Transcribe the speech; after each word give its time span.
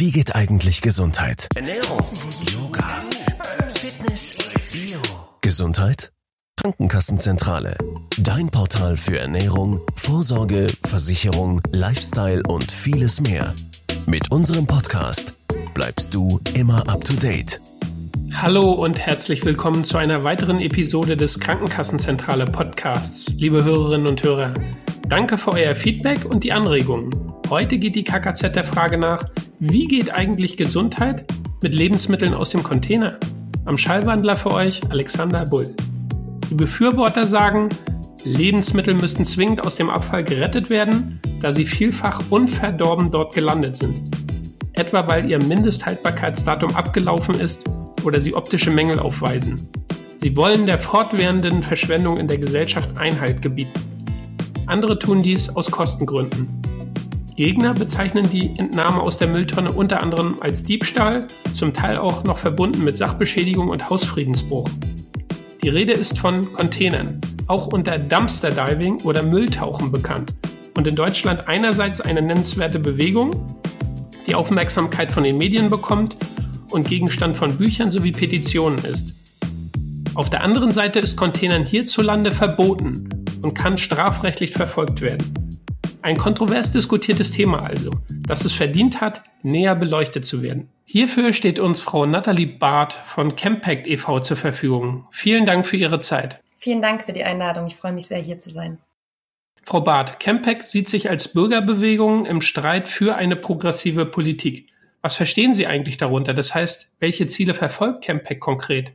Wie 0.00 0.12
geht 0.12 0.36
eigentlich 0.36 0.80
Gesundheit? 0.80 1.48
Ernährung, 1.56 1.98
Yoga, 2.52 3.02
Fitness, 3.74 4.36
Bio. 4.70 5.00
Gesundheit? 5.40 6.12
Krankenkassenzentrale. 6.56 7.76
Dein 8.16 8.48
Portal 8.48 8.96
für 8.96 9.18
Ernährung, 9.18 9.80
Vorsorge, 9.96 10.68
Versicherung, 10.84 11.60
Lifestyle 11.72 12.44
und 12.46 12.70
vieles 12.70 13.20
mehr. 13.20 13.52
Mit 14.06 14.30
unserem 14.30 14.68
Podcast 14.68 15.34
bleibst 15.74 16.14
du 16.14 16.38
immer 16.54 16.88
up 16.88 17.02
to 17.04 17.14
date. 17.14 17.60
Hallo 18.32 18.70
und 18.70 19.00
herzlich 19.00 19.44
willkommen 19.44 19.82
zu 19.82 19.98
einer 19.98 20.22
weiteren 20.22 20.60
Episode 20.60 21.16
des 21.16 21.40
Krankenkassenzentrale 21.40 22.44
Podcasts, 22.44 23.30
liebe 23.30 23.64
Hörerinnen 23.64 24.06
und 24.06 24.22
Hörer. 24.22 24.54
Danke 25.08 25.38
für 25.38 25.52
euer 25.52 25.74
Feedback 25.74 26.26
und 26.26 26.44
die 26.44 26.52
Anregungen. 26.52 27.08
Heute 27.48 27.78
geht 27.78 27.94
die 27.94 28.04
KKZ 28.04 28.54
der 28.54 28.62
Frage 28.62 28.98
nach, 28.98 29.24
wie 29.58 29.86
geht 29.86 30.12
eigentlich 30.12 30.58
Gesundheit 30.58 31.24
mit 31.62 31.74
Lebensmitteln 31.74 32.34
aus 32.34 32.50
dem 32.50 32.62
Container? 32.62 33.18
Am 33.64 33.78
Schallwandler 33.78 34.36
für 34.36 34.52
euch 34.52 34.82
Alexander 34.90 35.46
Bull. 35.46 35.74
Die 36.50 36.54
Befürworter 36.54 37.26
sagen, 37.26 37.70
Lebensmittel 38.24 38.92
müssten 38.92 39.24
zwingend 39.24 39.64
aus 39.64 39.76
dem 39.76 39.88
Abfall 39.88 40.24
gerettet 40.24 40.68
werden, 40.68 41.18
da 41.40 41.52
sie 41.52 41.64
vielfach 41.64 42.20
unverdorben 42.28 43.10
dort 43.10 43.34
gelandet 43.34 43.76
sind. 43.76 43.98
Etwa 44.74 45.08
weil 45.08 45.30
ihr 45.30 45.42
Mindesthaltbarkeitsdatum 45.42 46.76
abgelaufen 46.76 47.40
ist 47.40 47.64
oder 48.04 48.20
sie 48.20 48.34
optische 48.34 48.70
Mängel 48.70 48.98
aufweisen. 48.98 49.56
Sie 50.18 50.36
wollen 50.36 50.66
der 50.66 50.78
fortwährenden 50.78 51.62
Verschwendung 51.62 52.18
in 52.18 52.28
der 52.28 52.36
Gesellschaft 52.36 52.94
Einhalt 52.98 53.40
gebieten. 53.40 53.88
Andere 54.68 54.98
tun 54.98 55.22
dies 55.22 55.48
aus 55.48 55.70
Kostengründen. 55.70 56.46
Gegner 57.36 57.72
bezeichnen 57.72 58.28
die 58.30 58.52
Entnahme 58.58 59.00
aus 59.00 59.16
der 59.16 59.26
Mülltonne 59.26 59.72
unter 59.72 60.02
anderem 60.02 60.36
als 60.40 60.62
Diebstahl, 60.62 61.26
zum 61.54 61.72
Teil 61.72 61.96
auch 61.96 62.24
noch 62.24 62.36
verbunden 62.36 62.84
mit 62.84 62.98
Sachbeschädigung 62.98 63.70
und 63.70 63.88
Hausfriedensbruch. 63.88 64.68
Die 65.62 65.70
Rede 65.70 65.94
ist 65.94 66.18
von 66.18 66.52
Containern, 66.52 67.18
auch 67.46 67.68
unter 67.68 67.98
Dumpster 67.98 68.50
Diving 68.50 69.00
oder 69.04 69.22
Mülltauchen 69.22 69.90
bekannt 69.90 70.34
und 70.76 70.86
in 70.86 70.96
Deutschland 70.96 71.48
einerseits 71.48 72.02
eine 72.02 72.20
nennenswerte 72.20 72.78
Bewegung, 72.78 73.30
die 74.26 74.34
Aufmerksamkeit 74.34 75.10
von 75.10 75.24
den 75.24 75.38
Medien 75.38 75.70
bekommt 75.70 76.18
und 76.70 76.86
Gegenstand 76.86 77.38
von 77.38 77.56
Büchern 77.56 77.90
sowie 77.90 78.12
Petitionen 78.12 78.84
ist. 78.84 79.16
Auf 80.14 80.28
der 80.28 80.44
anderen 80.44 80.72
Seite 80.72 80.98
ist 80.98 81.16
Containern 81.16 81.64
hierzulande 81.64 82.32
verboten 82.32 83.17
und 83.42 83.54
kann 83.54 83.78
strafrechtlich 83.78 84.52
verfolgt 84.52 85.00
werden. 85.00 85.50
Ein 86.02 86.16
kontrovers 86.16 86.72
diskutiertes 86.72 87.32
Thema 87.32 87.64
also, 87.64 87.90
das 88.26 88.44
es 88.44 88.52
verdient 88.52 89.00
hat, 89.00 89.22
näher 89.42 89.74
beleuchtet 89.74 90.24
zu 90.24 90.42
werden. 90.42 90.68
Hierfür 90.84 91.32
steht 91.32 91.58
uns 91.58 91.80
Frau 91.80 92.06
Nathalie 92.06 92.46
Barth 92.46 92.92
von 92.92 93.36
Campact 93.36 93.86
e.V. 93.86 94.20
zur 94.20 94.36
Verfügung. 94.36 95.06
Vielen 95.10 95.44
Dank 95.44 95.66
für 95.66 95.76
Ihre 95.76 96.00
Zeit. 96.00 96.40
Vielen 96.56 96.80
Dank 96.80 97.02
für 97.02 97.12
die 97.12 97.24
Einladung. 97.24 97.66
Ich 97.66 97.76
freue 97.76 97.92
mich 97.92 98.06
sehr, 98.06 98.18
hier 98.18 98.38
zu 98.38 98.50
sein. 98.50 98.78
Frau 99.64 99.82
Barth, 99.82 100.18
Campact 100.18 100.66
sieht 100.66 100.88
sich 100.88 101.10
als 101.10 101.28
Bürgerbewegung 101.28 102.24
im 102.24 102.40
Streit 102.40 102.88
für 102.88 103.16
eine 103.16 103.36
progressive 103.36 104.06
Politik. 104.06 104.68
Was 105.02 105.14
verstehen 105.14 105.52
Sie 105.52 105.66
eigentlich 105.66 105.98
darunter? 105.98 106.32
Das 106.32 106.54
heißt, 106.54 106.94
welche 107.00 107.26
Ziele 107.26 107.54
verfolgt 107.54 108.04
Campact 108.04 108.40
konkret? 108.40 108.92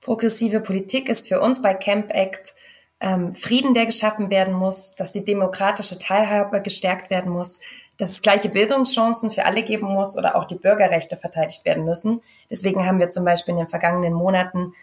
Progressive 0.00 0.60
Politik 0.60 1.08
ist 1.08 1.26
für 1.28 1.40
uns 1.40 1.60
bei 1.60 1.74
Campact 1.74 2.54
ähm, 3.00 3.34
Frieden, 3.34 3.74
der 3.74 3.86
geschaffen 3.86 4.30
werden 4.30 4.54
muss, 4.54 4.94
dass 4.94 5.12
die 5.12 5.24
demokratische 5.24 5.98
Teilhabe 5.98 6.62
gestärkt 6.62 7.10
werden 7.10 7.30
muss, 7.30 7.58
dass 7.98 8.10
es 8.10 8.22
gleiche 8.22 8.48
Bildungschancen 8.48 9.30
für 9.30 9.44
alle 9.44 9.62
geben 9.62 9.86
muss 9.86 10.16
oder 10.16 10.36
auch 10.36 10.44
die 10.44 10.54
Bürgerrechte 10.54 11.16
verteidigt 11.16 11.64
werden 11.64 11.84
müssen. 11.84 12.22
Deswegen 12.50 12.86
haben 12.86 12.98
wir 12.98 13.10
zum 13.10 13.24
Beispiel 13.24 13.52
in 13.52 13.58
den 13.58 13.68
vergangenen 13.68 14.12
Monaten 14.12 14.74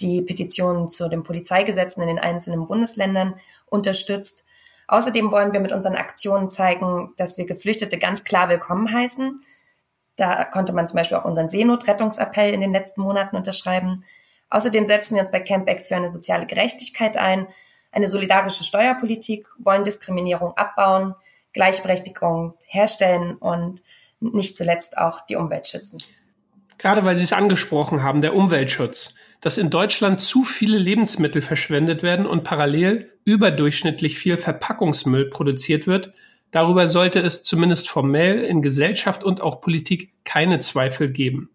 die 0.00 0.22
Petitionen 0.22 0.88
zu 0.88 1.08
den 1.08 1.22
Polizeigesetzen 1.22 2.02
in 2.02 2.08
den 2.08 2.18
einzelnen 2.18 2.66
Bundesländern 2.66 3.34
unterstützt. 3.66 4.44
Außerdem 4.88 5.30
wollen 5.30 5.52
wir 5.52 5.60
mit 5.60 5.72
unseren 5.72 5.94
Aktionen 5.94 6.48
zeigen, 6.48 7.12
dass 7.16 7.38
wir 7.38 7.46
Geflüchtete 7.46 7.98
ganz 7.98 8.24
klar 8.24 8.48
willkommen 8.48 8.92
heißen. 8.92 9.40
Da 10.16 10.44
konnte 10.44 10.72
man 10.72 10.86
zum 10.86 10.96
Beispiel 10.96 11.18
auch 11.18 11.24
unseren 11.24 11.48
Seenotrettungsappell 11.48 12.52
in 12.52 12.60
den 12.60 12.72
letzten 12.72 13.00
Monaten 13.02 13.36
unterschreiben. 13.36 14.04
Außerdem 14.50 14.84
setzen 14.84 15.14
wir 15.14 15.20
uns 15.20 15.30
bei 15.30 15.40
Camp 15.40 15.68
Act 15.68 15.86
für 15.86 15.96
eine 15.96 16.08
soziale 16.08 16.46
Gerechtigkeit 16.46 17.16
ein, 17.16 17.46
eine 17.92 18.06
solidarische 18.06 18.64
Steuerpolitik, 18.64 19.48
wollen 19.58 19.84
Diskriminierung 19.84 20.56
abbauen, 20.56 21.14
Gleichberechtigung 21.52 22.54
herstellen 22.66 23.36
und 23.36 23.82
nicht 24.20 24.56
zuletzt 24.56 24.98
auch 24.98 25.24
die 25.26 25.36
Umwelt 25.36 25.66
schützen. 25.66 25.98
Gerade 26.78 27.04
weil 27.04 27.16
Sie 27.16 27.24
es 27.24 27.32
angesprochen 27.32 28.02
haben, 28.02 28.20
der 28.20 28.34
Umweltschutz, 28.34 29.14
dass 29.40 29.58
in 29.58 29.70
Deutschland 29.70 30.20
zu 30.20 30.44
viele 30.44 30.78
Lebensmittel 30.78 31.42
verschwendet 31.42 32.02
werden 32.02 32.26
und 32.26 32.44
parallel 32.44 33.12
überdurchschnittlich 33.24 34.18
viel 34.18 34.36
Verpackungsmüll 34.36 35.30
produziert 35.30 35.86
wird, 35.86 36.12
darüber 36.50 36.86
sollte 36.86 37.20
es 37.20 37.42
zumindest 37.42 37.88
formell 37.88 38.44
in 38.44 38.62
Gesellschaft 38.62 39.24
und 39.24 39.40
auch 39.40 39.60
Politik 39.60 40.12
keine 40.24 40.58
Zweifel 40.58 41.10
geben. 41.10 41.50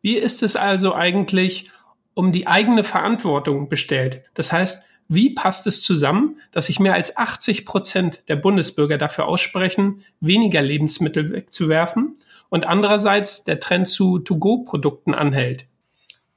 Wie 0.00 0.16
ist 0.16 0.42
es 0.42 0.56
also 0.56 0.94
eigentlich 0.94 1.70
um 2.18 2.32
die 2.32 2.48
eigene 2.48 2.82
Verantwortung 2.82 3.68
bestellt. 3.68 4.22
Das 4.34 4.50
heißt, 4.50 4.82
wie 5.06 5.30
passt 5.30 5.68
es 5.68 5.82
zusammen, 5.82 6.40
dass 6.50 6.66
sich 6.66 6.80
mehr 6.80 6.94
als 6.94 7.16
80 7.16 7.64
Prozent 7.64 8.24
der 8.26 8.34
Bundesbürger 8.34 8.98
dafür 8.98 9.26
aussprechen, 9.26 10.04
weniger 10.18 10.60
Lebensmittel 10.60 11.30
wegzuwerfen 11.30 12.18
und 12.48 12.66
andererseits 12.66 13.44
der 13.44 13.60
Trend 13.60 13.86
zu 13.86 14.18
To-Go-Produkten 14.18 15.14
anhält? 15.14 15.66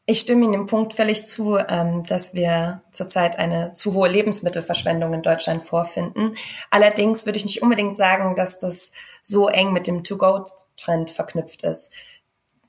Ich 0.05 0.19
stimme 0.19 0.45
Ihnen 0.45 0.53
im 0.53 0.65
Punkt 0.67 0.93
völlig 0.93 1.25
zu, 1.25 1.57
ähm, 1.57 2.03
dass 2.05 2.35
wir 2.35 2.83
zurzeit 2.91 3.39
eine 3.39 3.73
zu 3.73 3.95
hohe 3.95 4.09
Lebensmittelverschwendung 4.09 5.15
in 5.15 5.23
Deutschland 5.23 5.63
vorfinden. 5.63 6.35
Allerdings 6.69 7.25
würde 7.25 7.37
ich 7.37 7.45
nicht 7.45 7.63
unbedingt 7.63 7.97
sagen, 7.97 8.35
dass 8.35 8.59
das 8.59 8.91
so 9.23 9.47
eng 9.47 9.73
mit 9.73 9.87
dem 9.87 10.03
To-Go-Trend 10.03 11.09
verknüpft 11.09 11.63
ist. 11.63 11.91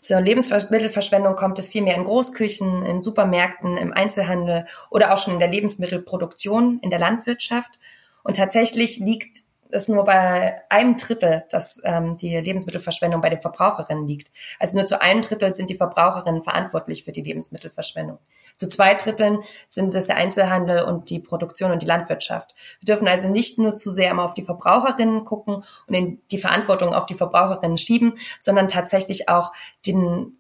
Zur 0.03 0.21
Lebensmittelverschwendung 0.21 1.37
kommt 1.37 1.61
es 1.61 1.71
vielmehr 1.71 1.95
in 1.95 2.03
Großküchen, 2.03 2.85
in 2.85 3.01
Supermärkten, 3.01 3.77
im 3.77 3.93
Einzelhandel 3.93 4.67
oder 4.91 5.15
auch 5.15 5.19
schon 5.19 5.35
in 5.35 5.39
der 5.39 5.49
Lebensmittelproduktion, 5.49 6.81
in 6.81 6.91
der 6.91 6.99
Landwirtschaft. 6.99 7.79
Und 8.25 8.37
tatsächlich 8.37 8.99
liegt 8.99 9.43
es 9.71 9.87
nur 9.87 10.05
bei 10.05 10.61
einem 10.69 10.97
Drittel, 10.97 11.45
dass 11.51 11.81
ähm, 11.85 12.17
die 12.17 12.37
Lebensmittelverschwendung 12.37 13.21
bei 13.21 13.31
den 13.31 13.41
Verbraucherinnen 13.41 14.05
liegt. 14.09 14.33
Also 14.59 14.77
nur 14.77 14.87
zu 14.87 15.01
einem 15.01 15.23
Drittel 15.23 15.55
sind 15.55 15.71
die 15.71 15.77
Verbraucherinnen 15.77 16.43
verantwortlich 16.43 17.05
für 17.05 17.13
die 17.13 17.23
Lebensmittelverschwendung. 17.23 18.19
Zu 18.57 18.69
zwei 18.69 18.95
Dritteln 18.95 19.39
sind 19.69 19.95
es 19.95 20.07
der 20.07 20.17
Einzelhandel 20.17 20.83
und 20.85 21.11
die 21.11 21.19
Produktion 21.19 21.71
und 21.71 21.83
die 21.83 21.87
Landwirtschaft. 21.87 22.55
Wir 22.81 22.95
dürfen 22.95 23.09
also 23.09 23.29
nicht 23.29 23.59
nur 23.59 23.75
zu 23.75 23.91
sehr 23.91 24.11
immer 24.11 24.25
auf 24.25 24.35
die 24.35 24.43
Verbraucherinnen 24.43 25.25
gucken 25.25 25.65
und 25.87 26.19
die 26.31 26.39
Verantwortung 26.39 26.95
auf 26.95 27.07
die 27.07 27.15
Verbraucherinnen 27.15 27.79
schieben, 27.79 28.15
sondern 28.39 28.69
tatsächlich 28.69 29.29
auch 29.29 29.53
die 29.87 29.97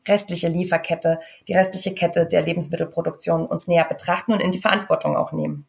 restliche 0.07 0.49
Lieferkette, 0.49 1.21
die 1.49 1.55
restliche 1.55 1.95
Kette 1.95 2.27
der 2.27 2.43
Lebensmittelproduktion 2.43 3.47
uns 3.47 3.69
näher 3.69 3.85
betrachten 3.85 4.33
und 4.33 4.41
in 4.41 4.53
die 4.53 4.59
Verantwortung 4.59 5.17
auch 5.17 5.33
nehmen. 5.33 5.67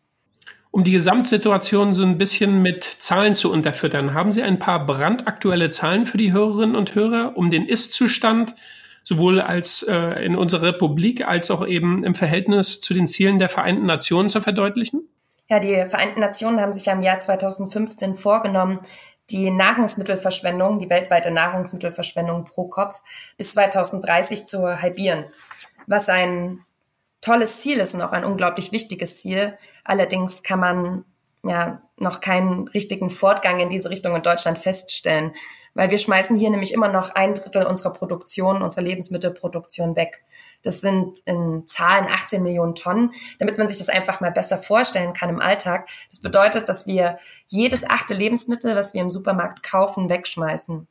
Um 0.75 0.83
die 0.83 0.91
Gesamtsituation 0.91 1.93
so 1.93 2.01
ein 2.01 2.17
bisschen 2.17 2.63
mit 2.63 2.83
Zahlen 2.83 3.35
zu 3.35 3.51
unterfüttern, 3.51 4.15
haben 4.15 4.31
Sie 4.31 4.41
ein 4.41 4.57
paar 4.57 4.83
brandaktuelle 4.87 5.69
Zahlen 5.69 6.07
für 6.07 6.17
die 6.17 6.31
Hörerinnen 6.33 6.75
und 6.75 6.95
Hörer, 6.95 7.37
um 7.37 7.51
den 7.51 7.67
Ist-Zustand 7.67 8.55
sowohl 9.03 9.41
als 9.41 9.83
äh, 9.83 10.25
in 10.25 10.35
unserer 10.35 10.67
Republik 10.67 11.27
als 11.27 11.51
auch 11.51 11.65
eben 11.65 12.03
im 12.03 12.15
Verhältnis 12.15 12.81
zu 12.81 12.93
den 12.93 13.07
Zielen 13.07 13.39
der 13.39 13.49
Vereinten 13.49 13.85
Nationen 13.85 14.29
zu 14.29 14.41
verdeutlichen? 14.41 15.07
Ja, 15.49 15.59
die 15.59 15.85
Vereinten 15.87 16.19
Nationen 16.19 16.59
haben 16.59 16.73
sich 16.73 16.85
ja 16.85 16.93
im 16.93 17.01
Jahr 17.01 17.19
2015 17.19 18.15
vorgenommen, 18.15 18.79
die 19.29 19.51
Nahrungsmittelverschwendung, 19.51 20.79
die 20.79 20.89
weltweite 20.89 21.31
Nahrungsmittelverschwendung 21.31 22.45
pro 22.45 22.67
Kopf 22.67 23.01
bis 23.37 23.53
2030 23.53 24.45
zu 24.45 24.81
halbieren. 24.81 25.25
Was 25.87 26.09
ein 26.09 26.59
tolles 27.21 27.61
Ziel 27.61 27.79
ist 27.79 27.95
und 27.95 28.01
auch 28.01 28.11
ein 28.11 28.25
unglaublich 28.25 28.71
wichtiges 28.71 29.21
Ziel. 29.21 29.57
Allerdings 29.83 30.43
kann 30.43 30.59
man 30.59 31.05
ja 31.43 31.81
noch 31.97 32.21
keinen 32.21 32.67
richtigen 32.69 33.09
Fortgang 33.09 33.59
in 33.59 33.69
diese 33.69 33.89
Richtung 33.89 34.15
in 34.15 34.23
Deutschland 34.23 34.57
feststellen 34.57 35.33
weil 35.73 35.89
wir 35.89 35.97
schmeißen 35.97 36.35
hier 36.35 36.49
nämlich 36.49 36.73
immer 36.73 36.87
noch 36.87 37.15
ein 37.15 37.33
Drittel 37.33 37.65
unserer 37.65 37.93
Produktion, 37.93 38.61
unserer 38.61 38.83
Lebensmittelproduktion 38.83 39.95
weg. 39.95 40.23
Das 40.61 40.81
sind 40.81 41.19
in 41.25 41.65
Zahlen 41.65 42.07
18 42.09 42.43
Millionen 42.43 42.75
Tonnen, 42.75 43.11
damit 43.39 43.57
man 43.57 43.67
sich 43.67 43.79
das 43.79 43.89
einfach 43.89 44.21
mal 44.21 44.31
besser 44.31 44.57
vorstellen 44.57 45.13
kann 45.13 45.29
im 45.29 45.41
Alltag. 45.41 45.87
Das 46.09 46.19
bedeutet, 46.19 46.69
dass 46.69 46.87
wir 46.87 47.17
jedes 47.47 47.89
achte 47.89 48.13
Lebensmittel, 48.13 48.75
was 48.75 48.93
wir 48.93 49.01
im 49.01 49.09
Supermarkt 49.09 49.63
kaufen, 49.63 50.09
wegschmeißen. 50.09 50.87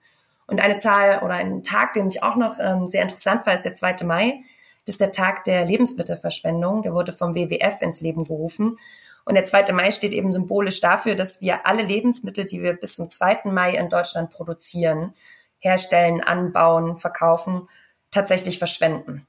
Und 0.47 0.61
eine 0.61 0.77
Zahl 0.77 1.21
oder 1.23 1.35
ein 1.35 1.63
Tag, 1.63 1.93
den 1.95 2.09
ich 2.09 2.23
auch 2.23 2.37
noch 2.37 2.57
ähm, 2.59 2.87
sehr 2.87 3.03
interessant 3.03 3.47
war, 3.47 3.55
ist 3.55 3.65
der 3.65 3.75
2. 3.75 4.05
Mai. 4.05 4.43
Das 4.85 4.95
ist 4.95 5.01
der 5.01 5.13
Tag 5.13 5.45
der 5.45 5.65
Lebensmittelverschwendung. 5.65 6.83
Der 6.83 6.93
wurde 6.93 7.13
vom 7.13 7.35
WWF 7.35 7.81
ins 7.81 8.01
Leben 8.01 8.25
gerufen. 8.25 8.77
Und 9.25 9.35
der 9.35 9.45
2. 9.45 9.73
Mai 9.73 9.91
steht 9.91 10.13
eben 10.13 10.33
symbolisch 10.33 10.81
dafür, 10.81 11.15
dass 11.15 11.41
wir 11.41 11.67
alle 11.67 11.83
Lebensmittel, 11.83 12.45
die 12.45 12.63
wir 12.63 12.75
bis 12.75 12.97
zum 12.97 13.09
2. 13.09 13.43
Mai 13.45 13.75
in 13.75 13.89
Deutschland 13.89 14.31
produzieren, 14.31 15.15
herstellen, 15.59 16.21
anbauen, 16.21 16.97
verkaufen, 16.97 17.69
tatsächlich 18.11 18.59
verschwenden. 18.59 19.27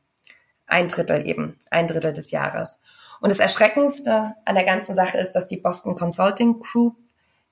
Ein 0.66 0.88
Drittel 0.88 1.28
eben, 1.28 1.57
ein 1.69 1.88
Drittel 1.88 2.13
des 2.13 2.31
Jahres. 2.31 2.81
Und 3.22 3.30
das 3.30 3.40
Erschreckendste 3.40 4.34
an 4.44 4.56
der 4.56 4.66
ganzen 4.66 4.95
Sache 4.95 5.18
ist, 5.18 5.31
dass 5.31 5.48
die 5.48 5.57
Boston 5.57 5.95
Consulting 5.95 6.60
Group, 6.60 6.98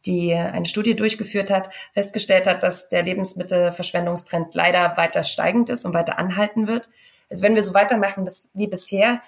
die 0.05 0.33
eine 0.33 0.65
Studie 0.65 0.95
durchgeführt 0.95 1.51
hat, 1.51 1.69
festgestellt 1.93 2.47
hat, 2.47 2.63
dass 2.63 2.89
der 2.89 3.03
Lebensmittelverschwendungstrend 3.03 4.53
leider 4.55 4.97
weiter 4.97 5.23
steigend 5.23 5.69
ist 5.69 5.85
und 5.85 5.93
weiter 5.93 6.17
anhalten 6.17 6.67
wird. 6.67 6.89
Also 7.29 7.43
wenn 7.43 7.55
wir 7.55 7.63
so 7.63 7.73
weitermachen 7.73 8.27
wie 8.53 8.67
bisher, 8.67 9.21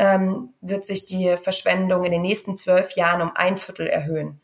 ähm, 0.00 0.54
wird 0.62 0.86
sich 0.86 1.04
die 1.04 1.36
Verschwendung 1.36 2.04
in 2.04 2.10
den 2.10 2.22
nächsten 2.22 2.56
zwölf 2.56 2.92
Jahren 2.92 3.20
um 3.20 3.32
ein 3.34 3.58
Viertel 3.58 3.86
erhöhen. 3.86 4.40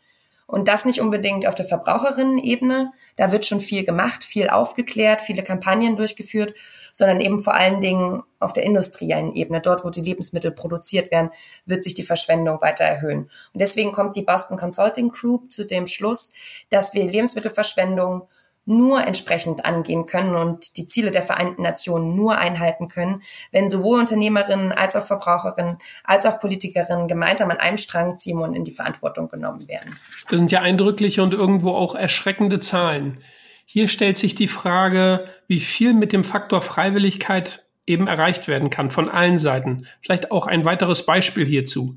Und 0.47 0.69
das 0.69 0.85
nicht 0.85 1.01
unbedingt 1.01 1.49
auf 1.49 1.57
der 1.57 1.65
Verbraucherinnen-Ebene. 1.65 2.93
Da 3.17 3.33
wird 3.33 3.47
schon 3.47 3.61
viel 3.61 3.83
gemacht, 3.83 4.23
viel 4.23 4.49
aufgeklärt, 4.51 5.23
viele 5.23 5.43
Kampagnen 5.43 5.97
durchgeführt, 5.97 6.55
sondern 6.93 7.21
eben 7.21 7.41
vor 7.41 7.55
allen 7.55 7.81
Dingen 7.81 8.23
auf 8.39 8.53
der 8.53 8.65
industriellen 8.65 9.35
Ebene. 9.35 9.63
Dort, 9.63 9.83
wo 9.83 9.91
die 9.91 10.03
Lebensmittel 10.03 10.53
produziert 10.53 11.11
werden, 11.11 11.31
wird 11.65 11.83
sich 11.83 11.95
die 11.95 12.05
Verschwendung 12.05 12.61
weiter 12.61 12.85
erhöhen. 12.85 13.31
Und 13.55 13.61
deswegen 13.61 13.93
kommt 13.93 14.15
die 14.15 14.23
Boston 14.23 14.59
Consulting 14.59 15.09
Group 15.09 15.51
zu 15.51 15.65
dem 15.65 15.87
Schluss, 15.87 16.33
dass 16.69 16.93
wir 16.93 17.05
Lebensmittelverschwendung 17.07 18.29
nur 18.67 19.07
entsprechend 19.07 19.65
angehen 19.65 20.07
können 20.07 20.35
und 20.35 20.77
die 20.77 20.87
Ziele 20.87 21.13
der 21.13 21.23
Vereinten 21.23 21.63
Nationen 21.63 22.17
nur 22.17 22.37
einhalten 22.37 22.89
können, 22.89 23.23
wenn 23.53 23.71
sowohl 23.71 24.01
Unternehmerinnen 24.01 24.73
als 24.73 24.97
auch 24.97 25.05
Verbraucherinnen 25.05 25.79
als 26.05 26.27
auch 26.27 26.41
Politikerinnen 26.41 27.07
gemeinsam 27.09 27.51
an 27.51 27.59
einem 27.59 27.79
Strang 27.79 28.17
ziehen 28.17 28.41
und 28.41 28.55
in 28.55 28.65
die 28.65 28.73
Verantwortung 28.73 29.29
genommen 29.29 29.69
werden. 29.69 29.97
Das 30.29 30.41
sind 30.41 30.51
ja 30.51 30.61
eindrückliche 30.61 31.23
und 31.23 31.33
irgendwo 31.33 31.71
auch 31.71 31.95
erschreckende 31.95 32.59
Zahlen. 32.59 33.19
Hier 33.65 33.89
stellt 33.89 34.17
sich 34.17 34.35
die 34.35 34.49
Frage, 34.49 35.27
wie 35.47 35.61
viel 35.61 35.95
mit 35.95 36.13
dem 36.13 36.25
Faktor 36.25 36.61
Freiwilligkeit 36.61 37.65
eben 37.87 38.09
erreicht 38.09 38.49
werden 38.49 38.71
kann 38.71 38.91
von 38.91 39.09
allen 39.09 39.39
Seiten. 39.39 39.87
Vielleicht 40.03 40.33
auch 40.33 40.49
ein 40.49 40.65
weiteres 40.65 41.07
Beispiel 41.07 41.47
hierzu. 41.47 41.95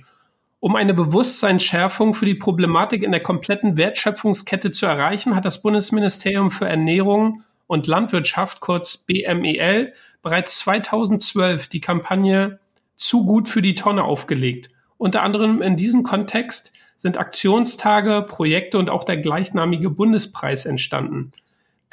Um 0.61 0.75
eine 0.75 0.93
Bewusstseinsschärfung 0.93 2.13
für 2.13 2.25
die 2.25 2.35
Problematik 2.35 3.03
in 3.03 3.11
der 3.11 3.23
kompletten 3.23 3.77
Wertschöpfungskette 3.77 4.71
zu 4.71 4.85
erreichen, 4.85 5.35
hat 5.35 5.45
das 5.45 5.61
Bundesministerium 5.61 6.51
für 6.51 6.67
Ernährung 6.67 7.43
und 7.67 7.87
Landwirtschaft, 7.87 8.59
kurz 8.59 8.97
BMEL, 8.97 9.93
bereits 10.21 10.57
2012 10.59 11.67
die 11.67 11.79
Kampagne 11.79 12.59
Zu 12.97 13.25
gut 13.25 13.47
für 13.47 13.61
die 13.61 13.75
Tonne 13.75 14.03
aufgelegt. 14.03 14.69
Unter 14.97 15.23
anderem 15.23 15.61
in 15.61 15.77
diesem 15.77 16.03
Kontext 16.03 16.73
sind 16.97 17.17
Aktionstage, 17.17 18.25
Projekte 18.27 18.77
und 18.77 18.89
auch 18.89 19.05
der 19.05 19.15
gleichnamige 19.15 19.89
Bundespreis 19.89 20.65
entstanden. 20.65 21.31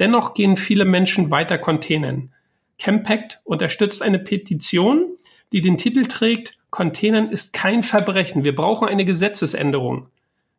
Dennoch 0.00 0.34
gehen 0.34 0.56
viele 0.56 0.84
Menschen 0.84 1.30
weiter 1.30 1.58
Containern. 1.58 2.32
Campact 2.80 3.40
unterstützt 3.44 4.02
eine 4.02 4.18
Petition, 4.18 5.16
die 5.52 5.60
den 5.60 5.76
Titel 5.76 6.06
trägt 6.06 6.55
Containern 6.70 7.30
ist 7.30 7.52
kein 7.52 7.82
Verbrechen. 7.82 8.44
Wir 8.44 8.54
brauchen 8.54 8.88
eine 8.88 9.04
Gesetzesänderung. 9.04 10.08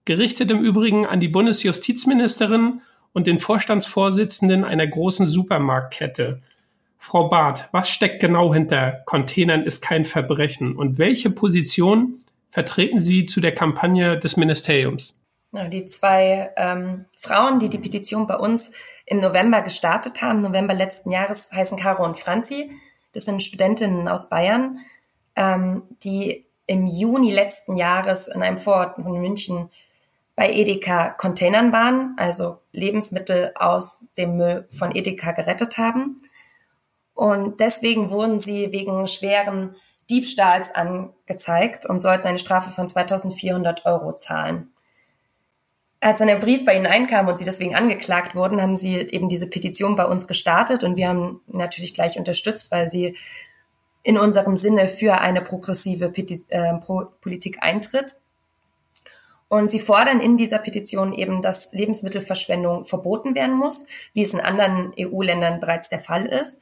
Gerichtet 0.06 0.50
im 0.52 0.60
Übrigen 0.60 1.06
an 1.06 1.20
die 1.20 1.28
Bundesjustizministerin 1.28 2.82
und 3.14 3.28
den 3.28 3.40
Vorstandsvorsitzenden 3.40 4.64
einer 4.64 4.88
großen 4.88 5.26
Supermarktkette. 5.26 6.42
Frau 6.98 7.28
Barth, 7.28 7.70
was 7.72 7.90
steckt 7.90 8.22
genau 8.22 8.54
hinter 8.54 9.04
Containern 9.06 9.64
ist 9.64 9.82
kein 9.82 10.06
Verbrechen 10.06 10.76
und 10.76 10.98
welche 10.98 11.30
Position 11.30 12.20
vertreten 12.50 13.00
Sie 13.00 13.26
zu 13.26 13.40
der 13.40 13.54
Kampagne 13.54 14.18
des 14.18 14.38
Ministeriums? 14.38 15.20
Die 15.72 15.86
zwei 15.88 16.52
ähm, 16.58 17.06
Frauen, 17.16 17.60
die 17.60 17.70
die 17.70 17.78
Petition 17.78 18.28
bei 18.28 18.36
uns 18.36 18.72
im 19.06 19.20
November 19.20 19.62
gestartet 19.62 20.22
haben, 20.22 20.42
November 20.42 20.74
letzten 20.74 21.12
Jahres, 21.12 21.52
heißen 21.52 21.78
Caro 21.78 22.04
und 22.04 22.18
Franzi. 22.18 22.72
Das 23.14 23.26
sind 23.26 23.42
Studentinnen 23.42 24.08
aus 24.08 24.30
Bayern 24.30 24.80
ähm, 25.38 25.84
die 26.04 26.46
im 26.66 26.86
Juni 26.86 27.32
letzten 27.32 27.78
Jahres 27.78 28.28
in 28.28 28.44
einem 28.44 28.58
Vorort 28.58 28.96
von 28.96 29.22
München 29.22 29.70
bei 30.36 30.52
Edeka 30.52 31.12
Containern 31.12 31.72
waren, 31.72 32.16
also 32.18 32.60
Lebensmittel 32.72 33.54
aus 33.56 34.10
dem 34.18 34.36
Müll 34.36 34.68
von 34.70 34.94
Edeka 34.94 35.32
gerettet 35.32 35.78
haben. 35.78 36.18
Und 37.14 37.60
deswegen 37.60 38.12
wurden 38.12 38.40
sie 38.40 38.72
wegen 38.72 39.08
schweren 39.08 39.76
Diebstahls 40.10 40.76
angezeigt 40.76 41.86
und 41.86 42.00
sollten 42.00 42.28
eine 42.28 42.38
Strafe 42.38 42.70
von 42.70 42.88
2400 42.88 43.86
Euro 43.86 44.14
zahlen. 44.14 44.72
Als 46.00 46.20
dann 46.20 46.28
der 46.28 46.36
Brief 46.36 46.64
bei 46.64 46.76
ihnen 46.76 46.86
einkam 46.86 47.28
und 47.28 47.38
sie 47.38 47.46
deswegen 47.46 47.76
angeklagt 47.76 48.36
wurden, 48.36 48.62
haben 48.62 48.76
sie 48.76 48.96
eben 48.98 49.30
diese 49.30 49.50
Petition 49.50 49.96
bei 49.96 50.06
uns 50.06 50.28
gestartet 50.28 50.84
und 50.84 50.96
wir 50.96 51.10
haben 51.10 51.42
natürlich 51.48 51.96
gleich 51.96 52.20
unterstützt, 52.20 52.70
weil 52.70 52.88
sie 52.88 53.18
in 54.08 54.18
unserem 54.18 54.56
Sinne 54.56 54.88
für 54.88 55.20
eine 55.20 55.42
progressive 55.42 56.08
Peti 56.08 56.42
äh, 56.48 56.76
Politik 57.20 57.58
eintritt. 57.60 58.16
Und 59.50 59.70
sie 59.70 59.82
fordern 59.82 60.22
in 60.22 60.38
dieser 60.38 60.60
Petition 60.60 61.12
eben, 61.12 61.42
dass 61.42 61.74
Lebensmittelverschwendung 61.74 62.86
verboten 62.86 63.36
werden 63.36 63.58
muss, 63.58 63.86
wie 64.14 64.22
es 64.22 64.34
in 64.34 64.40
anderen 64.40 64.94
EU-Ländern 64.98 65.60
bereits 65.60 65.90
der 65.90 66.00
Fall 66.00 66.26
ist. 66.26 66.62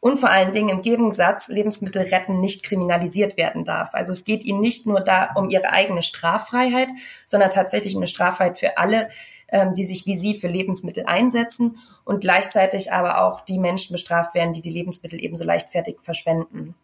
Und 0.00 0.18
vor 0.18 0.28
allen 0.28 0.52
Dingen 0.52 0.68
im 0.68 0.82
Gegensatz, 0.82 1.48
Lebensmittel 1.48 2.02
retten 2.02 2.40
nicht 2.40 2.64
kriminalisiert 2.64 3.38
werden 3.38 3.64
darf. 3.64 3.94
Also 3.94 4.12
es 4.12 4.26
geht 4.26 4.44
ihnen 4.44 4.60
nicht 4.60 4.86
nur 4.86 5.00
da 5.00 5.30
um 5.36 5.48
ihre 5.48 5.70
eigene 5.70 6.02
Straffreiheit, 6.02 6.90
sondern 7.24 7.48
tatsächlich 7.48 7.94
um 7.94 8.00
eine 8.00 8.08
Straffreiheit 8.08 8.58
für 8.58 8.76
alle, 8.76 9.08
ähm, 9.48 9.74
die 9.74 9.86
sich 9.86 10.04
wie 10.04 10.16
sie 10.16 10.34
für 10.34 10.48
Lebensmittel 10.48 11.06
einsetzen 11.06 11.78
und 12.04 12.20
gleichzeitig 12.20 12.92
aber 12.92 13.22
auch 13.22 13.40
die 13.40 13.58
Menschen 13.58 13.92
bestraft 13.92 14.34
werden, 14.34 14.52
die 14.52 14.62
die 14.62 14.70
Lebensmittel 14.70 15.22
ebenso 15.22 15.44
leichtfertig 15.44 15.96
verschwenden. 16.00 16.74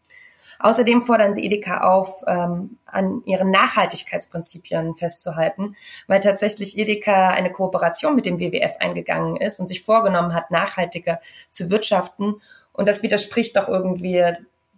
Außerdem 0.60 1.00
fordern 1.00 1.34
sie 1.34 1.44
Edeka 1.44 1.80
auf, 1.80 2.22
ähm, 2.26 2.76
an 2.84 3.22
ihren 3.24 3.50
Nachhaltigkeitsprinzipien 3.50 4.94
festzuhalten, 4.94 5.74
weil 6.06 6.20
tatsächlich 6.20 6.76
Edeka 6.76 7.28
eine 7.28 7.50
Kooperation 7.50 8.14
mit 8.14 8.26
dem 8.26 8.38
WWF 8.38 8.76
eingegangen 8.78 9.36
ist 9.36 9.58
und 9.58 9.66
sich 9.66 9.82
vorgenommen 9.82 10.34
hat, 10.34 10.50
nachhaltiger 10.50 11.20
zu 11.50 11.70
wirtschaften. 11.70 12.42
Und 12.74 12.88
das 12.88 13.02
widerspricht 13.02 13.56
doch 13.56 13.68
irgendwie 13.68 14.22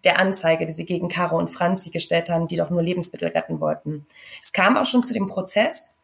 der 0.05 0.19
Anzeige, 0.21 0.67
die 0.67 0.73
sie 0.73 0.85
gegen 0.85 1.09
Caro 1.09 1.37
und 1.37 1.49
Franzi 1.49 1.91
gestellt 1.91 2.31
haben, 2.31 2.47
die 2.47 2.57
doch 2.57 2.71
nur 2.71 2.83
Lebensmittel 2.83 3.29
retten 3.29 3.61
wollten. 3.61 4.05
Es 4.41 4.53
kam 4.53 4.77
auch 4.77 4.87
schon 4.87 5.05
zu 5.05 5.13
dem 5.13 5.27
Prozess. 5.27 5.97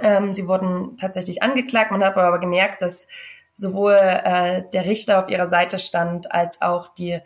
Ähm, 0.00 0.34
sie 0.34 0.48
wurden 0.48 0.96
tatsächlich 0.98 1.42
angeklagt. 1.42 1.92
Man 1.92 2.04
hat 2.04 2.16
aber 2.16 2.40
gemerkt, 2.40 2.82
dass 2.82 3.08
sowohl 3.54 3.94
äh, 3.94 4.64
der 4.72 4.86
Richter 4.86 5.18
auf 5.18 5.28
ihrer 5.28 5.46
Seite 5.46 5.78
stand, 5.78 6.32
als 6.32 6.62
auch 6.62 6.94
die, 6.94 7.20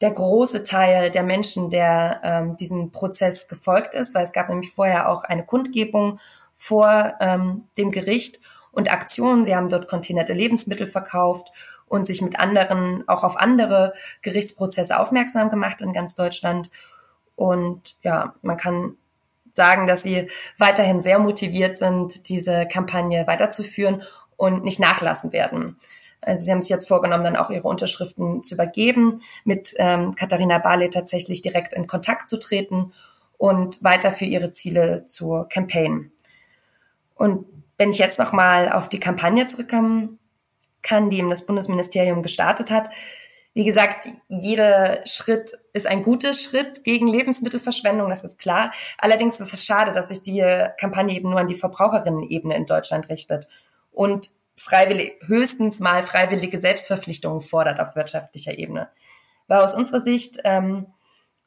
der 0.00 0.10
große 0.10 0.62
Teil 0.62 1.10
der 1.10 1.22
Menschen, 1.22 1.70
der 1.70 2.20
ähm, 2.22 2.56
diesem 2.56 2.90
Prozess 2.92 3.48
gefolgt 3.48 3.94
ist, 3.94 4.14
weil 4.14 4.24
es 4.24 4.32
gab 4.32 4.48
nämlich 4.48 4.72
vorher 4.72 5.08
auch 5.08 5.24
eine 5.24 5.44
Kundgebung 5.44 6.20
vor 6.56 7.14
ähm, 7.20 7.64
dem 7.76 7.90
Gericht 7.90 8.40
und 8.72 8.90
Aktionen. 8.92 9.44
Sie 9.44 9.54
haben 9.54 9.68
dort 9.68 9.88
containerte 9.88 10.32
Lebensmittel 10.32 10.86
verkauft 10.86 11.52
und 11.86 12.06
sich 12.06 12.22
mit 12.22 12.38
anderen 12.38 13.08
auch 13.08 13.24
auf 13.24 13.36
andere 13.36 13.94
Gerichtsprozesse 14.22 14.98
aufmerksam 14.98 15.50
gemacht 15.50 15.80
in 15.80 15.92
ganz 15.92 16.14
Deutschland. 16.14 16.70
Und 17.34 17.96
ja, 18.02 18.34
man 18.42 18.56
kann 18.56 18.96
sagen, 19.54 19.86
dass 19.86 20.02
sie 20.02 20.30
weiterhin 20.58 21.00
sehr 21.00 21.18
motiviert 21.18 21.76
sind, 21.76 22.28
diese 22.28 22.66
Kampagne 22.66 23.26
weiterzuführen 23.26 24.02
und 24.38 24.64
nicht 24.64 24.80
nachlassen 24.80 25.32
werden. 25.32 25.76
Also 26.22 26.44
sie 26.44 26.50
haben 26.50 26.62
sich 26.62 26.70
jetzt 26.70 26.88
vorgenommen, 26.88 27.24
dann 27.24 27.36
auch 27.36 27.50
ihre 27.50 27.68
Unterschriften 27.68 28.42
zu 28.42 28.54
übergeben, 28.54 29.20
mit 29.44 29.74
ähm, 29.76 30.14
Katharina 30.14 30.58
Barley 30.58 30.88
tatsächlich 30.88 31.42
direkt 31.42 31.74
in 31.74 31.86
Kontakt 31.86 32.28
zu 32.28 32.38
treten 32.38 32.92
und 33.36 33.84
weiter 33.84 34.10
für 34.10 34.24
ihre 34.24 34.50
Ziele 34.50 35.06
zu 35.06 35.44
campaignen. 35.50 36.12
Und 37.14 37.46
wenn 37.76 37.90
ich 37.90 37.98
jetzt 37.98 38.18
nochmal 38.18 38.72
auf 38.72 38.88
die 38.88 39.00
Kampagne 39.00 39.46
zurückkommen 39.46 40.18
kann, 40.82 41.10
die 41.10 41.18
eben 41.18 41.28
das 41.28 41.46
Bundesministerium 41.46 42.22
gestartet 42.22 42.70
hat, 42.70 42.88
wie 43.54 43.64
gesagt, 43.64 44.08
jeder 44.28 45.04
Schritt 45.04 45.52
ist 45.72 45.86
ein 45.86 46.04
guter 46.04 46.32
Schritt 46.32 46.84
gegen 46.84 47.08
Lebensmittelverschwendung, 47.08 48.08
das 48.08 48.22
ist 48.22 48.38
klar. 48.38 48.72
Allerdings 48.98 49.40
ist 49.40 49.52
es 49.52 49.64
schade, 49.64 49.90
dass 49.90 50.08
sich 50.08 50.22
die 50.22 50.44
Kampagne 50.78 51.16
eben 51.16 51.30
nur 51.30 51.40
an 51.40 51.48
die 51.48 51.56
Verbraucherinnen-Ebene 51.56 52.54
in 52.54 52.66
Deutschland 52.66 53.08
richtet 53.08 53.48
und 53.98 54.30
freiwillig, 54.56 55.18
höchstens 55.26 55.80
mal 55.80 56.04
freiwillige 56.04 56.56
Selbstverpflichtungen 56.56 57.40
fordert 57.40 57.80
auf 57.80 57.96
wirtschaftlicher 57.96 58.56
Ebene. 58.56 58.88
Weil 59.48 59.60
aus 59.60 59.74
unserer 59.74 59.98
Sicht 59.98 60.38
ähm, 60.44 60.86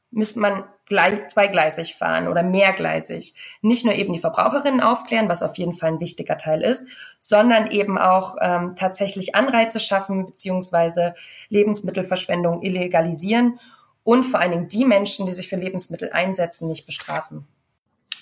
müsste 0.10 0.42
man 0.42 0.66
gleich, 0.86 1.30
zweigleisig 1.30 1.96
fahren 1.96 2.28
oder 2.28 2.44
mehrgleisig. 2.44 3.36
Nicht 3.62 3.86
nur 3.86 3.94
eben 3.94 4.12
die 4.12 4.20
Verbraucherinnen 4.20 4.82
aufklären, 4.82 5.30
was 5.30 5.44
auf 5.44 5.58
jeden 5.58 5.72
Fall 5.72 5.94
ein 5.94 6.00
wichtiger 6.02 6.38
Teil 6.38 6.62
ist, 6.62 6.86
sondern 7.20 7.72
eben 7.72 7.98
auch 7.98 8.36
ähm, 8.42 8.76
tatsächlich 8.76 9.34
Anreize 9.34 9.80
schaffen 9.80 10.26
beziehungsweise 10.26 11.16
Lebensmittelverschwendung 11.48 12.64
illegalisieren 12.64 13.62
und 14.04 14.26
vor 14.26 14.42
allen 14.42 14.52
Dingen 14.52 14.68
die 14.68 14.84
Menschen, 14.84 15.26
die 15.26 15.32
sich 15.32 15.48
für 15.48 15.56
Lebensmittel 15.56 16.12
einsetzen, 16.12 16.68
nicht 16.68 16.86
bestrafen. 16.86 17.48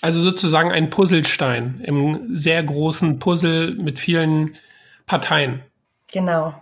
Also 0.00 0.20
sozusagen 0.20 0.72
ein 0.72 0.90
Puzzlestein 0.90 1.80
im 1.82 2.34
sehr 2.36 2.62
großen 2.62 3.18
Puzzle 3.18 3.74
mit 3.74 3.98
vielen 3.98 4.56
Parteien. 5.06 5.62
Genau. 6.12 6.54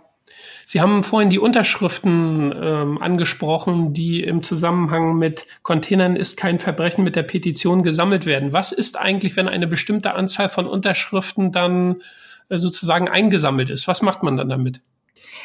Sie 0.65 0.81
haben 0.81 1.03
vorhin 1.03 1.29
die 1.29 1.39
Unterschriften 1.39 2.53
ähm, 2.55 3.01
angesprochen, 3.01 3.93
die 3.93 4.23
im 4.23 4.43
Zusammenhang 4.43 5.17
mit 5.17 5.47
Containern 5.63 6.15
ist 6.15 6.37
kein 6.37 6.59
Verbrechen 6.59 7.03
mit 7.03 7.15
der 7.15 7.23
Petition 7.23 7.81
gesammelt 7.81 8.25
werden. 8.25 8.53
Was 8.53 8.71
ist 8.71 8.99
eigentlich, 8.99 9.35
wenn 9.35 9.47
eine 9.47 9.67
bestimmte 9.67 10.13
Anzahl 10.13 10.49
von 10.49 10.67
Unterschriften 10.67 11.51
dann 11.51 12.01
äh, 12.49 12.59
sozusagen 12.59 13.09
eingesammelt 13.09 13.69
ist? 13.69 13.87
Was 13.87 14.01
macht 14.01 14.21
man 14.21 14.37
dann 14.37 14.49
damit? 14.49 14.81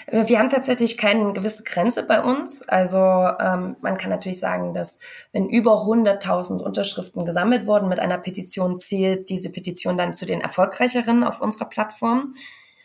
Äh, 0.06 0.28
wir 0.28 0.38
haben 0.38 0.50
tatsächlich 0.50 0.96
keine 0.96 1.32
gewisse 1.32 1.64
Grenze 1.64 2.06
bei 2.06 2.22
uns. 2.22 2.68
Also 2.68 2.98
ähm, 2.98 3.76
man 3.80 3.96
kann 3.96 4.10
natürlich 4.10 4.40
sagen, 4.40 4.74
dass 4.74 4.98
wenn 5.32 5.48
über 5.48 5.82
100.000 5.84 6.62
Unterschriften 6.62 7.24
gesammelt 7.24 7.66
wurden 7.66 7.88
mit 7.88 8.00
einer 8.00 8.18
Petition, 8.18 8.78
zählt 8.78 9.28
diese 9.28 9.50
Petition 9.50 9.96
dann 9.96 10.14
zu 10.14 10.26
den 10.26 10.40
erfolgreicheren 10.40 11.24
auf 11.24 11.40
unserer 11.40 11.68
Plattform, 11.68 12.34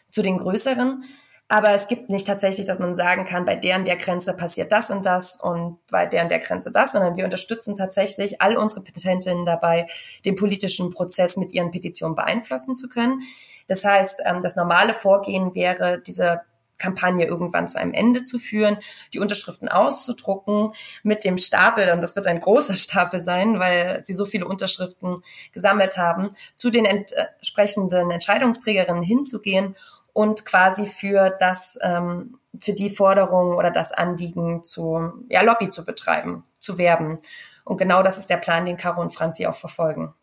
zu 0.09 0.21
den 0.21 0.37
größeren. 0.37 1.03
Aber 1.51 1.71
es 1.71 1.87
gibt 1.87 2.11
nicht 2.11 2.27
tatsächlich, 2.27 2.67
dass 2.67 2.77
man 2.77 2.93
sagen 2.93 3.25
kann, 3.25 3.43
bei 3.43 3.55
der 3.55 3.77
und 3.77 3.87
der 3.87 3.95
Grenze 3.95 4.35
passiert 4.35 4.71
das 4.71 4.91
und 4.91 5.03
das 5.03 5.35
und 5.41 5.79
bei 5.87 6.05
der 6.05 6.21
und 6.21 6.29
der 6.29 6.37
Grenze 6.37 6.71
das, 6.71 6.91
sondern 6.91 7.17
wir 7.17 7.25
unterstützen 7.25 7.75
tatsächlich 7.75 8.39
all 8.39 8.55
unsere 8.55 8.83
Petentinnen 8.83 9.45
dabei, 9.45 9.87
den 10.25 10.35
politischen 10.35 10.93
Prozess 10.93 11.37
mit 11.37 11.51
ihren 11.51 11.71
Petitionen 11.71 12.15
beeinflussen 12.15 12.75
zu 12.75 12.87
können. 12.87 13.23
Das 13.67 13.83
heißt, 13.83 14.21
ähm, 14.25 14.43
das 14.43 14.55
normale 14.55 14.93
Vorgehen 14.93 15.55
wäre, 15.55 15.99
diese 16.05 16.41
Kampagne 16.79 17.27
irgendwann 17.27 17.67
zu 17.67 17.77
einem 17.77 17.93
Ende 17.93 18.23
zu 18.23 18.39
führen, 18.39 18.77
die 19.13 19.19
Unterschriften 19.19 19.69
auszudrucken 19.69 20.73
mit 21.03 21.23
dem 21.23 21.37
Stapel, 21.37 21.91
und 21.91 22.01
das 22.01 22.15
wird 22.15 22.25
ein 22.25 22.39
großer 22.39 22.75
Stapel 22.75 23.19
sein, 23.19 23.59
weil 23.59 24.03
sie 24.03 24.13
so 24.13 24.25
viele 24.25 24.47
Unterschriften 24.47 25.21
gesammelt 25.51 25.97
haben, 25.97 26.29
zu 26.55 26.71
den 26.71 26.85
entsprechenden 26.85 28.09
Entscheidungsträgerinnen 28.09 29.03
hinzugehen 29.03 29.75
und 30.13 30.45
quasi 30.45 30.85
für 30.85 31.29
das, 31.29 31.77
ähm, 31.81 32.39
für 32.59 32.73
die 32.73 32.89
Forderung 32.89 33.55
oder 33.55 33.71
das 33.71 33.91
Anliegen 33.91 34.63
zu, 34.63 35.13
ja, 35.29 35.41
Lobby 35.41 35.69
zu 35.69 35.85
betreiben, 35.85 36.43
zu 36.57 36.77
werben. 36.77 37.19
Und 37.63 37.77
genau 37.77 38.01
das 38.01 38.17
ist 38.17 38.29
der 38.29 38.37
Plan, 38.37 38.65
den 38.65 38.77
Caro 38.77 39.01
und 39.01 39.13
Franzi 39.13 39.45
auch 39.45 39.55
verfolgen. 39.55 40.13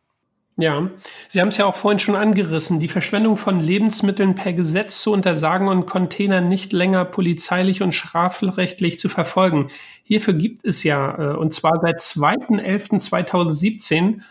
Ja, 0.59 0.89
Sie 1.29 1.43
haben 1.43 1.49
es 1.49 1.59
ja 1.59 1.67
auch 1.67 1.75
vorhin 1.75 1.99
schon 1.99 2.17
angerissen, 2.17 2.81
die 2.81 2.89
Verschwendung 2.89 3.37
von 3.37 3.61
Lebensmitteln 3.61 4.35
per 4.35 4.55
Gesetz 4.55 5.03
zu 5.03 5.13
untersagen 5.13 5.69
und 5.69 5.85
Container 5.85 6.41
nicht 6.41 6.73
länger 6.73 7.05
polizeilich 7.05 7.83
und 7.83 7.93
strafrechtlich 7.93 8.99
zu 8.99 9.11
verfolgen. 9.11 9.69
Hierfür 10.03 10.33
gibt 10.33 10.65
es 10.65 10.83
ja, 10.83 11.35
äh, 11.35 11.37
und 11.37 11.53
zwar 11.53 11.79
seit 11.79 12.01
2.11.2017, 12.01 14.23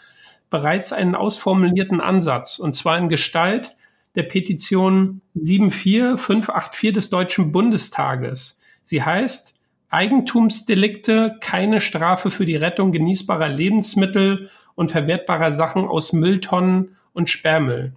bereits 0.50 0.94
einen 0.94 1.14
ausformulierten 1.14 2.02
Ansatz, 2.02 2.58
und 2.58 2.76
zwar 2.76 2.98
in 2.98 3.08
Gestalt 3.08 3.76
der 4.16 4.24
Petition 4.24 5.22
74584 5.36 6.92
des 6.92 7.12
Deutschen 7.12 7.52
Bundestages. 7.52 8.60
Sie 8.82 9.04
heißt 9.04 9.54
Eigentumsdelikte, 9.90 11.38
keine 11.40 11.82
Strafe 11.82 12.32
für 12.32 12.46
die 12.46 12.56
Rettung 12.56 12.92
genießbarer 12.92 13.50
Lebensmittel 13.50 14.50
und 14.76 14.92
verwertbarer 14.92 15.52
Sachen 15.52 15.88
aus 15.88 16.14
Mülltonnen 16.14 16.96
und 17.14 17.30
Sperrmüll. 17.30 17.94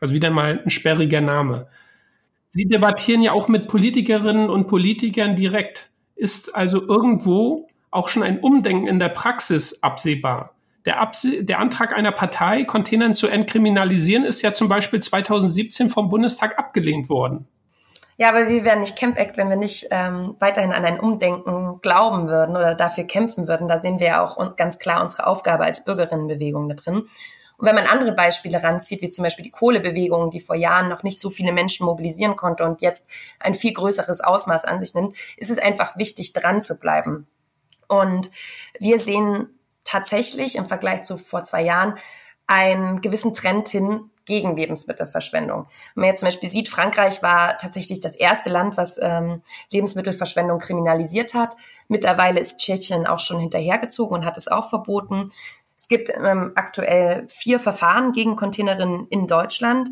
Also 0.00 0.14
wieder 0.14 0.30
mal 0.30 0.60
ein 0.64 0.70
sperriger 0.70 1.20
Name. 1.20 1.66
Sie 2.48 2.66
debattieren 2.66 3.22
ja 3.22 3.32
auch 3.32 3.48
mit 3.48 3.68
Politikerinnen 3.68 4.48
und 4.48 4.68
Politikern 4.68 5.36
direkt. 5.36 5.90
Ist 6.14 6.54
also 6.54 6.86
irgendwo 6.86 7.68
auch 7.90 8.08
schon 8.08 8.22
ein 8.22 8.40
Umdenken 8.40 8.86
in 8.86 8.98
der 8.98 9.08
Praxis 9.08 9.82
absehbar? 9.82 10.54
Der, 10.84 11.00
Abse 11.00 11.44
der 11.44 11.58
Antrag 11.58 11.94
einer 11.94 12.12
Partei, 12.12 12.64
Containern 12.64 13.14
zu 13.14 13.26
entkriminalisieren, 13.26 14.24
ist 14.24 14.42
ja 14.42 14.54
zum 14.54 14.68
Beispiel 14.68 15.00
2017 15.00 15.90
vom 15.90 16.08
Bundestag 16.08 16.58
abgelehnt 16.58 17.10
worden. 17.10 17.46
Ja, 18.20 18.30
aber 18.30 18.48
wir 18.48 18.64
wären 18.64 18.80
nicht 18.80 18.98
Camp 18.98 19.16
Act, 19.16 19.36
wenn 19.36 19.48
wir 19.48 19.56
nicht 19.56 19.86
ähm, 19.92 20.34
weiterhin 20.40 20.72
an 20.72 20.84
ein 20.84 20.98
Umdenken 20.98 21.80
glauben 21.80 22.26
würden 22.26 22.56
oder 22.56 22.74
dafür 22.74 23.04
kämpfen 23.04 23.46
würden. 23.46 23.68
Da 23.68 23.78
sehen 23.78 24.00
wir 24.00 24.08
ja 24.08 24.24
auch 24.24 24.56
ganz 24.56 24.80
klar 24.80 25.00
unsere 25.02 25.28
Aufgabe 25.28 25.62
als 25.62 25.84
Bürgerinnenbewegung 25.84 26.68
da 26.68 26.74
drin. 26.74 27.08
Und 27.58 27.66
wenn 27.66 27.76
man 27.76 27.86
andere 27.86 28.10
Beispiele 28.10 28.60
ranzieht, 28.60 29.02
wie 29.02 29.10
zum 29.10 29.22
Beispiel 29.22 29.44
die 29.44 29.52
Kohlebewegung, 29.52 30.32
die 30.32 30.40
vor 30.40 30.56
Jahren 30.56 30.88
noch 30.88 31.04
nicht 31.04 31.20
so 31.20 31.30
viele 31.30 31.52
Menschen 31.52 31.86
mobilisieren 31.86 32.34
konnte 32.34 32.64
und 32.64 32.82
jetzt 32.82 33.08
ein 33.38 33.54
viel 33.54 33.72
größeres 33.72 34.20
Ausmaß 34.20 34.64
an 34.64 34.80
sich 34.80 34.94
nimmt, 34.94 35.16
ist 35.36 35.50
es 35.50 35.60
einfach 35.60 35.96
wichtig, 35.96 36.32
dran 36.32 36.60
zu 36.60 36.80
bleiben. 36.80 37.28
Und 37.86 38.32
wir 38.80 38.98
sehen 38.98 39.46
tatsächlich 39.84 40.56
im 40.56 40.66
Vergleich 40.66 41.02
zu 41.02 41.18
vor 41.18 41.44
zwei 41.44 41.62
Jahren 41.62 41.96
einen 42.48 43.00
gewissen 43.00 43.32
Trend 43.32 43.68
hin 43.68 44.10
gegen 44.28 44.56
Lebensmittelverschwendung. 44.56 45.66
Wenn 45.94 46.02
man 46.02 46.10
jetzt 46.10 46.20
zum 46.20 46.28
Beispiel 46.28 46.48
sieht, 46.48 46.68
Frankreich 46.68 47.22
war 47.22 47.58
tatsächlich 47.58 48.00
das 48.00 48.14
erste 48.14 48.50
Land, 48.50 48.76
was 48.76 48.98
ähm, 49.02 49.42
Lebensmittelverschwendung 49.72 50.60
kriminalisiert 50.60 51.34
hat. 51.34 51.56
Mittlerweile 51.88 52.38
ist 52.38 52.58
Tschechien 52.58 53.06
auch 53.06 53.18
schon 53.18 53.40
hinterhergezogen 53.40 54.18
und 54.18 54.24
hat 54.24 54.36
es 54.36 54.46
auch 54.46 54.68
verboten. 54.68 55.32
Es 55.76 55.88
gibt 55.88 56.10
ähm, 56.10 56.52
aktuell 56.54 57.26
vier 57.28 57.58
Verfahren 57.58 58.12
gegen 58.12 58.36
Containerinnen 58.36 59.08
in 59.08 59.26
Deutschland. 59.26 59.88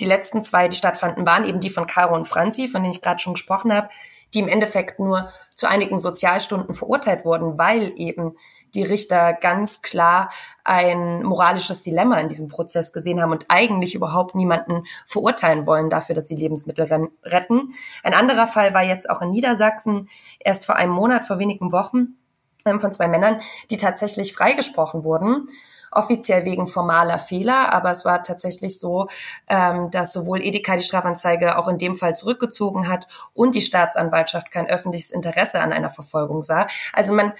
Die 0.00 0.06
letzten 0.06 0.42
zwei, 0.42 0.66
die 0.66 0.76
stattfanden, 0.76 1.24
waren 1.24 1.44
eben 1.44 1.60
die 1.60 1.70
von 1.70 1.86
Caro 1.86 2.14
und 2.14 2.26
Franzi, 2.26 2.68
von 2.68 2.82
denen 2.82 2.94
ich 2.94 3.02
gerade 3.02 3.20
schon 3.20 3.34
gesprochen 3.34 3.72
habe, 3.72 3.88
die 4.34 4.40
im 4.40 4.48
Endeffekt 4.48 4.98
nur 4.98 5.32
zu 5.54 5.68
einigen 5.68 5.98
Sozialstunden 5.98 6.74
verurteilt 6.74 7.24
wurden, 7.24 7.58
weil 7.58 7.92
eben 7.96 8.36
die 8.74 8.82
Richter 8.82 9.32
ganz 9.32 9.82
klar 9.82 10.30
ein 10.64 11.22
moralisches 11.22 11.82
Dilemma 11.82 12.18
in 12.18 12.28
diesem 12.28 12.48
Prozess 12.48 12.92
gesehen 12.92 13.20
haben 13.20 13.32
und 13.32 13.46
eigentlich 13.48 13.94
überhaupt 13.94 14.34
niemanden 14.34 14.84
verurteilen 15.06 15.66
wollen 15.66 15.90
dafür, 15.90 16.14
dass 16.14 16.28
sie 16.28 16.36
Lebensmittel 16.36 17.10
retten. 17.24 17.74
Ein 18.02 18.14
anderer 18.14 18.46
Fall 18.46 18.74
war 18.74 18.82
jetzt 18.82 19.08
auch 19.08 19.22
in 19.22 19.30
Niedersachsen 19.30 20.08
erst 20.38 20.66
vor 20.66 20.76
einem 20.76 20.92
Monat, 20.92 21.24
vor 21.24 21.38
wenigen 21.38 21.72
Wochen, 21.72 22.16
ähm, 22.64 22.80
von 22.80 22.92
zwei 22.92 23.08
Männern, 23.08 23.40
die 23.70 23.76
tatsächlich 23.76 24.34
freigesprochen 24.34 25.04
wurden 25.04 25.48
offiziell 25.90 26.44
wegen 26.44 26.66
formaler 26.66 27.18
Fehler, 27.18 27.72
aber 27.72 27.90
es 27.90 28.04
war 28.04 28.22
tatsächlich 28.22 28.78
so, 28.78 29.08
ähm, 29.48 29.90
dass 29.90 30.12
sowohl 30.12 30.40
Edeka 30.40 30.76
die 30.76 30.82
Strafanzeige 30.82 31.58
auch 31.58 31.68
in 31.68 31.78
dem 31.78 31.96
Fall 31.96 32.14
zurückgezogen 32.14 32.88
hat 32.88 33.08
und 33.34 33.54
die 33.54 33.60
Staatsanwaltschaft 33.60 34.50
kein 34.50 34.68
öffentliches 34.68 35.10
Interesse 35.10 35.60
an 35.60 35.72
einer 35.72 35.90
Verfolgung 35.90 36.42
sah. 36.42 36.68
Also 36.92 37.12
man 37.12 37.32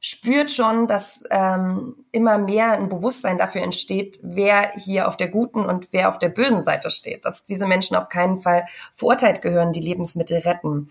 spürt 0.00 0.50
schon, 0.50 0.86
dass 0.86 1.24
ähm, 1.30 2.04
immer 2.12 2.38
mehr 2.38 2.72
ein 2.72 2.88
Bewusstsein 2.88 3.38
dafür 3.38 3.62
entsteht, 3.62 4.18
wer 4.22 4.72
hier 4.74 5.08
auf 5.08 5.16
der 5.16 5.28
guten 5.28 5.64
und 5.64 5.88
wer 5.90 6.08
auf 6.08 6.18
der 6.18 6.28
bösen 6.28 6.62
Seite 6.62 6.90
steht, 6.90 7.24
dass 7.24 7.44
diese 7.44 7.66
Menschen 7.66 7.96
auf 7.96 8.08
keinen 8.08 8.40
Fall 8.40 8.66
verurteilt 8.94 9.42
gehören, 9.42 9.72
die 9.72 9.80
Lebensmittel 9.80 10.38
retten. 10.38 10.88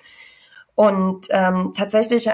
Und 0.76 1.28
ähm, 1.30 1.74
tatsächlich 1.76 2.30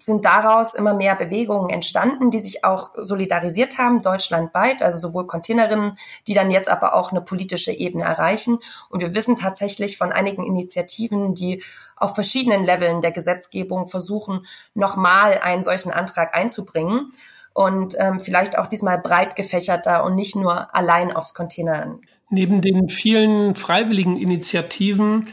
sind 0.00 0.24
daraus 0.24 0.74
immer 0.74 0.94
mehr 0.94 1.14
Bewegungen 1.14 1.70
entstanden, 1.70 2.30
die 2.30 2.38
sich 2.38 2.64
auch 2.64 2.90
solidarisiert 2.96 3.78
haben, 3.78 4.02
deutschlandweit, 4.02 4.82
also 4.82 4.98
sowohl 4.98 5.26
Containerinnen, 5.26 5.98
die 6.26 6.34
dann 6.34 6.50
jetzt 6.50 6.68
aber 6.68 6.94
auch 6.94 7.10
eine 7.10 7.20
politische 7.20 7.72
Ebene 7.72 8.04
erreichen. 8.04 8.58
Und 8.90 9.00
wir 9.00 9.14
wissen 9.14 9.36
tatsächlich 9.36 9.98
von 9.98 10.12
einigen 10.12 10.44
Initiativen, 10.44 11.34
die 11.34 11.62
auf 11.96 12.14
verschiedenen 12.14 12.64
Leveln 12.64 13.00
der 13.00 13.12
Gesetzgebung 13.12 13.86
versuchen, 13.86 14.46
nochmal 14.74 15.38
einen 15.38 15.64
solchen 15.64 15.90
Antrag 15.90 16.34
einzubringen 16.34 17.12
und 17.52 17.96
ähm, 17.98 18.20
vielleicht 18.20 18.56
auch 18.56 18.66
diesmal 18.66 18.98
breit 18.98 19.34
gefächerter 19.34 20.04
und 20.04 20.14
nicht 20.14 20.36
nur 20.36 20.74
allein 20.74 21.10
aufs 21.10 21.34
Containern. 21.34 22.00
Neben 22.30 22.60
den 22.60 22.88
vielen 22.88 23.54
freiwilligen 23.54 24.16
Initiativen 24.16 25.28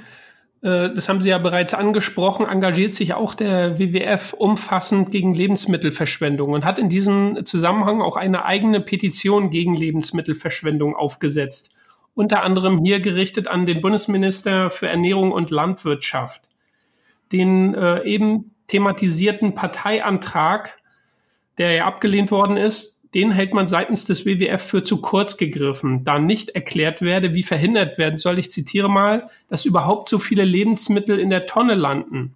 das 0.66 1.10
haben 1.10 1.22
Sie 1.22 1.30
ja 1.30 1.38
bereits 1.38 1.76
angesprochen, 1.76 2.48
engagiert 2.48 2.92
sich 2.92 3.14
auch 3.14 3.36
der 3.36 3.78
WWF 3.78 4.34
umfassend 4.34 5.12
gegen 5.12 5.36
Lebensmittelverschwendung 5.36 6.54
und 6.54 6.66
hat 6.66 6.80
in 6.80 6.90
diesem 6.90 7.46
Zusammenhang 7.46 8.02
auch 8.02 8.16
eine 8.16 8.46
eigene 8.46 8.82
Petition 8.82 9.52
gegen 9.52 9.76
Lebensmittelverschwendung 9.76 10.96
aufgesetzt. 10.96 11.72
Unter 12.16 12.42
anderem 12.42 12.84
hier 12.84 13.00
gerichtet 13.00 13.48
an 13.48 13.68
den 13.68 13.80
Bundesminister 13.80 14.72
für 14.72 14.88
Ernährung 14.88 15.32
und 15.32 15.52
Landwirtschaft. 15.52 16.50
Den 17.32 17.76
äh, 17.76 18.04
eben 18.04 18.56
thematisierten 18.66 19.54
Parteiantrag, 19.54 20.80
der 21.60 21.74
ja 21.74 21.86
abgelehnt 21.86 22.32
worden 22.32 22.58
ist, 22.58 22.95
den 23.16 23.32
hält 23.32 23.54
man 23.54 23.68
seitens 23.68 24.06
des 24.06 24.26
WWF 24.26 24.62
für 24.62 24.84
zu 24.84 25.02
kurz 25.02 25.38
gegriffen, 25.38 26.04
da 26.04 26.20
nicht 26.20 26.50
erklärt 26.50 27.02
werde, 27.02 27.34
wie 27.34 27.44
verhindert 27.44 27.98
werden 27.98 28.18
soll, 28.18 28.38
ich 28.38 28.52
zitiere 28.52 28.90
mal, 28.90 29.28
dass 29.48 29.66
überhaupt 29.66 30.10
so 30.10 30.20
viele 30.20 30.44
Lebensmittel 30.44 31.18
in 31.18 31.30
der 31.30 31.46
Tonne 31.46 31.76
landen. 31.76 32.36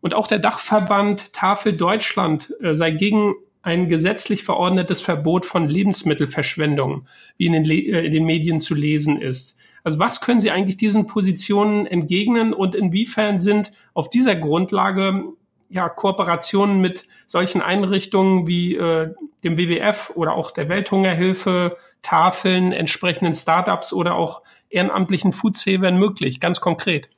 Und 0.00 0.14
auch 0.14 0.28
der 0.28 0.38
Dachverband 0.38 1.32
Tafel 1.32 1.76
Deutschland 1.76 2.54
äh, 2.62 2.74
sei 2.74 2.92
gegen 2.92 3.34
ein 3.62 3.88
gesetzlich 3.88 4.44
verordnetes 4.44 5.02
Verbot 5.02 5.44
von 5.44 5.68
Lebensmittelverschwendung, 5.68 7.06
wie 7.36 7.46
in 7.46 7.52
den, 7.52 7.64
Le 7.64 7.74
äh, 7.74 8.06
in 8.06 8.12
den 8.12 8.24
Medien 8.24 8.60
zu 8.60 8.74
lesen 8.74 9.20
ist. 9.20 9.56
Also 9.82 9.98
was 9.98 10.20
können 10.20 10.40
Sie 10.40 10.52
eigentlich 10.52 10.76
diesen 10.76 11.06
Positionen 11.06 11.86
entgegnen 11.86 12.54
und 12.54 12.76
inwiefern 12.76 13.40
sind 13.40 13.72
auf 13.94 14.10
dieser 14.10 14.36
Grundlage 14.36 15.24
ja, 15.68 15.88
Kooperationen 15.88 16.80
mit 16.80 17.06
solchen 17.26 17.60
Einrichtungen 17.60 18.46
wie 18.46 18.74
äh, 18.76 19.14
dem 19.44 19.58
WWF 19.58 20.12
oder 20.14 20.32
auch 20.32 20.50
der 20.50 20.68
Welthungerhilfe, 20.68 21.76
Tafeln, 22.02 22.72
entsprechenden 22.72 23.34
Startups 23.34 23.92
oder 23.92 24.14
auch 24.14 24.42
ehrenamtlichen 24.70 25.32
Foodsavern 25.32 25.98
möglich, 25.98 26.40
ganz 26.40 26.60
konkret? 26.60 27.10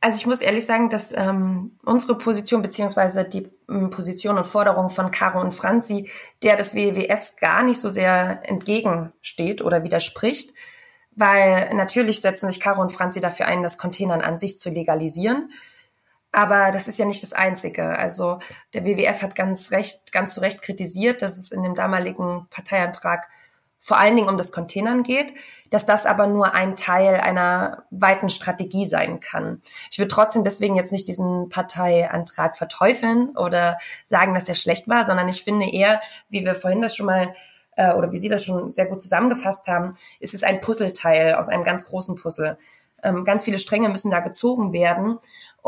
Also 0.00 0.18
ich 0.18 0.26
muss 0.26 0.40
ehrlich 0.40 0.64
sagen, 0.64 0.90
dass 0.90 1.12
ähm, 1.12 1.72
unsere 1.84 2.16
Position 2.16 2.62
beziehungsweise 2.62 3.24
die 3.24 3.48
ähm, 3.68 3.90
Position 3.90 4.38
und 4.38 4.46
Forderung 4.46 4.90
von 4.90 5.10
Caro 5.10 5.40
und 5.40 5.52
Franzi 5.52 6.08
der 6.42 6.54
des 6.54 6.74
WWFs 6.74 7.36
gar 7.36 7.64
nicht 7.64 7.80
so 7.80 7.88
sehr 7.88 8.40
entgegensteht 8.48 9.60
oder 9.60 9.82
widerspricht, 9.82 10.54
weil 11.16 11.74
natürlich 11.74 12.20
setzen 12.20 12.48
sich 12.48 12.60
Caro 12.60 12.80
und 12.80 12.92
Franzi 12.92 13.20
dafür 13.20 13.46
ein, 13.46 13.64
das 13.64 13.76
Containern 13.76 14.20
an 14.20 14.38
sich 14.38 14.58
zu 14.58 14.70
legalisieren. 14.70 15.50
Aber 16.32 16.70
das 16.70 16.88
ist 16.88 16.98
ja 16.98 17.06
nicht 17.06 17.22
das 17.22 17.32
Einzige. 17.32 17.98
Also 17.98 18.38
der 18.74 18.84
WWF 18.84 19.22
hat 19.22 19.34
ganz 19.34 19.70
recht, 19.70 20.12
ganz 20.12 20.34
zu 20.34 20.40
Recht 20.40 20.62
kritisiert, 20.62 21.22
dass 21.22 21.38
es 21.38 21.52
in 21.52 21.62
dem 21.62 21.74
damaligen 21.74 22.46
Parteiantrag 22.50 23.28
vor 23.80 23.98
allen 23.98 24.16
Dingen 24.16 24.28
um 24.28 24.36
das 24.36 24.52
Containern 24.52 25.02
geht, 25.02 25.32
dass 25.70 25.86
das 25.86 26.04
aber 26.04 26.26
nur 26.26 26.54
ein 26.54 26.76
Teil 26.76 27.14
einer 27.14 27.84
weiten 27.90 28.28
Strategie 28.28 28.86
sein 28.86 29.20
kann. 29.20 29.62
Ich 29.90 29.98
würde 29.98 30.08
trotzdem 30.08 30.44
deswegen 30.44 30.76
jetzt 30.76 30.92
nicht 30.92 31.08
diesen 31.08 31.48
Parteiantrag 31.48 32.56
verteufeln 32.56 33.36
oder 33.36 33.78
sagen, 34.04 34.34
dass 34.34 34.48
er 34.48 34.54
schlecht 34.54 34.88
war, 34.88 35.06
sondern 35.06 35.28
ich 35.28 35.44
finde 35.44 35.70
eher, 35.70 36.00
wie 36.28 36.44
wir 36.44 36.54
vorhin 36.54 36.80
das 36.80 36.96
schon 36.96 37.06
mal 37.06 37.34
äh, 37.76 37.92
oder 37.92 38.12
wie 38.12 38.18
Sie 38.18 38.28
das 38.28 38.44
schon 38.44 38.72
sehr 38.72 38.86
gut 38.86 39.02
zusammengefasst 39.02 39.66
haben, 39.68 39.96
ist 40.20 40.34
es 40.34 40.42
ein 40.42 40.60
Puzzleteil 40.60 41.34
aus 41.34 41.48
einem 41.48 41.64
ganz 41.64 41.84
großen 41.84 42.16
Puzzle. 42.16 42.58
Ähm, 43.02 43.24
ganz 43.24 43.44
viele 43.44 43.60
Stränge 43.60 43.88
müssen 43.88 44.10
da 44.10 44.20
gezogen 44.20 44.72
werden. 44.72 45.18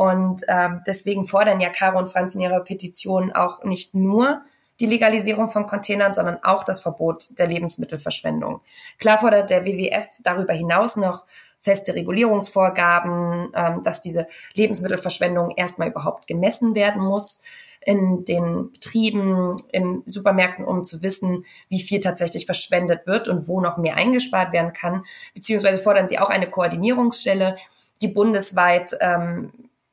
Und 0.01 0.45
ähm, 0.49 0.81
deswegen 0.87 1.27
fordern 1.27 1.61
ja 1.61 1.69
Caro 1.69 1.99
und 1.99 2.07
Franz 2.07 2.35
in 2.35 2.41
ihrer 2.41 2.61
Petition 2.61 3.33
auch 3.33 3.65
nicht 3.65 3.95
nur 3.95 4.41
die 4.81 4.87
Legalisierung 4.87 5.51
von 5.51 5.67
Containern, 5.67 6.15
sondern 6.15 6.39
auch 6.43 6.65
das 6.65 6.81
Verbot 6.81 7.39
der 7.39 7.47
Lebensmittelverschwendung. 7.47 8.63
Klar 8.99 9.19
fordert 9.19 9.51
der 9.51 9.67
WWF 9.67 10.07
darüber 10.23 10.55
hinaus 10.55 10.97
noch 10.97 11.27
feste 11.61 11.95
Regulierungsvorgaben, 11.95 13.53
ähm, 13.55 13.83
dass 13.83 14.01
diese 14.01 14.27
Lebensmittelverschwendung 14.55 15.51
erstmal 15.55 15.89
überhaupt 15.89 16.27
gemessen 16.27 16.75
werden 16.75 17.03
muss 17.03 17.43
in 17.85 18.25
den 18.25 18.73
Betrieben, 18.73 19.63
in 19.71 20.03
Supermärkten, 20.07 20.65
um 20.65 20.87
zu 20.87 21.03
wissen, 21.03 21.45
wie 21.69 21.83
viel 21.83 22.01
tatsächlich 22.01 22.47
verschwendet 22.47 23.07
wird 23.07 23.29
und 23.29 23.49
wo 23.49 23.61
noch 23.61 23.77
mehr 23.77 23.97
eingespart 23.97 24.55
werden 24.55 24.73
kann. 24.73 25.05
Beziehungsweise 25.35 25.79
fordern 25.79 26.09
sie 26.09 26.19
auch 26.19 26.31
eine 26.31 26.49
Koordinierungsstelle, 26.49 27.59
die 28.01 28.09
bundesweit 28.09 28.97
ähm, 29.03 29.53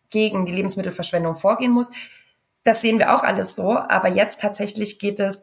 gegen 0.09 0.45
die 0.45 0.53
Lebensmittelverschwendung 0.53 1.35
vorgehen 1.35 1.71
muss. 1.71 1.91
Das 2.63 2.81
sehen 2.81 2.99
wir 2.99 3.15
auch 3.15 3.23
alles 3.23 3.55
so. 3.55 3.77
Aber 3.77 4.09
jetzt 4.09 4.41
tatsächlich 4.41 4.99
geht 4.99 5.19
es 5.19 5.41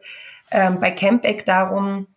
ähm, 0.51 0.79
bei 0.79 0.91
Campback 0.91 1.45
darum, 1.45 2.07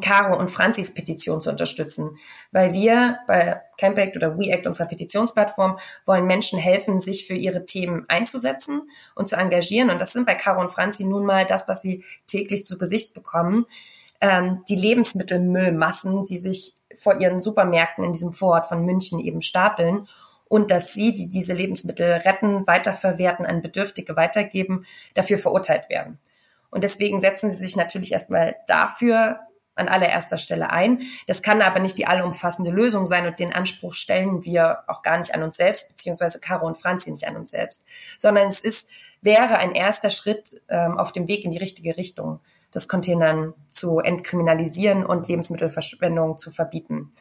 Caro 0.00 0.36
und 0.36 0.50
Franzis 0.50 0.92
Petition 0.92 1.40
zu 1.40 1.50
unterstützen, 1.50 2.16
weil 2.50 2.72
wir 2.72 3.18
bei 3.26 3.60
Campact 3.78 4.16
oder 4.16 4.36
WeAct, 4.38 4.66
unserer 4.66 4.88
Petitionsplattform, 4.88 5.78
wollen 6.04 6.26
Menschen 6.26 6.58
helfen, 6.58 6.98
sich 6.98 7.26
für 7.26 7.34
ihre 7.34 7.64
Themen 7.64 8.04
einzusetzen 8.08 8.88
und 9.14 9.28
zu 9.28 9.36
engagieren. 9.36 9.90
Und 9.90 10.00
das 10.00 10.12
sind 10.12 10.26
bei 10.26 10.34
Caro 10.34 10.60
und 10.60 10.72
Franzi 10.72 11.04
nun 11.04 11.24
mal 11.24 11.46
das, 11.46 11.68
was 11.68 11.82
sie 11.82 12.04
täglich 12.26 12.66
zu 12.66 12.76
Gesicht 12.76 13.14
bekommen. 13.14 13.66
Ähm, 14.20 14.64
die 14.68 14.76
Lebensmittelmüllmassen, 14.76 16.24
die 16.24 16.38
sich 16.38 16.74
vor 16.96 17.20
ihren 17.20 17.40
Supermärkten 17.40 18.04
in 18.04 18.12
diesem 18.12 18.32
Vorort 18.32 18.66
von 18.66 18.84
München 18.84 19.20
eben 19.20 19.42
stapeln 19.42 20.08
und 20.48 20.70
dass 20.70 20.92
sie, 20.92 21.12
die 21.12 21.28
diese 21.28 21.52
Lebensmittel 21.52 22.06
retten, 22.06 22.66
weiterverwerten, 22.66 23.46
an 23.46 23.62
Bedürftige 23.62 24.16
weitergeben, 24.16 24.86
dafür 25.14 25.38
verurteilt 25.38 25.88
werden. 25.88 26.18
Und 26.70 26.84
deswegen 26.84 27.20
setzen 27.20 27.50
sie 27.50 27.56
sich 27.56 27.76
natürlich 27.76 28.12
erstmal 28.12 28.56
dafür 28.66 29.40
an 29.76 29.88
allererster 29.88 30.38
Stelle 30.38 30.70
ein. 30.70 31.02
Das 31.26 31.42
kann 31.42 31.62
aber 31.62 31.80
nicht 31.80 31.98
die 31.98 32.06
allumfassende 32.06 32.70
Lösung 32.70 33.06
sein 33.06 33.26
und 33.26 33.38
den 33.40 33.52
Anspruch 33.52 33.94
stellen 33.94 34.44
wir 34.44 34.80
auch 34.86 35.02
gar 35.02 35.18
nicht 35.18 35.34
an 35.34 35.42
uns 35.42 35.56
selbst, 35.56 35.88
beziehungsweise 35.88 36.40
Caro 36.40 36.66
und 36.66 36.76
Franzi 36.76 37.10
nicht 37.10 37.26
an 37.26 37.36
uns 37.36 37.50
selbst, 37.50 37.86
sondern 38.18 38.48
es 38.48 38.60
ist, 38.60 38.88
wäre 39.20 39.58
ein 39.58 39.72
erster 39.72 40.10
Schritt 40.10 40.60
ähm, 40.68 40.98
auf 40.98 41.12
dem 41.12 41.28
Weg 41.28 41.44
in 41.44 41.50
die 41.50 41.58
richtige 41.58 41.96
Richtung, 41.96 42.40
das 42.72 42.88
Containern 42.88 43.54
zu 43.68 44.00
entkriminalisieren 44.00 45.04
und 45.04 45.28
Lebensmittelverschwendung 45.28 46.38
zu 46.38 46.50
verbieten. 46.50 47.12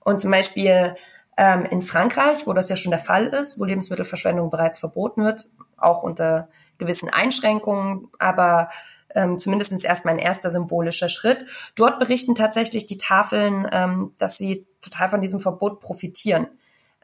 Und 0.00 0.20
zum 0.20 0.30
Beispiel 0.30 0.96
ähm, 1.36 1.64
in 1.66 1.82
Frankreich, 1.82 2.46
wo 2.46 2.52
das 2.52 2.68
ja 2.68 2.76
schon 2.76 2.90
der 2.90 3.00
Fall 3.00 3.26
ist, 3.28 3.58
wo 3.58 3.64
Lebensmittelverschwendung 3.64 4.50
bereits 4.50 4.78
verboten 4.78 5.24
wird, 5.24 5.48
auch 5.76 6.02
unter 6.02 6.48
gewissen 6.78 7.08
Einschränkungen, 7.10 8.08
aber 8.18 8.70
ähm, 9.14 9.38
zumindest 9.38 9.84
erstmal 9.84 10.14
ein 10.14 10.20
erster 10.20 10.50
symbolischer 10.50 11.08
Schritt. 11.08 11.46
Dort 11.74 11.98
berichten 11.98 12.34
tatsächlich 12.34 12.86
die 12.86 12.98
Tafeln, 12.98 13.68
ähm, 13.72 14.12
dass 14.18 14.36
sie 14.36 14.66
total 14.82 15.08
von 15.08 15.20
diesem 15.20 15.40
Verbot 15.40 15.80
profitieren. 15.80 16.48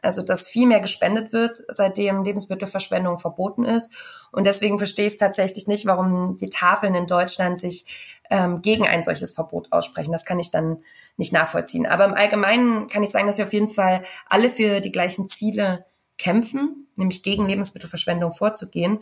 Also 0.02 0.22
dass 0.22 0.48
viel 0.48 0.66
mehr 0.66 0.80
gespendet 0.80 1.32
wird, 1.32 1.62
seitdem 1.68 2.24
Lebensmittelverschwendung 2.24 3.20
verboten 3.20 3.64
ist. 3.64 3.92
Und 4.32 4.46
deswegen 4.46 4.78
verstehe 4.78 5.06
ich 5.06 5.12
es 5.12 5.18
tatsächlich 5.18 5.68
nicht, 5.68 5.86
warum 5.86 6.36
die 6.38 6.50
Tafeln 6.50 6.96
in 6.96 7.06
Deutschland 7.06 7.60
sich 7.60 7.86
ähm, 8.28 8.62
gegen 8.62 8.86
ein 8.86 9.04
solches 9.04 9.32
Verbot 9.32 9.68
aussprechen. 9.70 10.10
Das 10.10 10.24
kann 10.24 10.40
ich 10.40 10.50
dann 10.50 10.82
nicht 11.16 11.33
nachvollziehen. 11.33 11.87
Aber 11.87 12.05
im 12.05 12.14
Allgemeinen 12.14 12.88
kann 12.88 13.03
ich 13.03 13.11
sagen, 13.11 13.27
dass 13.27 13.38
wir 13.38 13.44
auf 13.44 13.53
jeden 13.53 13.68
Fall 13.68 14.03
alle 14.29 14.48
für 14.48 14.81
die 14.81 14.92
gleichen 14.92 15.27
Ziele 15.27 15.85
kämpfen, 16.18 16.88
nämlich 16.96 17.22
gegen 17.22 17.46
Lebensmittelverschwendung 17.46 18.33
vorzugehen 18.33 19.01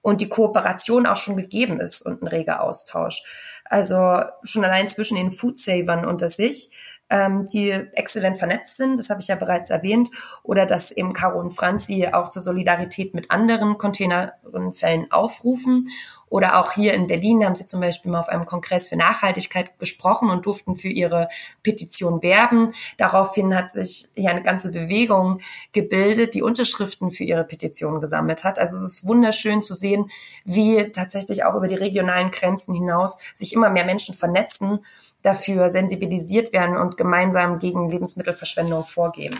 und 0.00 0.20
die 0.20 0.28
Kooperation 0.28 1.06
auch 1.06 1.16
schon 1.16 1.36
gegeben 1.36 1.80
ist 1.80 2.02
und 2.02 2.22
ein 2.22 2.28
reger 2.28 2.62
Austausch. 2.62 3.22
Also 3.64 4.22
schon 4.42 4.64
allein 4.64 4.88
zwischen 4.88 5.16
den 5.16 5.30
Foodsavern 5.30 6.04
unter 6.04 6.28
sich, 6.28 6.70
ähm, 7.08 7.46
die 7.46 7.70
exzellent 7.70 8.38
vernetzt 8.38 8.76
sind, 8.76 8.98
das 8.98 9.10
habe 9.10 9.20
ich 9.20 9.28
ja 9.28 9.36
bereits 9.36 9.70
erwähnt, 9.70 10.10
oder 10.42 10.66
dass 10.66 10.90
eben 10.90 11.12
Caro 11.12 11.38
und 11.38 11.52
Franzi 11.52 12.08
auch 12.10 12.30
zur 12.30 12.42
Solidarität 12.42 13.14
mit 13.14 13.30
anderen 13.30 13.78
Containerfällen 13.78 15.12
aufrufen 15.12 15.88
oder 16.32 16.58
auch 16.58 16.72
hier 16.72 16.94
in 16.94 17.08
Berlin 17.08 17.44
haben 17.44 17.54
sie 17.54 17.66
zum 17.66 17.80
Beispiel 17.80 18.10
mal 18.10 18.20
auf 18.20 18.30
einem 18.30 18.46
Kongress 18.46 18.88
für 18.88 18.96
Nachhaltigkeit 18.96 19.78
gesprochen 19.78 20.30
und 20.30 20.46
durften 20.46 20.76
für 20.76 20.88
ihre 20.88 21.28
Petition 21.62 22.22
werben. 22.22 22.72
Daraufhin 22.96 23.54
hat 23.54 23.68
sich 23.68 24.08
hier 24.16 24.30
eine 24.30 24.40
ganze 24.40 24.72
Bewegung 24.72 25.42
gebildet, 25.72 26.34
die 26.34 26.40
Unterschriften 26.40 27.10
für 27.10 27.24
ihre 27.24 27.44
Petition 27.44 28.00
gesammelt 28.00 28.44
hat. 28.44 28.58
Also 28.58 28.78
es 28.78 28.82
ist 28.82 29.06
wunderschön 29.06 29.62
zu 29.62 29.74
sehen, 29.74 30.10
wie 30.46 30.90
tatsächlich 30.90 31.44
auch 31.44 31.54
über 31.54 31.66
die 31.66 31.74
regionalen 31.74 32.30
Grenzen 32.30 32.74
hinaus 32.74 33.18
sich 33.34 33.52
immer 33.52 33.68
mehr 33.68 33.84
Menschen 33.84 34.14
vernetzen, 34.14 34.86
dafür 35.20 35.68
sensibilisiert 35.68 36.54
werden 36.54 36.78
und 36.78 36.96
gemeinsam 36.96 37.58
gegen 37.58 37.90
Lebensmittelverschwendung 37.90 38.84
vorgehen. 38.84 39.36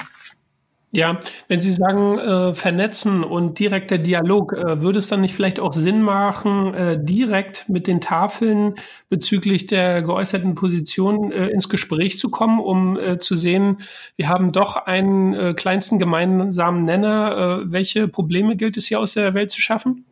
Ja, 0.94 1.18
wenn 1.48 1.59
Sie 1.59 1.70
sagen 1.70 2.18
äh, 2.18 2.52
vernetzen 2.52 3.24
und 3.24 3.59
direkter 3.59 3.96
Dialog, 3.96 4.52
äh, 4.52 4.83
würde 4.83 4.98
es 4.98 5.09
dann 5.09 5.22
nicht 5.22 5.35
vielleicht 5.35 5.59
auch 5.59 5.72
Sinn 5.72 6.02
machen, 6.02 6.74
äh, 6.74 7.02
direkt 7.02 7.66
mit 7.70 7.87
den 7.87 8.02
Tafeln 8.02 8.74
bezüglich 9.09 9.66
der 9.66 10.02
geäußerten 10.02 10.55
Position 10.55 11.33
äh, 11.33 11.46
ins 11.46 11.70
Gespräch 11.70 12.18
zu 12.18 12.28
kommen, 12.28 12.61
um 12.61 12.98
äh, 12.98 13.18
zu 13.18 13.37
sehen, 13.37 13.78
wir 14.16 14.28
haben 14.28 14.52
doch 14.52 14.76
einen 14.76 15.33
äh, 15.33 15.55
kleinsten 15.55 15.98
gemeinsamen 15.98 16.81
Nenner. 16.81 17.62
Welche 17.64 18.07
Probleme 18.07 18.57
gilt 18.57 18.76
es 18.76 18.87
hier 18.87 19.00
aus 19.00 19.14
der 19.14 19.33
Welt 19.33 19.50
zu 19.50 19.62
schaffen? 19.62 20.05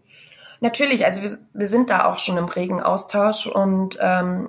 Natürlich, 0.61 1.05
also 1.05 1.23
wir, 1.23 1.31
wir 1.53 1.67
sind 1.67 1.91
da 1.91 2.07
auch 2.07 2.19
schon 2.19 2.39
im 2.39 2.47
regen 2.47 2.81
Austausch 2.81 3.47
und 3.47 3.99
ähm, 4.01 4.49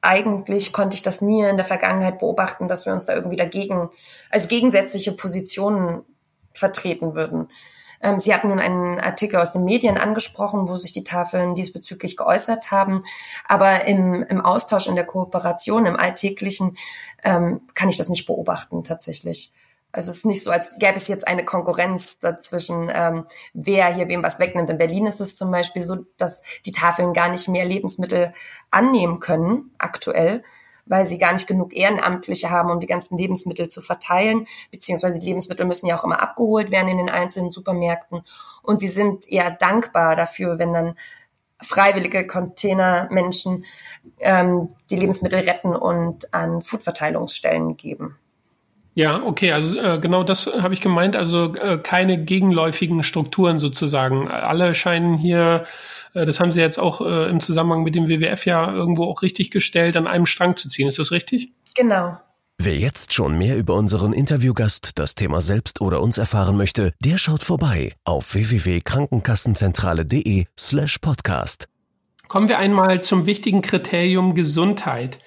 eigentlich 0.00 0.72
konnte 0.72 0.96
ich 0.96 1.02
das 1.02 1.20
nie 1.20 1.42
in 1.42 1.56
der 1.56 1.66
Vergangenheit 1.66 2.18
beobachten, 2.18 2.68
dass 2.68 2.86
wir 2.86 2.92
uns 2.92 3.06
da 3.06 3.14
irgendwie 3.14 3.36
dagegen, 3.36 3.90
also 4.30 4.48
gegensätzliche 4.48 5.12
Positionen 5.12 6.02
vertreten 6.52 7.14
würden. 7.14 7.48
Ähm, 8.00 8.20
Sie 8.20 8.32
hatten 8.32 8.48
nun 8.48 8.60
einen 8.60 9.00
Artikel 9.00 9.40
aus 9.40 9.52
den 9.52 9.64
Medien 9.64 9.98
angesprochen, 9.98 10.68
wo 10.68 10.76
sich 10.76 10.92
die 10.92 11.04
Tafeln 11.04 11.54
diesbezüglich 11.54 12.16
geäußert 12.16 12.70
haben. 12.70 13.02
Aber 13.46 13.84
im, 13.86 14.22
im 14.22 14.40
Austausch, 14.40 14.86
in 14.86 14.94
der 14.94 15.06
Kooperation, 15.06 15.86
im 15.86 15.96
Alltäglichen 15.96 16.78
ähm, 17.24 17.62
kann 17.74 17.88
ich 17.88 17.96
das 17.96 18.08
nicht 18.08 18.26
beobachten 18.26 18.84
tatsächlich. 18.84 19.52
Also 19.90 20.10
es 20.10 20.18
ist 20.18 20.26
nicht 20.26 20.44
so, 20.44 20.50
als 20.50 20.78
gäbe 20.78 20.96
es 20.96 21.08
jetzt 21.08 21.26
eine 21.26 21.44
Konkurrenz 21.44 22.20
dazwischen, 22.20 22.90
ähm, 22.92 23.24
wer 23.54 23.92
hier 23.94 24.08
wem 24.08 24.22
was 24.22 24.38
wegnimmt. 24.38 24.68
In 24.68 24.78
Berlin 24.78 25.06
ist 25.06 25.20
es 25.20 25.36
zum 25.36 25.50
Beispiel 25.50 25.82
so, 25.82 26.04
dass 26.18 26.42
die 26.66 26.72
Tafeln 26.72 27.14
gar 27.14 27.30
nicht 27.30 27.48
mehr 27.48 27.64
Lebensmittel 27.64 28.34
annehmen 28.70 29.18
können 29.18 29.70
aktuell, 29.78 30.44
weil 30.84 31.06
sie 31.06 31.18
gar 31.18 31.32
nicht 31.32 31.46
genug 31.46 31.74
Ehrenamtliche 31.74 32.50
haben, 32.50 32.70
um 32.70 32.80
die 32.80 32.86
ganzen 32.86 33.16
Lebensmittel 33.16 33.68
zu 33.68 33.80
verteilen. 33.80 34.46
Beziehungsweise 34.70 35.20
die 35.20 35.26
Lebensmittel 35.26 35.64
müssen 35.64 35.86
ja 35.86 35.98
auch 35.98 36.04
immer 36.04 36.20
abgeholt 36.20 36.70
werden 36.70 36.88
in 36.88 36.98
den 36.98 37.10
einzelnen 37.10 37.50
Supermärkten. 37.50 38.22
Und 38.62 38.80
sie 38.80 38.88
sind 38.88 39.26
eher 39.30 39.50
dankbar 39.50 40.16
dafür, 40.16 40.58
wenn 40.58 40.74
dann 40.74 40.98
freiwillige 41.62 42.26
Containermenschen 42.26 43.64
ähm, 44.20 44.68
die 44.90 44.96
Lebensmittel 44.96 45.40
retten 45.40 45.74
und 45.74 46.32
an 46.34 46.60
Foodverteilungsstellen 46.60 47.76
geben. 47.76 48.18
Ja, 48.98 49.22
okay, 49.22 49.52
also 49.52 49.78
äh, 49.78 50.00
genau 50.00 50.24
das 50.24 50.48
habe 50.48 50.74
ich 50.74 50.80
gemeint, 50.80 51.14
also 51.14 51.54
äh, 51.54 51.78
keine 51.78 52.20
gegenläufigen 52.20 53.04
Strukturen 53.04 53.60
sozusagen. 53.60 54.26
Alle 54.26 54.74
scheinen 54.74 55.16
hier, 55.16 55.62
äh, 56.14 56.26
das 56.26 56.40
haben 56.40 56.50
Sie 56.50 56.58
jetzt 56.58 56.78
auch 56.78 57.00
äh, 57.00 57.30
im 57.30 57.38
Zusammenhang 57.38 57.84
mit 57.84 57.94
dem 57.94 58.08
WWF 58.08 58.44
ja 58.44 58.72
irgendwo 58.72 59.04
auch 59.04 59.22
richtig 59.22 59.52
gestellt, 59.52 59.96
an 59.96 60.08
einem 60.08 60.26
Strang 60.26 60.56
zu 60.56 60.68
ziehen. 60.68 60.88
Ist 60.88 60.98
das 60.98 61.12
richtig? 61.12 61.52
Genau. 61.76 62.18
Wer 62.60 62.74
jetzt 62.74 63.14
schon 63.14 63.38
mehr 63.38 63.56
über 63.56 63.74
unseren 63.74 64.12
Interviewgast, 64.12 64.98
das 64.98 65.14
Thema 65.14 65.42
selbst 65.42 65.80
oder 65.80 66.02
uns 66.02 66.18
erfahren 66.18 66.56
möchte, 66.56 66.92
der 66.98 67.18
schaut 67.18 67.44
vorbei 67.44 67.92
auf 68.02 68.34
www.krankenkassenzentrale.de 68.34 70.46
slash 70.58 70.98
podcast. 70.98 71.68
Kommen 72.26 72.48
wir 72.48 72.58
einmal 72.58 73.00
zum 73.00 73.26
wichtigen 73.26 73.62
Kriterium 73.62 74.34
Gesundheit. 74.34 75.20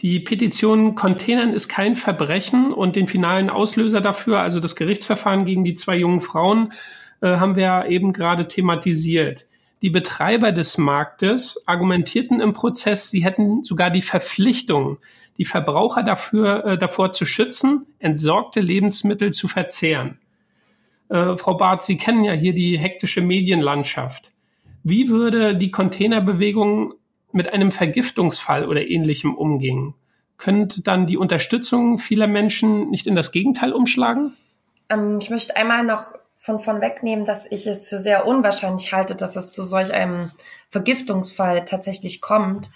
Die 0.00 0.20
Petition 0.20 0.94
Containern 0.94 1.52
ist 1.52 1.68
kein 1.68 1.96
Verbrechen 1.96 2.72
und 2.72 2.94
den 2.94 3.08
finalen 3.08 3.50
Auslöser 3.50 4.00
dafür, 4.00 4.38
also 4.38 4.60
das 4.60 4.76
Gerichtsverfahren 4.76 5.44
gegen 5.44 5.64
die 5.64 5.74
zwei 5.74 5.96
jungen 5.96 6.20
Frauen, 6.20 6.72
äh, 7.20 7.36
haben 7.36 7.56
wir 7.56 7.86
eben 7.88 8.12
gerade 8.12 8.46
thematisiert. 8.46 9.46
Die 9.82 9.90
Betreiber 9.90 10.52
des 10.52 10.78
Marktes 10.78 11.64
argumentierten 11.66 12.40
im 12.40 12.52
Prozess, 12.52 13.10
sie 13.10 13.24
hätten 13.24 13.64
sogar 13.64 13.90
die 13.90 14.02
Verpflichtung, 14.02 14.98
die 15.36 15.44
Verbraucher 15.44 16.04
dafür, 16.04 16.64
äh, 16.64 16.78
davor 16.78 17.10
zu 17.10 17.24
schützen, 17.24 17.86
entsorgte 17.98 18.60
Lebensmittel 18.60 19.32
zu 19.32 19.48
verzehren. 19.48 20.18
Äh, 21.08 21.36
Frau 21.36 21.54
Barth, 21.54 21.82
Sie 21.82 21.96
kennen 21.96 22.22
ja 22.22 22.32
hier 22.32 22.52
die 22.52 22.78
hektische 22.78 23.20
Medienlandschaft. 23.20 24.32
Wie 24.84 25.08
würde 25.08 25.56
die 25.56 25.72
Containerbewegung 25.72 26.94
mit 27.32 27.52
einem 27.52 27.70
Vergiftungsfall 27.70 28.66
oder 28.66 28.86
ähnlichem 28.86 29.34
umgehen? 29.34 29.94
Könnte 30.36 30.82
dann 30.82 31.06
die 31.06 31.16
Unterstützung 31.16 31.98
vieler 31.98 32.28
Menschen 32.28 32.90
nicht 32.90 33.06
in 33.06 33.16
das 33.16 33.32
Gegenteil 33.32 33.72
umschlagen? 33.72 34.36
Ähm, 34.88 35.18
ich 35.20 35.30
möchte 35.30 35.56
einmal 35.56 35.84
noch 35.84 36.14
von, 36.36 36.60
von 36.60 36.80
wegnehmen, 36.80 37.24
dass 37.24 37.50
ich 37.50 37.66
es 37.66 37.88
für 37.88 37.98
sehr 37.98 38.26
unwahrscheinlich 38.26 38.92
halte, 38.92 39.16
dass 39.16 39.36
es 39.36 39.52
zu 39.52 39.64
solch 39.64 39.92
einem 39.92 40.30
Vergiftungsfall 40.70 41.64
tatsächlich 41.64 42.20
kommt, 42.20 42.70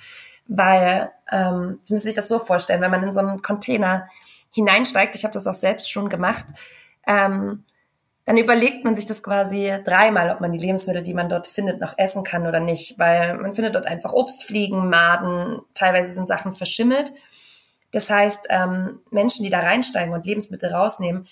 weil 0.48 1.12
ähm, 1.30 1.78
Sie 1.84 1.94
müssen 1.94 2.06
sich 2.06 2.14
das 2.14 2.28
so 2.28 2.40
vorstellen, 2.40 2.80
wenn 2.80 2.90
man 2.90 3.04
in 3.04 3.12
so 3.12 3.20
einen 3.20 3.40
Container 3.40 4.08
hineinsteigt, 4.50 5.14
ich 5.14 5.24
habe 5.24 5.34
das 5.34 5.46
auch 5.46 5.54
selbst 5.54 5.90
schon 5.90 6.08
gemacht, 6.08 6.46
ähm, 7.06 7.64
dann 8.24 8.36
überlegt 8.36 8.84
man 8.84 8.94
sich 8.94 9.06
das 9.06 9.22
quasi 9.22 9.72
dreimal, 9.84 10.30
ob 10.30 10.40
man 10.40 10.52
die 10.52 10.60
Lebensmittel, 10.60 11.02
die 11.02 11.14
man 11.14 11.28
dort 11.28 11.46
findet, 11.46 11.80
noch 11.80 11.94
essen 11.98 12.22
kann 12.22 12.46
oder 12.46 12.60
nicht, 12.60 12.98
weil 12.98 13.34
man 13.34 13.54
findet 13.54 13.74
dort 13.74 13.86
einfach 13.86 14.12
Obstfliegen, 14.12 14.88
Maden, 14.88 15.60
teilweise 15.74 16.10
sind 16.10 16.28
Sachen 16.28 16.54
verschimmelt. 16.54 17.12
Das 17.90 18.08
heißt, 18.08 18.46
ähm, 18.50 19.00
Menschen, 19.10 19.44
die 19.44 19.50
da 19.50 19.58
reinsteigen 19.58 20.14
und 20.14 20.24
Lebensmittel 20.24 20.72
rausnehmen, 20.72 21.26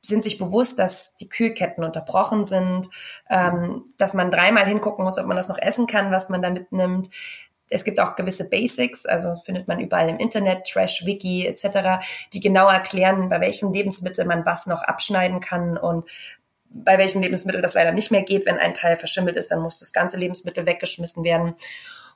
sind 0.00 0.22
sich 0.22 0.38
bewusst, 0.38 0.78
dass 0.78 1.16
die 1.16 1.28
Kühlketten 1.28 1.82
unterbrochen 1.82 2.44
sind, 2.44 2.88
ähm, 3.28 3.86
dass 3.98 4.14
man 4.14 4.30
dreimal 4.30 4.66
hingucken 4.66 5.04
muss, 5.04 5.18
ob 5.18 5.26
man 5.26 5.36
das 5.36 5.48
noch 5.48 5.58
essen 5.58 5.86
kann, 5.86 6.12
was 6.12 6.28
man 6.28 6.42
da 6.42 6.50
mitnimmt. 6.50 7.10
Es 7.68 7.84
gibt 7.84 7.98
auch 7.98 8.14
gewisse 8.14 8.48
Basics, 8.48 9.06
also 9.06 9.34
findet 9.44 9.66
man 9.66 9.80
überall 9.80 10.08
im 10.08 10.18
Internet, 10.18 10.66
Trash, 10.66 11.04
Wiki 11.04 11.46
etc., 11.46 12.04
die 12.32 12.40
genau 12.40 12.68
erklären, 12.68 13.28
bei 13.28 13.40
welchem 13.40 13.72
Lebensmittel 13.72 14.24
man 14.24 14.46
was 14.46 14.66
noch 14.66 14.82
abschneiden 14.82 15.40
kann 15.40 15.76
und 15.76 16.04
bei 16.70 16.98
welchem 16.98 17.22
Lebensmittel 17.22 17.62
das 17.62 17.74
leider 17.74 17.92
nicht 17.92 18.10
mehr 18.10 18.22
geht. 18.22 18.46
Wenn 18.46 18.58
ein 18.58 18.74
Teil 18.74 18.96
verschimmelt 18.96 19.36
ist, 19.36 19.50
dann 19.50 19.60
muss 19.60 19.78
das 19.78 19.92
ganze 19.92 20.16
Lebensmittel 20.16 20.66
weggeschmissen 20.66 21.24
werden. 21.24 21.54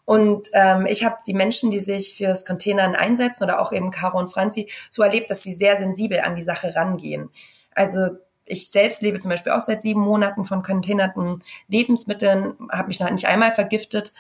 Und 0.05 0.49
ähm, 0.55 0.87
ich 0.87 1.05
habe 1.05 1.19
die 1.27 1.35
Menschen, 1.35 1.71
die 1.71 1.79
sich 1.79 2.17
fürs 2.17 2.45
Containern 2.45 2.95
einsetzen 2.95 3.45
oder 3.45 3.61
auch 3.61 3.73
eben 3.73 3.91
Caro 3.91 4.19
und 4.19 4.33
Franzi, 4.33 4.69
so 4.89 5.03
erlebt, 5.03 5.31
dass 5.31 5.43
sie 5.43 5.53
sehr 5.53 5.77
sensibel 5.77 6.21
an 6.21 6.37
die 6.37 6.43
Sache 6.43 6.75
rangehen. 6.75 7.31
Also 7.75 8.09
ich 8.45 8.71
selbst 8.71 9.03
lebe 9.03 9.19
zum 9.19 9.31
Beispiel 9.31 9.53
auch 9.53 9.61
seit 9.61 9.83
sieben 9.83 10.01
Monaten 10.01 10.45
von 10.45 10.63
containerten 10.63 11.43
Lebensmitteln, 11.69 12.55
habe 12.73 12.89
mich 12.89 12.99
noch 12.99 13.11
nicht 13.11 13.27
einmal 13.27 13.53
vergiftet, 13.53 14.13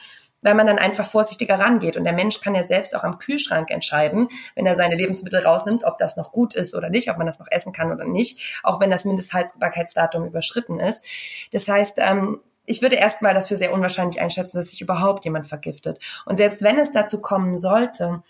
weil 0.42 0.54
man 0.54 0.66
dann 0.66 0.78
einfach 0.78 1.08
vorsichtiger 1.08 1.58
rangeht. 1.58 1.96
Und 1.96 2.04
der 2.04 2.12
Mensch 2.12 2.40
kann 2.40 2.54
ja 2.54 2.62
selbst 2.62 2.96
auch 2.96 3.04
am 3.04 3.18
Kühlschrank 3.18 3.70
entscheiden, 3.70 4.28
wenn 4.54 4.66
er 4.66 4.76
seine 4.76 4.96
Lebensmittel 4.96 5.40
rausnimmt, 5.40 5.84
ob 5.84 5.98
das 5.98 6.16
noch 6.16 6.32
gut 6.32 6.54
ist 6.54 6.74
oder 6.74 6.88
nicht, 6.88 7.10
ob 7.10 7.18
man 7.18 7.26
das 7.26 7.38
noch 7.38 7.48
essen 7.50 7.72
kann 7.72 7.92
oder 7.92 8.04
nicht, 8.04 8.60
auch 8.62 8.80
wenn 8.80 8.90
das 8.90 9.04
Mindesthaltbarkeitsdatum 9.04 10.26
überschritten 10.26 10.80
ist. 10.80 11.04
Das 11.52 11.68
heißt, 11.68 11.98
ähm, 11.98 12.40
ich 12.66 12.82
würde 12.82 12.96
erstmal 12.96 13.34
das 13.34 13.48
für 13.48 13.56
sehr 13.56 13.72
unwahrscheinlich 13.72 14.20
einschätzen, 14.20 14.58
dass 14.58 14.70
sich 14.70 14.80
überhaupt 14.80 15.24
jemand 15.24 15.48
vergiftet. 15.48 15.98
Und 16.24 16.36
selbst 16.36 16.62
wenn 16.62 16.78
es 16.78 16.92
dazu 16.92 17.20
kommen 17.20 17.58
sollte, 17.58 18.22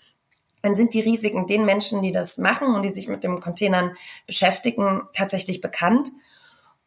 dann 0.63 0.75
sind 0.75 0.95
die 0.95 1.01
Risiken 1.01 1.47
den 1.47 1.65
Menschen, 1.65 2.03
die 2.03 2.13
das 2.13 2.39
machen 2.39 2.75
und 2.75 2.83
die 2.83 2.91
sich 2.91 3.09
mit 3.09 3.25
dem 3.25 3.41
Containern 3.41 3.97
beschäftigen, 4.27 5.03
tatsächlich 5.13 5.61
bekannt. 5.61 6.11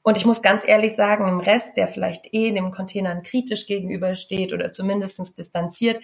Und 0.04 0.18
ich 0.18 0.26
muss 0.26 0.42
ganz 0.42 0.68
ehrlich 0.68 0.96
sagen, 0.96 1.28
im 1.28 1.40
Rest, 1.40 1.78
der 1.78 1.88
vielleicht 1.88 2.34
eh 2.34 2.52
dem 2.52 2.72
Containern 2.72 3.24
kritisch 3.24 3.66
gegenübersteht 3.66 4.54
oder 4.54 4.72
zumindestens 4.72 5.34
distanziert, 5.34 6.00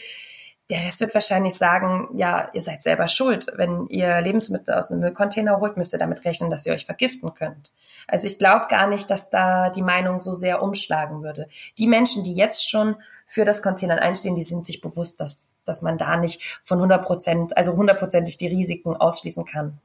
der 0.70 0.86
Rest 0.86 1.00
wird 1.00 1.14
wahrscheinlich 1.16 1.56
sagen, 1.56 2.10
ja, 2.16 2.50
ihr 2.54 2.62
seid 2.62 2.84
selber 2.84 3.08
schuld. 3.08 3.48
Wenn 3.56 3.88
ihr 3.88 4.22
Lebensmittel 4.22 4.76
aus 4.76 4.92
einem 4.92 5.00
Müllcontainer 5.00 5.60
holt, 5.60 5.78
müsst 5.78 5.94
ihr 5.94 6.00
damit 6.00 6.24
rechnen, 6.26 6.52
dass 6.52 6.66
ihr 6.66 6.74
euch 6.74 6.86
vergiften 6.86 7.34
könnt. 7.34 7.74
Also 8.08 8.28
ich 8.28 8.38
glaube 8.38 8.68
gar 8.70 8.88
nicht, 8.88 9.10
dass 9.10 9.32
da 9.32 9.70
die 9.70 9.82
Meinung 9.82 10.20
so 10.20 10.32
sehr 10.32 10.62
umschlagen 10.62 11.24
würde. 11.24 11.48
Die 11.80 11.88
Menschen, 11.88 12.24
die 12.24 12.36
jetzt 12.36 12.70
schon 12.70 12.96
für 13.26 13.46
das 13.46 13.64
Containern 13.64 14.00
einstehen, 14.00 14.36
die 14.36 14.44
sind 14.44 14.64
sich 14.64 14.80
bewusst, 14.80 15.20
dass, 15.20 15.56
dass 15.66 15.82
man 15.82 15.98
da 15.98 16.18
nicht 16.18 16.42
von 16.64 16.78
100 16.78 17.04
Prozent, 17.04 17.58
also 17.58 17.74
hundertprozentig 17.74 18.38
die 18.38 18.48
Risiken 18.48 18.96
ausschließen 18.96 19.46
kann. 19.46 19.80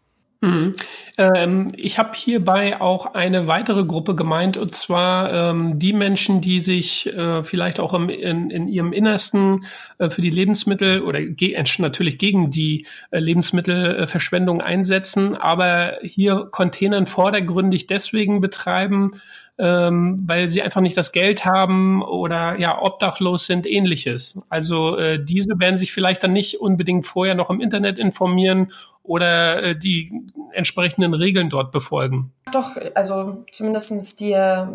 Mhm. 0.44 0.74
Ähm, 1.16 1.68
ich 1.74 1.98
habe 1.98 2.11
hierbei 2.14 2.78
auch 2.78 3.14
eine 3.14 3.46
weitere 3.46 3.85
Gruppe 3.85 4.14
gemeint, 4.14 4.59
und 4.59 4.74
zwar 4.74 5.33
ähm, 5.33 5.78
die 5.78 5.94
Menschen, 5.94 6.42
die 6.42 6.61
sich 6.61 7.07
äh, 7.07 7.42
vielleicht 7.42 7.80
auch 7.80 7.94
im, 7.94 8.11
in, 8.11 8.50
in 8.50 8.68
ihrem 8.68 8.92
Innersten 8.92 9.64
äh, 9.98 10.11
für 10.11 10.20
die 10.20 10.30
Lebensmittel 10.30 11.00
oder 11.00 11.22
ge 11.22 11.57
natürlich 11.78 12.18
gegen 12.18 12.50
die 12.50 12.87
äh, 13.11 13.20
Lebensmittelverschwendung 13.20 14.61
einsetzen, 14.61 15.35
aber 15.35 15.98
hier 16.02 16.48
Containern 16.50 17.07
vordergründig 17.07 17.87
deswegen 17.87 18.42
betreiben, 18.42 19.12
ähm, 19.57 20.18
weil 20.26 20.48
sie 20.48 20.62
einfach 20.62 20.80
nicht 20.80 20.96
das 20.96 21.12
Geld 21.12 21.44
haben 21.44 22.02
oder 22.02 22.59
ja 22.59 22.83
obdachlos 22.83 23.46
sind, 23.46 23.66
ähnliches. 23.66 24.40
Also 24.48 24.98
äh, 24.98 25.24
diese 25.24 25.59
werden 25.59 25.76
sich 25.76 25.92
vielleicht 25.92 26.24
dann 26.24 26.33
nicht 26.33 26.61
unbedingt 26.61 27.07
vorher 27.07 27.35
noch 27.35 27.50
im 27.50 27.61
Internet 27.61 27.98
informieren 27.98 28.66
oder 29.04 29.62
äh, 29.62 29.76
die 29.78 30.10
entsprechenden 30.52 31.14
Regeln 31.14 31.50
dort 31.50 31.70
befolgen. 31.70 32.32
Doch, 32.52 32.76
also 32.94 33.44
zumindestens 33.52 34.16
die 34.16 34.32
äh, 34.32 34.66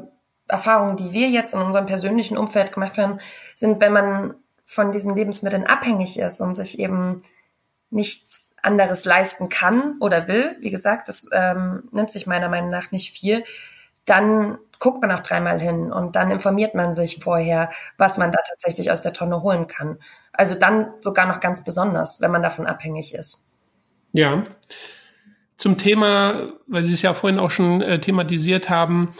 Erfahrungen, 0.47 0.95
die 0.95 1.11
wir 1.11 1.29
jetzt 1.29 1.53
in 1.53 1.59
unserem 1.59 1.87
persönlichen 1.87 2.37
Umfeld 2.37 2.71
gemacht 2.71 2.97
haben, 2.97 3.19
sind, 3.55 3.81
wenn 3.81 3.91
man 3.91 4.35
von 4.65 4.91
diesen 4.91 5.15
Lebensmitteln 5.15 5.65
abhängig 5.65 6.19
ist 6.19 6.41
und 6.41 6.55
sich 6.55 6.79
eben 6.79 7.23
nichts 7.89 8.53
anderes 8.61 9.03
leisten 9.03 9.49
kann 9.49 9.95
oder 9.99 10.27
will, 10.27 10.55
wie 10.59 10.69
gesagt, 10.69 11.07
das 11.07 11.27
ähm, 11.31 11.89
nimmt 11.91 12.11
sich 12.11 12.27
meiner 12.27 12.49
Meinung 12.49 12.69
nach 12.69 12.91
nicht 12.91 13.11
viel, 13.11 13.43
dann 14.05 14.59
guckt 14.77 15.01
man 15.01 15.11
auch 15.11 15.21
dreimal 15.21 15.59
hin 15.59 15.91
und 15.91 16.15
dann 16.15 16.29
informiert 16.29 16.75
man 16.75 16.93
sich 16.93 17.17
vorher, 17.17 17.71
was 17.97 18.19
man 18.19 18.31
da 18.31 18.37
tatsächlich 18.47 18.91
aus 18.91 19.01
der 19.01 19.13
Tonne 19.13 19.41
holen 19.41 19.65
kann. 19.65 19.97
Also 20.33 20.53
dann 20.53 20.93
sogar 21.01 21.25
noch 21.25 21.39
ganz 21.39 21.63
besonders, 21.63 22.21
wenn 22.21 22.31
man 22.31 22.43
davon 22.43 22.67
abhängig 22.67 23.15
ist. 23.15 23.43
Ja. 24.13 24.45
Zum 25.57 25.77
Thema, 25.77 26.53
weil 26.67 26.83
Sie 26.83 26.93
es 26.93 27.01
ja 27.01 27.13
vorhin 27.13 27.39
auch 27.39 27.51
schon 27.51 27.81
äh, 27.81 27.99
thematisiert 27.99 28.69
haben, 28.69 29.11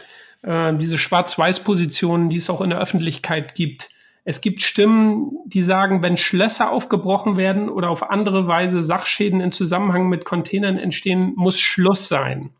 äh, 0.42 0.74
diese 0.74 0.98
Schwarz-Weiß-Positionen, 0.98 2.30
die 2.30 2.36
es 2.36 2.50
auch 2.50 2.60
in 2.60 2.70
der 2.70 2.80
Öffentlichkeit 2.80 3.54
gibt. 3.54 3.90
Es 4.24 4.40
gibt 4.40 4.62
Stimmen, 4.62 5.30
die 5.46 5.62
sagen, 5.62 6.02
wenn 6.02 6.16
Schlösser 6.16 6.70
aufgebrochen 6.70 7.36
werden 7.36 7.68
oder 7.68 7.90
auf 7.90 8.10
andere 8.10 8.46
Weise 8.46 8.82
Sachschäden 8.82 9.40
in 9.40 9.50
Zusammenhang 9.50 10.08
mit 10.08 10.24
Containern 10.24 10.78
entstehen, 10.78 11.32
muss 11.36 11.58
Schluss 11.58 12.08
sein. 12.08 12.50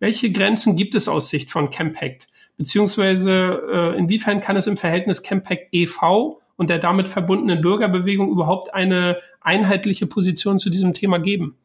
Welche 0.00 0.30
Grenzen 0.30 0.76
gibt 0.76 0.94
es 0.94 1.08
aus 1.08 1.28
Sicht 1.28 1.50
von 1.50 1.70
Campact? 1.70 2.28
Beziehungsweise 2.56 3.62
äh, 3.72 3.98
inwiefern 3.98 4.40
kann 4.40 4.56
es 4.56 4.66
im 4.66 4.76
Verhältnis 4.76 5.22
Campact 5.22 5.68
e.V. 5.72 6.40
und 6.56 6.70
der 6.70 6.78
damit 6.78 7.08
verbundenen 7.08 7.60
Bürgerbewegung 7.60 8.30
überhaupt 8.30 8.74
eine 8.74 9.18
einheitliche 9.40 10.06
Position 10.06 10.58
zu 10.58 10.70
diesem 10.70 10.92
Thema 10.92 11.18
geben? 11.18 11.56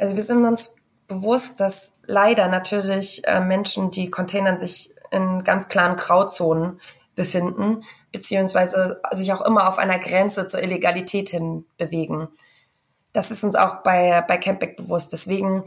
Also 0.00 0.16
wir 0.16 0.22
sind 0.22 0.44
uns 0.46 0.76
bewusst, 1.08 1.60
dass 1.60 1.96
leider 2.04 2.48
natürlich 2.48 3.26
äh, 3.26 3.40
Menschen, 3.40 3.90
die 3.90 4.10
Containern 4.10 4.56
sich 4.56 4.94
in 5.10 5.44
ganz 5.44 5.68
klaren 5.68 5.96
Grauzonen 5.96 6.80
befinden, 7.14 7.84
beziehungsweise 8.12 9.02
sich 9.10 9.32
auch 9.32 9.42
immer 9.42 9.68
auf 9.68 9.78
einer 9.78 9.98
Grenze 9.98 10.46
zur 10.46 10.62
Illegalität 10.62 11.28
hin 11.28 11.66
bewegen. 11.76 12.28
Das 13.12 13.30
ist 13.30 13.44
uns 13.44 13.56
auch 13.56 13.82
bei, 13.82 14.24
bei 14.26 14.38
Campback 14.38 14.76
bewusst. 14.76 15.12
Deswegen 15.12 15.64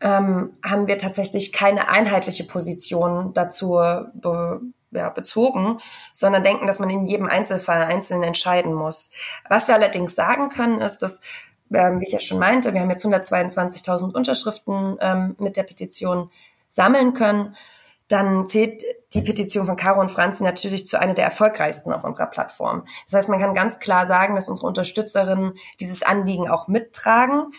ähm, 0.00 0.56
haben 0.64 0.86
wir 0.86 0.98
tatsächlich 0.98 1.52
keine 1.52 1.88
einheitliche 1.88 2.44
Position 2.44 3.32
dazu 3.34 3.80
be, 4.14 4.60
ja, 4.90 5.08
bezogen, 5.10 5.80
sondern 6.12 6.42
denken, 6.42 6.66
dass 6.66 6.78
man 6.78 6.90
in 6.90 7.06
jedem 7.06 7.26
Einzelfall 7.26 7.82
einzeln 7.82 8.22
entscheiden 8.22 8.72
muss. 8.72 9.10
Was 9.48 9.66
wir 9.66 9.74
allerdings 9.74 10.14
sagen 10.14 10.48
können, 10.48 10.80
ist, 10.80 11.00
dass 11.00 11.20
ähm, 11.72 12.00
wie 12.00 12.06
ich 12.06 12.12
ja 12.12 12.20
schon 12.20 12.38
meinte, 12.38 12.74
wir 12.74 12.80
haben 12.80 12.90
jetzt 12.90 13.04
122.000 13.04 14.14
Unterschriften 14.14 14.96
ähm, 15.00 15.36
mit 15.38 15.56
der 15.56 15.62
Petition 15.62 16.30
sammeln 16.66 17.14
können. 17.14 17.56
Dann 18.08 18.48
zählt 18.48 18.82
die 19.14 19.20
Petition 19.20 19.66
von 19.66 19.76
Caro 19.76 20.00
und 20.00 20.10
Franzi 20.10 20.42
natürlich 20.42 20.86
zu 20.86 20.98
einer 20.98 21.14
der 21.14 21.24
erfolgreichsten 21.24 21.92
auf 21.92 22.04
unserer 22.04 22.26
Plattform. 22.26 22.84
Das 23.06 23.14
heißt, 23.14 23.28
man 23.28 23.38
kann 23.38 23.54
ganz 23.54 23.78
klar 23.80 24.06
sagen, 24.06 24.34
dass 24.34 24.48
unsere 24.48 24.66
Unterstützerinnen 24.66 25.54
dieses 25.80 26.02
Anliegen 26.02 26.48
auch 26.48 26.68
mittragen. 26.68 27.52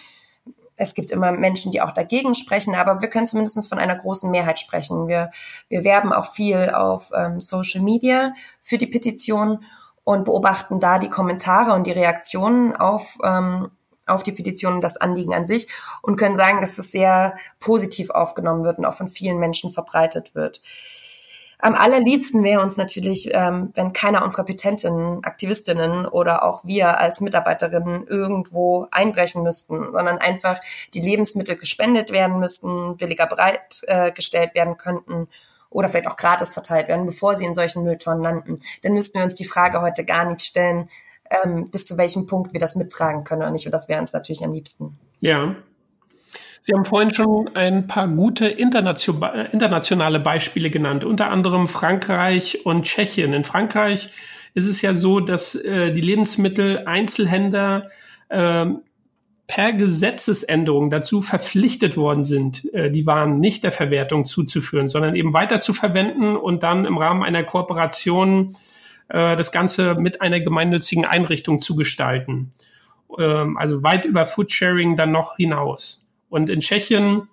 Es 0.75 0.93
gibt 0.93 1.11
immer 1.11 1.31
Menschen, 1.31 1.71
die 1.71 1.81
auch 1.81 1.91
dagegen 1.91 2.33
sprechen, 2.33 2.73
aber 2.73 3.01
wir 3.01 3.09
können 3.09 3.27
zumindest 3.27 3.67
von 3.67 3.79
einer 3.79 3.95
großen 3.95 4.31
Mehrheit 4.31 4.59
sprechen. 4.59 5.07
Wir, 5.07 5.29
wir 5.67 5.83
werben 5.83 6.13
auch 6.13 6.31
viel 6.31 6.69
auf 6.69 7.11
ähm, 7.13 7.41
Social 7.41 7.81
Media 7.81 8.33
für 8.61 8.77
die 8.77 8.87
Petition 8.87 9.63
und 10.03 10.25
beobachten 10.25 10.79
da 10.79 10.97
die 10.97 11.09
Kommentare 11.09 11.73
und 11.73 11.85
die 11.85 11.91
Reaktionen 11.91 12.75
auf, 12.75 13.17
ähm, 13.23 13.69
auf 14.09 14.23
die 14.23 14.31
Petition 14.31 14.73
und 14.73 14.81
das 14.81 14.97
Anliegen 14.97 15.33
an 15.33 15.45
sich 15.45 15.67
und 16.01 16.17
können 16.17 16.35
sagen, 16.35 16.61
dass 16.61 16.75
das 16.75 16.91
sehr 16.91 17.35
positiv 17.59 18.09
aufgenommen 18.09 18.63
wird 18.63 18.79
und 18.79 18.85
auch 18.85 18.93
von 18.93 19.07
vielen 19.07 19.39
Menschen 19.39 19.71
verbreitet 19.71 20.35
wird. 20.35 20.61
Am 21.61 21.75
allerliebsten 21.75 22.41
wäre 22.45 22.61
uns 22.61 22.77
natürlich, 22.77 23.31
ähm, 23.33 23.71
wenn 23.75 23.91
keiner 23.91 24.23
unserer 24.23 24.45
Petentinnen, 24.45 25.25
Aktivistinnen 25.25 26.05
oder 26.05 26.45
auch 26.45 26.63
wir 26.63 26.97
als 26.99 27.19
Mitarbeiterinnen 27.19 28.07
irgendwo 28.07 28.87
einbrechen 28.91 29.43
müssten, 29.43 29.83
sondern 29.91 30.19
einfach 30.19 30.61
die 30.93 31.01
Lebensmittel 31.01 31.57
gespendet 31.57 32.11
werden 32.11 32.39
müssten, 32.39 32.95
billiger 32.95 33.27
bereitgestellt 33.27 34.51
äh, 34.51 34.55
werden 34.55 34.77
könnten 34.77 35.27
oder 35.69 35.89
vielleicht 35.89 36.07
auch 36.07 36.15
gratis 36.15 36.53
verteilt 36.53 36.87
werden, 36.87 37.05
bevor 37.05 37.35
sie 37.35 37.45
in 37.45 37.53
solchen 37.53 37.83
Mülltonnen 37.83 38.23
landen. 38.23 38.61
Dann 38.81 38.93
müssten 38.93 39.17
wir 39.17 39.25
uns 39.25 39.35
die 39.35 39.45
Frage 39.45 39.81
heute 39.81 40.05
gar 40.05 40.23
nicht 40.23 40.41
stellen, 40.41 40.89
ähm, 41.29 41.69
bis 41.71 41.85
zu 41.85 41.97
welchem 41.97 42.27
Punkt 42.27 42.53
wir 42.53 42.59
das 42.59 42.75
mittragen 42.75 43.23
können 43.23 43.41
oder 43.41 43.51
nicht. 43.51 43.65
Und 43.65 43.71
das 43.71 43.87
wäre 43.89 43.99
uns 43.99 44.13
natürlich 44.13 44.43
am 44.43 44.53
liebsten. 44.53 44.97
Ja, 45.19 45.55
Sie 46.61 46.73
haben 46.73 46.85
vorhin 46.85 47.13
schon 47.13 47.49
ein 47.55 47.87
paar 47.87 48.07
gute 48.07 48.47
internationale 48.47 50.19
Beispiele 50.19 50.69
genannt, 50.69 51.05
unter 51.05 51.29
anderem 51.29 51.67
Frankreich 51.67 52.65
und 52.65 52.83
Tschechien. 52.83 53.33
In 53.33 53.43
Frankreich 53.43 54.09
ist 54.53 54.65
es 54.65 54.81
ja 54.81 54.93
so, 54.93 55.19
dass 55.19 55.55
äh, 55.55 55.93
die 55.93 56.01
Lebensmittel-Einzelhändler 56.01 57.87
äh, 58.27 58.65
per 59.47 59.73
Gesetzesänderung 59.73 60.91
dazu 60.91 61.21
verpflichtet 61.21 61.97
worden 61.97 62.23
sind, 62.23 62.71
äh, 62.73 62.91
die 62.91 63.07
Waren 63.07 63.39
nicht 63.39 63.63
der 63.63 63.71
Verwertung 63.71 64.25
zuzuführen, 64.25 64.87
sondern 64.87 65.15
eben 65.15 65.33
weiter 65.33 65.61
zu 65.61 65.73
verwenden 65.73 66.35
und 66.35 66.63
dann 66.63 66.85
im 66.85 66.97
Rahmen 66.97 67.23
einer 67.23 67.43
Kooperation 67.43 68.53
äh, 69.09 69.35
das 69.35 69.51
Ganze 69.51 69.95
mit 69.95 70.21
einer 70.21 70.39
gemeinnützigen 70.39 71.05
Einrichtung 71.05 71.59
zu 71.59 71.75
gestalten. 71.75 72.53
Ähm, 73.17 73.57
also 73.57 73.83
weit 73.83 74.05
über 74.05 74.25
Foodsharing 74.25 74.95
dann 74.95 75.11
noch 75.11 75.35
hinaus. 75.35 76.05
Und 76.29 76.49
in 76.49 76.61
Tschechien, 76.61 77.27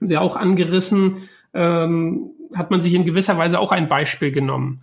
Sie 0.00 0.16
auch 0.16 0.36
angerissen, 0.36 1.28
ähm, 1.54 2.30
hat 2.54 2.70
man 2.70 2.80
sich 2.80 2.94
in 2.94 3.04
gewisser 3.04 3.36
Weise 3.36 3.58
auch 3.58 3.72
ein 3.72 3.88
Beispiel 3.88 4.30
genommen. 4.30 4.82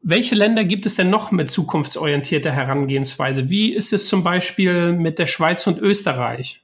Welche 0.00 0.36
Länder 0.36 0.64
gibt 0.64 0.86
es 0.86 0.94
denn 0.94 1.10
noch 1.10 1.32
mit 1.32 1.50
zukunftsorientierter 1.50 2.52
Herangehensweise? 2.52 3.50
Wie 3.50 3.74
ist 3.74 3.92
es 3.92 4.06
zum 4.06 4.22
Beispiel 4.22 4.92
mit 4.92 5.18
der 5.18 5.26
Schweiz 5.26 5.66
und 5.66 5.80
Österreich? 5.80 6.62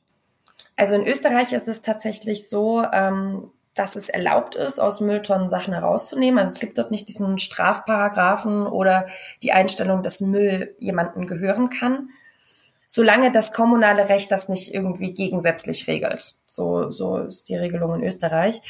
Also 0.76 0.94
in 0.94 1.07
Österreich 1.07 1.52
ist 1.52 1.68
es 1.68 1.83
tatsächlich 1.83 2.48
so, 2.48 2.85
ähm, 2.92 3.50
dass 3.74 3.96
es 3.96 4.08
erlaubt 4.08 4.54
ist, 4.54 4.78
aus 4.78 5.00
Mülltonnen 5.00 5.48
Sachen 5.48 5.74
herauszunehmen. 5.74 6.38
Also 6.38 6.52
es 6.52 6.60
gibt 6.60 6.78
dort 6.78 6.90
nicht 6.90 7.08
diesen 7.08 7.38
Strafparagraphen 7.38 8.66
oder 8.66 9.06
die 9.42 9.52
Einstellung, 9.52 10.02
dass 10.02 10.20
Müll 10.20 10.74
jemandem 10.78 11.26
gehören 11.26 11.70
kann, 11.70 12.10
solange 12.87 13.32
das 13.32 13.52
kommunale 13.52 14.08
Recht 14.08 14.30
das 14.30 14.48
nicht 14.48 14.72
irgendwie 14.72 15.12
gegensätzlich 15.12 15.88
regelt. 15.88 16.37
So, 16.46 16.90
so 16.90 17.18
ist 17.18 17.48
die 17.48 17.56
Regelung 17.56 17.94
in 17.96 18.04
Österreich. 18.04 18.62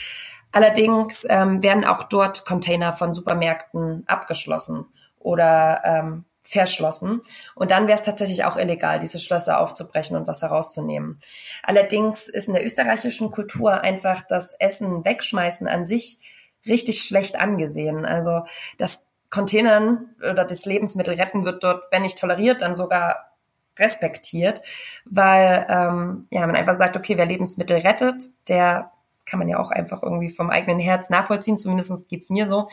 Allerdings 0.52 1.26
ähm, 1.28 1.62
werden 1.62 1.84
auch 1.84 2.04
dort 2.04 2.46
Container 2.46 2.92
von 2.92 3.12
Supermärkten 3.12 4.04
abgeschlossen 4.06 4.86
oder 5.18 5.82
ähm, 5.84 6.24
verschlossen. 6.54 7.20
Und 7.54 7.70
dann 7.70 7.86
wäre 7.86 7.98
es 7.98 8.04
tatsächlich 8.04 8.44
auch 8.44 8.56
illegal, 8.56 8.98
diese 8.98 9.18
Schlösser 9.18 9.60
aufzubrechen 9.60 10.16
und 10.16 10.26
was 10.26 10.42
herauszunehmen. 10.42 11.18
Allerdings 11.62 12.28
ist 12.28 12.48
in 12.48 12.54
der 12.54 12.64
österreichischen 12.64 13.30
Kultur 13.30 13.82
einfach 13.82 14.22
das 14.26 14.54
Essen 14.54 15.04
wegschmeißen 15.04 15.68
an 15.68 15.84
sich 15.84 16.18
richtig 16.66 17.02
schlecht 17.02 17.38
angesehen. 17.38 18.06
Also 18.06 18.44
das 18.78 19.06
Containern 19.30 20.14
oder 20.20 20.44
das 20.44 20.64
Lebensmittel 20.64 21.14
retten 21.14 21.44
wird 21.44 21.64
dort, 21.64 21.84
wenn 21.90 22.02
nicht 22.02 22.18
toleriert, 22.18 22.62
dann 22.62 22.74
sogar 22.74 23.32
respektiert, 23.76 24.62
weil 25.04 25.66
ähm, 25.68 26.28
ja 26.30 26.46
man 26.46 26.54
einfach 26.54 26.76
sagt, 26.76 26.96
okay, 26.96 27.18
wer 27.18 27.26
Lebensmittel 27.26 27.78
rettet, 27.78 28.22
der 28.48 28.92
kann 29.26 29.40
man 29.40 29.48
ja 29.48 29.58
auch 29.58 29.72
einfach 29.72 30.02
irgendwie 30.02 30.30
vom 30.30 30.50
eigenen 30.50 30.78
Herz 30.78 31.10
nachvollziehen, 31.10 31.56
zumindest 31.56 32.08
geht's 32.08 32.30
mir 32.30 32.46
so. 32.46 32.68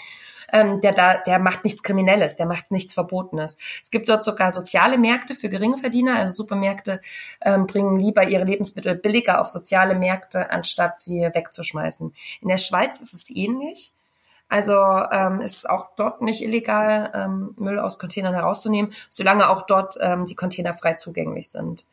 Ähm, 0.52 0.82
der 0.82 0.94
da, 0.94 1.18
der 1.18 1.40
macht 1.40 1.64
nichts 1.64 1.84
Kriminelles, 1.84 2.36
der 2.36 2.46
macht 2.46 2.72
nichts 2.72 2.94
Verbotenes. 2.94 3.58
Es 3.82 3.92
gibt 3.92 4.10
dort 4.10 4.24
sogar 4.24 4.52
soziale 4.52 4.98
Märkte 4.98 5.34
für 5.34 5.50
Geringverdiener, 5.50 6.18
also 6.18 6.34
Supermärkte 6.34 7.02
ähm, 7.42 7.68
bringen 7.68 7.98
lieber 7.98 8.28
ihre 8.28 8.44
Lebensmittel 8.44 8.96
billiger 8.96 9.42
auf 9.42 9.48
soziale 9.48 9.96
Märkte, 9.96 10.52
anstatt 10.52 11.00
sie 11.00 11.22
wegzuschmeißen. 11.22 12.14
In 12.42 12.48
der 12.48 12.58
Schweiz 12.58 13.00
ist 13.00 13.14
es 13.14 13.30
ähnlich. 13.30 13.94
Also 14.52 14.74
ähm, 14.74 15.40
es 15.40 15.56
ist 15.56 15.70
auch 15.70 15.92
dort 15.96 16.22
nicht 16.22 16.42
illegal, 16.42 17.10
ähm, 17.16 17.56
Müll 17.58 17.80
aus 17.80 18.00
Containern 18.00 18.34
herauszunehmen, 18.34 18.92
solange 19.10 19.50
auch 19.50 19.62
dort 19.62 19.96
ähm, 20.02 20.26
die 20.26 20.36
Container 20.36 20.74
frei 20.74 20.96
zugänglich 20.96 21.50
sind. 21.50 21.86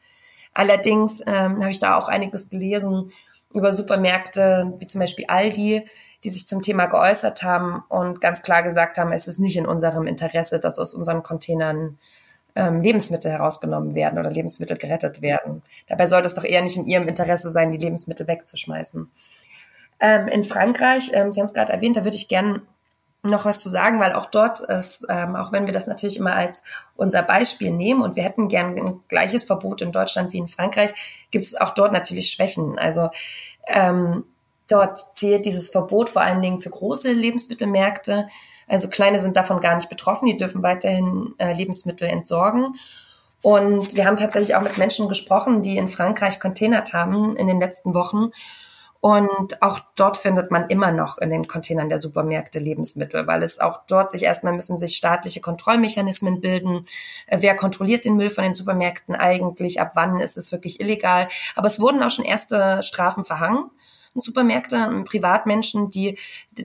Allerdings 0.54 1.20
ähm, 1.24 1.60
habe 1.60 1.70
ich 1.70 1.78
da 1.78 1.96
auch 1.96 2.08
einiges 2.08 2.50
gelesen 2.50 3.12
über 3.54 3.72
Supermärkte, 3.72 4.74
wie 4.80 4.88
zum 4.88 5.00
Beispiel 5.00 5.26
Aldi, 5.28 5.86
die 6.24 6.30
sich 6.30 6.46
zum 6.46 6.62
Thema 6.62 6.86
geäußert 6.86 7.42
haben 7.42 7.84
und 7.88 8.20
ganz 8.20 8.42
klar 8.42 8.62
gesagt 8.62 8.98
haben, 8.98 9.12
es 9.12 9.28
ist 9.28 9.38
nicht 9.38 9.56
in 9.56 9.66
unserem 9.66 10.06
Interesse, 10.06 10.58
dass 10.58 10.78
aus 10.78 10.94
unseren 10.94 11.22
Containern 11.22 11.98
ähm, 12.56 12.80
Lebensmittel 12.80 13.30
herausgenommen 13.30 13.94
werden 13.94 14.18
oder 14.18 14.30
Lebensmittel 14.30 14.76
gerettet 14.76 15.22
werden. 15.22 15.62
Dabei 15.86 16.06
sollte 16.06 16.26
es 16.26 16.34
doch 16.34 16.44
eher 16.44 16.62
nicht 16.62 16.76
in 16.76 16.86
ihrem 16.86 17.06
Interesse 17.06 17.50
sein, 17.50 17.70
die 17.70 17.78
Lebensmittel 17.78 18.26
wegzuschmeißen. 18.26 19.10
Ähm, 20.00 20.28
in 20.28 20.44
Frankreich, 20.44 21.10
ähm, 21.12 21.30
Sie 21.30 21.40
haben 21.40 21.46
es 21.46 21.54
gerade 21.54 21.72
erwähnt, 21.72 21.96
da 21.96 22.04
würde 22.04 22.16
ich 22.16 22.28
gerne 22.28 22.62
noch 23.22 23.44
was 23.44 23.60
zu 23.60 23.68
sagen, 23.68 24.00
weil 24.00 24.12
auch 24.12 24.26
dort 24.26 24.60
ist, 24.60 25.06
ähm, 25.08 25.36
auch 25.36 25.52
wenn 25.52 25.66
wir 25.66 25.72
das 25.72 25.86
natürlich 25.86 26.18
immer 26.18 26.34
als 26.34 26.62
unser 26.96 27.22
Beispiel 27.22 27.72
nehmen 27.72 28.02
und 28.02 28.16
wir 28.16 28.22
hätten 28.22 28.48
gern 28.48 28.76
ein 28.76 29.00
gleiches 29.08 29.44
Verbot 29.44 29.82
in 29.82 29.92
Deutschland 29.92 30.32
wie 30.32 30.38
in 30.38 30.48
Frankreich, 30.48 30.94
gibt 31.30 31.44
es 31.44 31.60
auch 31.60 31.74
dort 31.74 31.92
natürlich 31.92 32.30
Schwächen. 32.30 32.78
Also 32.78 33.10
ähm, 33.66 34.24
dort 34.68 34.98
zählt 35.16 35.44
dieses 35.44 35.70
Verbot 35.70 36.10
vor 36.10 36.22
allen 36.22 36.42
Dingen 36.42 36.60
für 36.60 36.70
große 36.70 37.12
Lebensmittelmärkte. 37.12 38.28
Also 38.66 38.88
kleine 38.88 39.18
sind 39.20 39.36
davon 39.36 39.60
gar 39.60 39.74
nicht 39.74 39.88
betroffen, 39.88 40.26
die 40.26 40.36
dürfen 40.36 40.62
weiterhin 40.62 41.34
äh, 41.38 41.52
Lebensmittel 41.52 42.08
entsorgen. 42.08 42.74
Und 43.40 43.96
wir 43.96 44.04
haben 44.04 44.16
tatsächlich 44.16 44.56
auch 44.56 44.62
mit 44.62 44.78
Menschen 44.78 45.08
gesprochen, 45.08 45.62
die 45.62 45.76
in 45.76 45.88
Frankreich 45.88 46.40
containert 46.40 46.92
haben 46.92 47.36
in 47.36 47.46
den 47.46 47.60
letzten 47.60 47.94
Wochen 47.94 48.32
und 49.00 49.62
auch 49.62 49.78
dort 49.94 50.16
findet 50.16 50.50
man 50.50 50.68
immer 50.68 50.90
noch 50.90 51.18
in 51.18 51.30
den 51.30 51.46
Containern 51.46 51.88
der 51.88 52.00
Supermärkte 52.00 52.58
Lebensmittel, 52.58 53.28
weil 53.28 53.44
es 53.44 53.60
auch 53.60 53.80
dort 53.86 54.10
sich 54.10 54.24
erstmal 54.24 54.54
müssen 54.54 54.76
sich 54.76 54.96
staatliche 54.96 55.40
Kontrollmechanismen 55.40 56.40
bilden. 56.40 56.84
Äh, 57.26 57.38
wer 57.40 57.54
kontrolliert 57.54 58.04
den 58.04 58.16
Müll 58.16 58.30
von 58.30 58.42
den 58.42 58.54
Supermärkten 58.54 59.14
eigentlich? 59.14 59.80
Ab 59.80 59.92
wann 59.94 60.18
ist 60.18 60.36
es 60.36 60.50
wirklich 60.50 60.80
illegal? 60.80 61.28
Aber 61.54 61.68
es 61.68 61.78
wurden 61.78 62.02
auch 62.02 62.10
schon 62.10 62.24
erste 62.24 62.82
Strafen 62.82 63.24
verhangen. 63.24 63.70
Supermärkte, 64.20 65.04
Privatmenschen, 65.04 65.90
die 65.90 66.18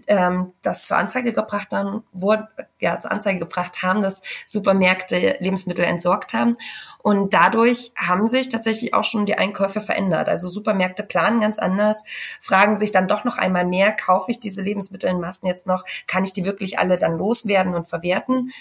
ähm, 0.07 0.53
das 0.61 0.87
zur 0.87 0.97
Anzeige 0.97 1.33
gebracht 1.33 1.71
haben, 1.71 2.03
wurde, 2.11 2.47
ja, 2.79 2.99
zur 2.99 3.11
Anzeige 3.11 3.39
gebracht 3.39 3.81
haben, 3.81 4.01
dass 4.01 4.21
Supermärkte 4.45 5.37
Lebensmittel 5.39 5.85
entsorgt 5.85 6.33
haben. 6.33 6.55
Und 7.03 7.33
dadurch 7.33 7.91
haben 7.97 8.29
sich 8.29 8.47
tatsächlich 8.47 8.93
auch 8.93 9.03
schon 9.03 9.25
die 9.25 9.37
Einkäufe 9.37 9.81
verändert. 9.81 10.29
Also 10.29 10.47
Supermärkte 10.47 11.03
planen 11.03 11.41
ganz 11.41 11.59
anders, 11.59 12.05
fragen 12.39 12.77
sich 12.77 12.93
dann 12.93 13.09
doch 13.09 13.25
noch 13.25 13.37
einmal 13.37 13.65
mehr, 13.65 13.91
kaufe 13.91 14.31
ich 14.31 14.39
diese 14.39 14.61
Lebensmittel 14.61 15.09
in 15.09 15.19
Massen 15.19 15.45
jetzt 15.45 15.67
noch, 15.67 15.83
kann 16.07 16.23
ich 16.23 16.31
die 16.31 16.45
wirklich 16.45 16.79
alle 16.79 16.97
dann 16.97 17.17
loswerden 17.17 17.75
und 17.75 17.89
verwerten? 17.89 18.53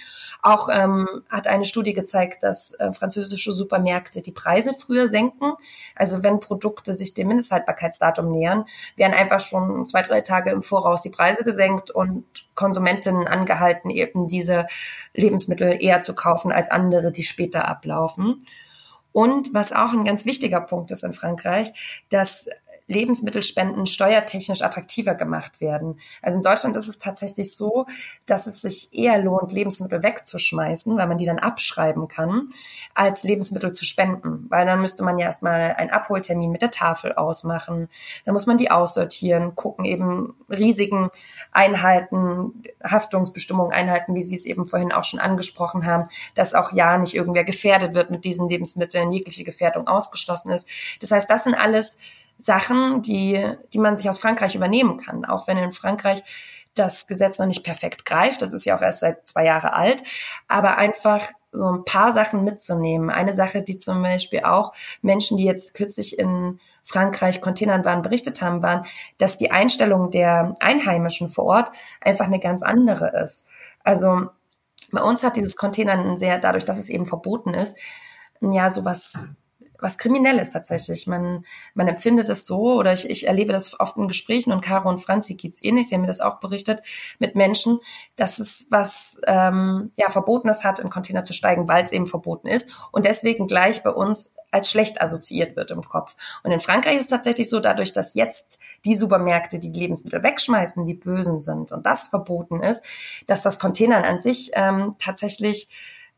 Auch 0.43 0.69
ähm, 0.73 1.07
hat 1.31 1.47
eine 1.47 1.65
Studie 1.65 1.93
gezeigt, 1.93 2.43
dass 2.43 2.73
äh, 2.73 2.93
französische 2.93 3.53
Supermärkte 3.53 4.23
die 4.23 4.33
Preise 4.33 4.75
früher 4.75 5.07
senken. 5.07 5.53
Also 5.95 6.25
wenn 6.25 6.41
Produkte 6.41 6.95
sich 6.95 7.15
dem 7.15 7.29
Mindesthaltbarkeitsdatum 7.29 8.29
nähern, 8.29 8.65
werden 8.97 9.15
einfach 9.15 9.39
schon 9.39 9.87
zwei, 9.87 10.03
drei 10.03 10.21
Tage 10.21 10.51
im 10.51 10.65
Voraus 10.65 11.03
die 11.03 11.11
Preise 11.11 11.45
gesenkt 11.45 11.93
und 11.93 12.25
Konsumentinnen 12.55 13.27
angehalten, 13.27 13.91
eben 13.91 14.29
diese 14.29 14.67
Lebensmittel 15.15 15.83
eher 15.83 16.01
zu 16.01 16.15
kaufen 16.15 16.53
als 16.53 16.71
andere, 16.71 17.13
die 17.13 17.23
später 17.23 17.69
ablaufen. 17.69 18.45
Und 19.13 19.53
was 19.53 19.73
auch 19.73 19.93
ein 19.93 20.05
ganz 20.05 20.25
wichtiger 20.25 20.61
Punkt 20.61 20.91
ist 20.91 21.05
in 21.05 21.13
Frankreich, 21.13 21.73
dass 22.09 22.49
Lebensmittelspenden 22.87 23.87
steuertechnisch 23.87 24.63
attraktiver 24.63 25.15
gemacht 25.15 25.61
werden. 25.61 26.01
Also 26.21 26.37
in 26.39 26.43
Deutschland 26.43 26.77
ist 26.77 26.89
es 26.89 26.99
tatsächlich 26.99 27.57
so, 27.57 27.87
dass 28.27 28.47
es 28.47 28.61
sich 28.61 28.93
eher 28.93 29.19
lohnt, 29.19 29.53
Lebensmittel 29.53 30.03
wegzuschmeißen, 30.03 30.97
weil 30.97 31.07
man 31.07 31.19
die 31.19 31.27
dann 31.27 31.39
abschreiben 31.39 32.09
kann, 32.09 32.49
als 32.95 33.23
Lebensmittel 33.23 33.73
zu 33.73 33.85
spenden. 33.85 34.47
Weil 34.49 34.67
dann 34.67 34.81
müsste 34.81 35.05
man 35.05 35.19
ja 35.19 35.27
erstmal 35.27 35.75
einen 35.75 35.91
Abholtermin 35.91 36.51
mit 36.51 36.63
der 36.63 36.71
Tafel 36.71 37.15
ausmachen. 37.15 37.89
Dann 38.25 38.35
muss 38.35 38.47
man 38.47 38.57
die 38.57 38.71
aussortieren, 38.71 39.55
gucken, 39.55 39.85
eben 39.85 40.35
Risiken 40.49 41.11
einhalten, 41.53 42.63
Haftungsbestimmungen 42.83 43.73
einhalten, 43.73 44.15
wie 44.15 44.23
Sie 44.23 44.35
es 44.35 44.47
eben 44.47 44.67
vorhin 44.67 44.93
auch 44.93 45.05
schon 45.05 45.21
angesprochen 45.21 45.87
haben, 45.87 46.09
dass 46.35 46.55
auch 46.55 46.73
ja 46.73 46.99
nicht 46.99 47.15
irgendwer 47.15 47.45
gefährdet 47.45 47.95
wird 47.95 48.11
mit 48.11 48.25
diesen 48.25 48.49
Lebensmitteln, 48.49 49.13
jegliche 49.13 49.45
Gefährdung 49.45 49.87
ausgeschlossen 49.87 50.51
ist. 50.51 50.69
Das 51.01 51.11
heißt, 51.11 51.31
das 51.31 51.45
sind 51.45 51.55
alles 51.55 51.99
Sachen, 52.37 53.03
die, 53.03 53.55
die 53.73 53.79
man 53.79 53.97
sich 53.97 54.09
aus 54.09 54.19
Frankreich 54.19 54.55
übernehmen 54.55 54.99
kann. 54.99 55.25
Auch 55.25 55.47
wenn 55.47 55.59
in 55.59 55.73
Frankreich 55.73 56.23
das 56.75 57.07
Gesetz 57.07 57.39
noch 57.39 57.47
nicht 57.47 57.65
perfekt 57.65 58.07
greift. 58.07 58.43
Das 58.43 58.53
ist 58.53 58.65
ja 58.65 58.77
auch 58.77 58.83
erst 58.83 59.01
seit 59.01 59.29
zwei 59.29 59.45
Jahre 59.45 59.75
alt. 59.75 60.03
Aber 60.49 60.77
einfach 60.79 61.29
so 61.53 61.67
ein 61.71 61.85
paar 61.85 62.13
Sachen 62.13 62.45
mitzunehmen. 62.45 63.11
Eine 63.11 63.35
Sache, 63.35 63.63
die 63.63 63.77
zum 63.77 64.03
Beispiel 64.03 64.45
auch 64.45 64.73
Menschen, 65.03 65.37
die 65.37 65.45
jetzt 65.45 65.75
kürzlich 65.75 66.19
in 66.19 66.59
Frankreich 66.83 67.41
Containern 67.41 67.85
waren, 67.85 68.03
berichtet 68.03 68.41
haben, 68.43 68.63
waren, 68.63 68.87
dass 69.19 69.37
die 69.37 69.51
Einstellung 69.51 70.11
der 70.11 70.55
Einheimischen 70.61 71.29
vor 71.29 71.45
Ort 71.45 71.71
einfach 72.01 72.25
eine 72.25 72.41
ganz 72.41 72.63
andere 72.63 73.23
ist. 73.23 73.47
Also 73.85 74.31
bei 74.91 75.03
uns 75.03 75.23
hat 75.23 75.37
dieses 75.37 75.57
Containern 75.57 76.19
sehr, 76.19 76.39
dadurch, 76.39 76.65
dass 76.65 76.79
es 76.79 76.89
eben 76.89 77.07
verboten 77.07 77.55
ist, 77.55 77.79
ja, 78.41 78.71
sowas 78.71 79.35
was 79.83 79.99
Kriminelles 79.99 80.53
tatsächlich. 80.53 81.07
Man, 81.07 81.45
man 81.75 81.89
empfindet 81.89 82.29
es 82.29 82.47
so, 82.47 82.75
oder 82.75 82.93
ich, 82.93 83.11
ich 83.11 83.27
erlebe 83.27 83.53
das 83.53 83.79
oft 83.79 83.97
in 83.97 84.09
Gesprächen 84.09 84.53
und 84.53 84.63
Caro 84.63 84.89
und 84.89 84.99
Franzi 84.99 85.35
geht's 85.35 85.63
ähnlich, 85.63 85.89
sie 85.89 85.97
haben 85.97 86.03
mir 86.03 86.07
das 86.07 86.21
auch 86.21 86.39
berichtet, 86.39 86.83
mit 87.19 87.35
Menschen, 87.35 87.81
dass 88.17 88.39
es 88.39 88.67
was 88.71 89.21
ähm, 89.27 89.91
ja 89.97 90.09
Verbotenes 90.09 90.65
hat, 90.65 90.79
in 90.79 90.89
Container 90.89 91.25
zu 91.25 91.33
steigen, 91.33 91.67
weil 91.69 91.85
es 91.85 91.93
eben 91.93 92.07
verboten 92.07 92.47
ist 92.47 92.71
und 92.93 93.05
deswegen 93.05 93.47
gleich 93.49 93.83
bei 93.83 93.91
uns 93.91 94.35
als 94.53 94.71
schlecht 94.71 95.01
assoziiert 95.01 95.57
wird 95.57 95.71
im 95.71 95.83
Kopf. 95.83 96.15
Und 96.45 96.53
in 96.53 96.61
Frankreich 96.61 96.97
ist 96.97 97.05
es 97.05 97.09
tatsächlich 97.09 97.49
so, 97.49 97.59
dadurch, 97.59 97.93
dass 97.93 98.15
jetzt 98.15 98.61
die 98.85 98.95
Supermärkte, 98.95 99.59
die, 99.59 99.73
die 99.73 99.81
Lebensmittel 99.81 100.23
wegschmeißen, 100.23 100.85
die 100.85 100.95
Bösen 100.95 101.41
sind 101.41 101.73
und 101.73 101.87
das 101.87 102.09
verboten 102.09 102.61
ist, 102.61 102.85
dass 103.27 103.43
das 103.43 103.59
Containern 103.59 104.05
an 104.05 104.21
sich 104.21 104.53
ähm, 104.55 104.95
tatsächlich 104.99 105.69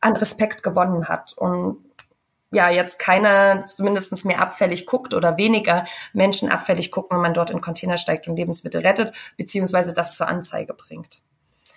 an 0.01 0.17
Respekt 0.17 0.63
gewonnen 0.63 1.09
hat. 1.09 1.33
Und 1.39 1.79
ja 2.55 2.71
jetzt 2.71 2.99
keiner 2.99 3.67
zumindest 3.67 4.25
mehr 4.25 4.41
abfällig 4.41 4.87
guckt 4.87 5.15
oder 5.15 5.37
weniger 5.37 5.87
Menschen 6.13 6.51
abfällig 6.51 6.91
gucken, 6.91 7.17
wenn 7.17 7.23
man 7.23 7.35
dort 7.35 7.51
in 7.51 7.61
Container 7.61 7.97
steigt 7.97 8.29
und 8.29 8.37
Lebensmittel 8.37 8.81
rettet, 8.81 9.13
beziehungsweise 9.37 9.93
das 9.93 10.17
zur 10.17 10.29
Anzeige 10.29 10.75
bringt. 10.75 11.21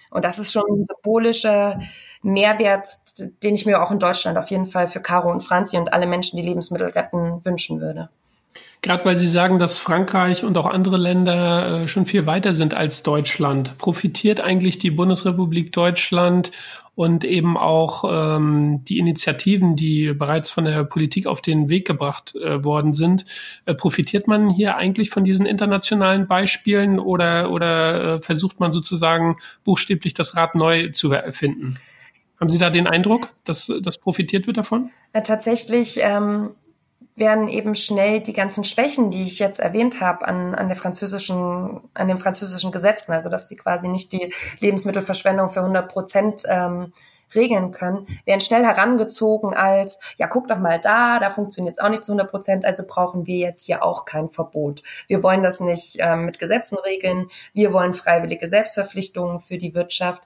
Und 0.10 0.24
das 0.24 0.40
ist 0.40 0.52
schon 0.52 0.64
ein 0.70 0.86
symbolischer 0.86 1.82
Mehrwert, 2.22 2.88
den 3.44 3.56
ich 3.56 3.66
mir 3.66 3.82
auch 3.82 3.92
in 3.92 4.00
Deutschland 4.00 4.38
auf 4.38 4.50
jeden 4.50 4.66
Fall 4.66 4.88
für 4.88 5.02
Caro 5.02 5.30
und 5.30 5.42
Franzi 5.42 5.78
und 5.78 5.94
alle 5.94 6.08
Menschen, 6.08 6.38
die 6.38 6.44
Lebensmittel 6.44 6.90
retten, 6.90 7.44
wünschen 7.44 7.82
würde. 7.82 8.10
Gerade 8.82 9.06
weil 9.06 9.18
Sie 9.18 9.28
sagen, 9.28 9.60
dass 9.60 9.78
Frankreich 9.78 10.44
und 10.44 10.58
auch 10.58 10.68
andere 10.68 10.98
Länder 10.98 11.84
äh, 11.84 11.88
schon 11.88 12.06
viel 12.06 12.26
weiter 12.26 12.54
sind 12.54 12.74
als 12.74 13.04
Deutschland, 13.04 13.78
profitiert 13.78 14.40
eigentlich 14.40 14.78
die 14.78 14.92
Bundesrepublik 14.92 15.72
Deutschland 15.72 16.52
und 16.98 17.24
eben 17.24 17.58
auch 17.58 18.06
ähm, 18.10 18.84
die 18.86 18.98
Initiativen, 18.98 19.76
die 19.76 20.14
bereits 20.14 20.50
von 20.50 20.66
der 20.66 20.84
Politik 20.84 21.28
auf 21.28 21.42
den 21.42 21.70
Weg 21.70 21.86
gebracht 21.86 22.36
äh, 22.36 22.64
worden 22.64 22.96
sind. 22.96 23.24
Äh, 23.66 23.76
profitiert 23.76 24.28
man 24.28 24.50
hier 24.50 24.78
eigentlich 24.78 25.12
von 25.12 25.24
diesen 25.24 25.46
internationalen 25.46 26.26
Beispielen 26.26 26.98
oder, 26.98 27.52
oder 27.52 28.16
äh, 28.16 28.18
versucht 28.18 28.60
man 28.60 28.72
sozusagen 28.72 29.38
buchstäblich 29.64 30.16
das 30.16 30.36
Rad 30.36 30.56
neu 30.56 30.90
zu 30.90 31.12
erfinden? 31.12 31.78
Haben 32.40 32.50
Sie 32.50 32.58
da 32.58 32.72
den 32.72 32.88
Eindruck, 32.88 33.30
dass 33.44 33.72
das 33.82 34.00
profitiert 34.00 34.48
wird 34.48 34.58
davon? 34.58 34.90
Tatsächlich 35.14 36.00
ähm, 36.02 36.50
werden 37.18 37.48
eben 37.48 37.76
schnell 37.76 38.22
die 38.22 38.34
ganzen 38.34 38.64
Schwächen, 38.64 39.10
die 39.12 39.24
ich 39.24 39.40
jetzt 39.40 39.60
erwähnt 39.60 40.02
habe, 40.02 40.28
an, 40.28 40.54
an 40.54 40.68
der 40.68 40.78
französischen, 40.78 41.82
an 41.94 42.08
den 42.08 42.18
französischen 42.18 42.72
Gesetzen, 42.72 43.12
also 43.12 43.30
dass 43.30 43.48
die 43.48 43.56
quasi 43.56 43.88
nicht 43.88 44.14
die 44.14 44.34
Lebensmittelverschwendung 44.60 45.50
für 45.50 45.62
100 45.62 45.92
Prozent 45.92 46.44
ähm, 46.48 46.94
regeln 47.36 47.72
können, 47.72 48.08
werden 48.26 48.40
schnell 48.40 48.64
herangezogen 48.64 49.54
als, 49.54 50.00
ja, 50.18 50.28
guck 50.28 50.48
doch 50.48 50.60
mal 50.60 50.80
da, 50.80 51.20
da 51.20 51.30
funktioniert 51.30 51.76
es 51.76 51.80
auch 51.80 51.90
nicht 51.90 52.06
zu 52.06 52.14
100 52.14 52.30
Prozent, 52.30 52.66
also 52.66 52.84
brauchen 52.88 53.28
wir 53.28 53.38
jetzt 53.38 53.66
hier 53.66 53.84
auch 53.84 54.06
kein 54.06 54.30
Verbot. 54.30 54.84
Wir 55.08 55.24
wollen 55.24 55.44
das 55.44 55.60
nicht 55.60 55.98
ähm, 56.00 56.26
mit 56.26 56.40
Gesetzen 56.40 56.78
regeln, 56.78 57.30
wir 57.54 57.74
wollen 57.74 57.94
freiwillige 57.94 58.48
Selbstverpflichtungen 58.48 59.40
für 59.40 59.58
die 59.58 59.74
Wirtschaft. 59.74 60.24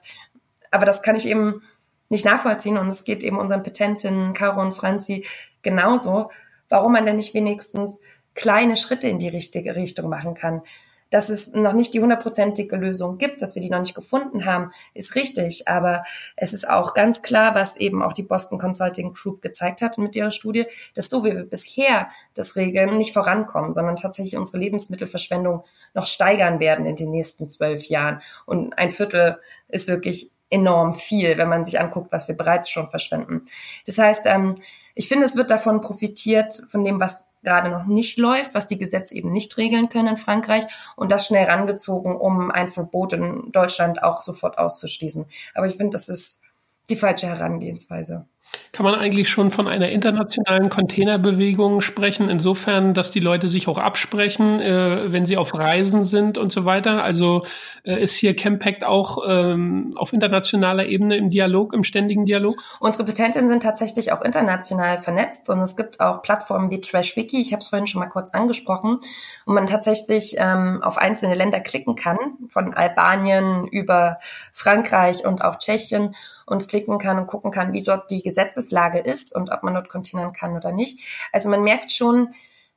Aber 0.70 0.86
das 0.86 1.02
kann 1.02 1.16
ich 1.16 1.26
eben 1.26 1.62
nicht 2.08 2.24
nachvollziehen 2.24 2.78
und 2.78 2.88
es 2.88 3.04
geht 3.04 3.22
eben 3.22 3.38
unseren 3.38 3.62
Petentinnen 3.62 4.34
Caro 4.34 4.60
und 4.60 4.72
Franzi 4.72 5.26
genauso 5.62 6.30
warum 6.72 6.92
man 6.92 7.04
denn 7.04 7.16
nicht 7.16 7.34
wenigstens 7.34 8.00
kleine 8.34 8.76
Schritte 8.76 9.06
in 9.08 9.18
die 9.18 9.28
richtige 9.28 9.76
Richtung 9.76 10.08
machen 10.08 10.34
kann. 10.34 10.62
Dass 11.10 11.28
es 11.28 11.52
noch 11.52 11.74
nicht 11.74 11.92
die 11.92 12.00
hundertprozentige 12.00 12.76
Lösung 12.76 13.18
gibt, 13.18 13.42
dass 13.42 13.54
wir 13.54 13.60
die 13.60 13.68
noch 13.68 13.80
nicht 13.80 13.94
gefunden 13.94 14.46
haben, 14.46 14.72
ist 14.94 15.14
richtig. 15.14 15.68
Aber 15.68 16.04
es 16.36 16.54
ist 16.54 16.66
auch 16.66 16.94
ganz 16.94 17.20
klar, 17.20 17.54
was 17.54 17.76
eben 17.76 18.02
auch 18.02 18.14
die 18.14 18.22
Boston 18.22 18.58
Consulting 18.58 19.12
Group 19.12 19.42
gezeigt 19.42 19.82
hat 19.82 19.98
mit 19.98 20.16
ihrer 20.16 20.30
Studie, 20.30 20.64
dass 20.94 21.10
so 21.10 21.22
wie 21.22 21.32
wir 21.32 21.44
bisher 21.44 22.08
das 22.32 22.56
regeln, 22.56 22.96
nicht 22.96 23.12
vorankommen, 23.12 23.74
sondern 23.74 23.96
tatsächlich 23.96 24.38
unsere 24.38 24.56
Lebensmittelverschwendung 24.56 25.64
noch 25.92 26.06
steigern 26.06 26.60
werden 26.60 26.86
in 26.86 26.96
den 26.96 27.10
nächsten 27.10 27.50
zwölf 27.50 27.84
Jahren. 27.84 28.22
Und 28.46 28.78
ein 28.78 28.90
Viertel 28.90 29.38
ist 29.68 29.88
wirklich 29.88 30.30
enorm 30.48 30.94
viel, 30.94 31.36
wenn 31.36 31.48
man 31.50 31.66
sich 31.66 31.78
anguckt, 31.78 32.10
was 32.10 32.28
wir 32.28 32.36
bereits 32.36 32.70
schon 32.70 32.88
verschwenden. 32.88 33.44
Das 33.84 33.98
heißt, 33.98 34.24
ähm, 34.24 34.56
ich 34.94 35.08
finde, 35.08 35.26
es 35.26 35.36
wird 35.36 35.50
davon 35.50 35.80
profitiert, 35.80 36.62
von 36.68 36.84
dem, 36.84 37.00
was 37.00 37.26
gerade 37.42 37.70
noch 37.70 37.86
nicht 37.86 38.18
läuft, 38.18 38.54
was 38.54 38.66
die 38.66 38.78
Gesetze 38.78 39.14
eben 39.14 39.32
nicht 39.32 39.56
regeln 39.58 39.88
können 39.88 40.08
in 40.08 40.16
Frankreich 40.16 40.64
und 40.96 41.10
das 41.10 41.26
schnell 41.26 41.46
rangezogen, 41.46 42.16
um 42.16 42.50
ein 42.50 42.68
Verbot 42.68 43.12
in 43.12 43.50
Deutschland 43.52 44.02
auch 44.02 44.20
sofort 44.20 44.58
auszuschließen. 44.58 45.26
Aber 45.54 45.66
ich 45.66 45.76
finde, 45.76 45.92
das 45.96 46.08
ist 46.08 46.42
die 46.88 46.96
falsche 46.96 47.26
Herangehensweise. 47.26 48.26
Kann 48.72 48.84
man 48.84 48.94
eigentlich 48.94 49.28
schon 49.28 49.50
von 49.50 49.68
einer 49.68 49.90
internationalen 49.90 50.70
Containerbewegung 50.70 51.82
sprechen, 51.82 52.30
insofern, 52.30 52.94
dass 52.94 53.10
die 53.10 53.20
Leute 53.20 53.46
sich 53.46 53.68
auch 53.68 53.76
absprechen, 53.76 54.60
äh, 54.60 55.12
wenn 55.12 55.26
sie 55.26 55.36
auf 55.36 55.58
Reisen 55.58 56.06
sind 56.06 56.38
und 56.38 56.50
so 56.50 56.64
weiter? 56.64 57.04
Also 57.04 57.44
äh, 57.84 58.02
ist 58.02 58.14
hier 58.14 58.34
Campact 58.34 58.84
auch 58.84 59.18
ähm, 59.28 59.90
auf 59.96 60.14
internationaler 60.14 60.86
Ebene 60.86 61.16
im 61.16 61.28
Dialog, 61.28 61.74
im 61.74 61.84
ständigen 61.84 62.24
Dialog? 62.24 62.56
Unsere 62.80 63.04
Petentinnen 63.04 63.46
sind 63.46 63.62
tatsächlich 63.62 64.10
auch 64.10 64.22
international 64.22 64.96
vernetzt 64.96 65.50
und 65.50 65.60
es 65.60 65.76
gibt 65.76 66.00
auch 66.00 66.22
Plattformen 66.22 66.70
wie 66.70 66.80
TrashWiki, 66.80 67.42
ich 67.42 67.52
habe 67.52 67.60
es 67.60 67.68
vorhin 67.68 67.86
schon 67.86 68.00
mal 68.00 68.08
kurz 68.08 68.30
angesprochen, 68.30 69.00
wo 69.44 69.52
man 69.52 69.66
tatsächlich 69.66 70.36
ähm, 70.38 70.82
auf 70.82 70.96
einzelne 70.96 71.34
Länder 71.34 71.60
klicken 71.60 71.94
kann, 71.94 72.16
von 72.48 72.72
Albanien 72.72 73.66
über 73.66 74.18
Frankreich 74.50 75.26
und 75.26 75.44
auch 75.44 75.58
Tschechien 75.58 76.14
und 76.46 76.68
klicken 76.68 76.98
kann 76.98 77.18
und 77.18 77.26
gucken 77.26 77.50
kann, 77.50 77.72
wie 77.72 77.82
dort 77.82 78.10
die 78.10 78.22
Gesetzeslage 78.22 78.98
ist 78.98 79.34
und 79.34 79.50
ob 79.50 79.62
man 79.62 79.74
dort 79.74 79.88
kontinent 79.88 80.34
kann 80.34 80.56
oder 80.56 80.72
nicht. 80.72 81.00
Also 81.32 81.48
man 81.48 81.62
merkt 81.62 81.92
schon, 81.92 82.34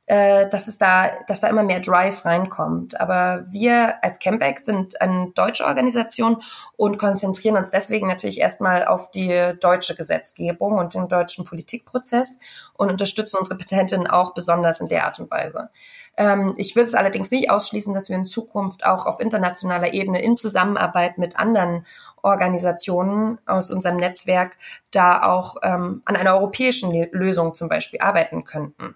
äh, 0.08 0.47
dass 0.49 0.67
es 0.67 0.78
da, 0.78 1.10
dass 1.28 1.41
da 1.41 1.47
immer 1.47 1.63
mehr 1.63 1.80
Drive 1.80 2.25
reinkommt. 2.25 2.99
Aber 3.01 3.45
wir 3.49 4.04
als 4.04 4.19
Campact 4.19 4.65
sind 4.65 5.01
eine 5.01 5.32
deutsche 5.34 5.65
Organisation 5.65 6.43
und 6.78 6.99
konzentrieren 6.99 7.58
uns 7.58 7.71
deswegen 7.71 8.08
natürlich 8.08 8.39
erstmal 8.39 8.86
auf 8.86 9.10
die 9.10 9.54
deutsche 9.60 9.95
Gesetzgebung 9.95 10.73
und 10.73 10.93
den 10.93 11.08
deutschen 11.08 11.43
Politikprozess 11.43 12.39
und 12.73 12.91
unterstützen 12.91 13.38
unsere 13.38 13.58
Petentinnen 13.58 14.06
auch 14.06 14.36
besonders 14.36 14.80
in 14.80 14.89
der 14.89 15.06
Art 15.06 15.19
und 15.19 15.32
Weise. 15.32 15.69
Ähm, 16.17 16.54
ich 16.58 16.75
würde 16.75 16.86
es 16.86 16.93
allerdings 16.93 17.32
nicht 17.32 17.49
ausschließen, 17.49 17.93
dass 17.93 18.10
wir 18.10 18.15
in 18.15 18.28
Zukunft 18.28 18.86
auch 18.86 19.08
auf 19.08 19.19
internationaler 19.19 19.93
Ebene 19.93 20.21
in 20.21 20.36
Zusammenarbeit 20.36 21.17
mit 21.17 21.39
anderen 21.39 21.86
Organisationen 22.25 23.38
aus 23.45 23.71
unserem 23.71 23.97
Netzwerk 23.97 24.57
da 24.91 25.23
auch 25.23 25.57
ähm, 25.63 26.01
an 26.05 26.15
einer 26.15 26.33
europäischen 26.35 26.91
Lösung 27.11 27.53
zum 27.53 27.69
Beispiel 27.69 27.99
arbeiten 28.01 28.43
könnten. 28.43 28.95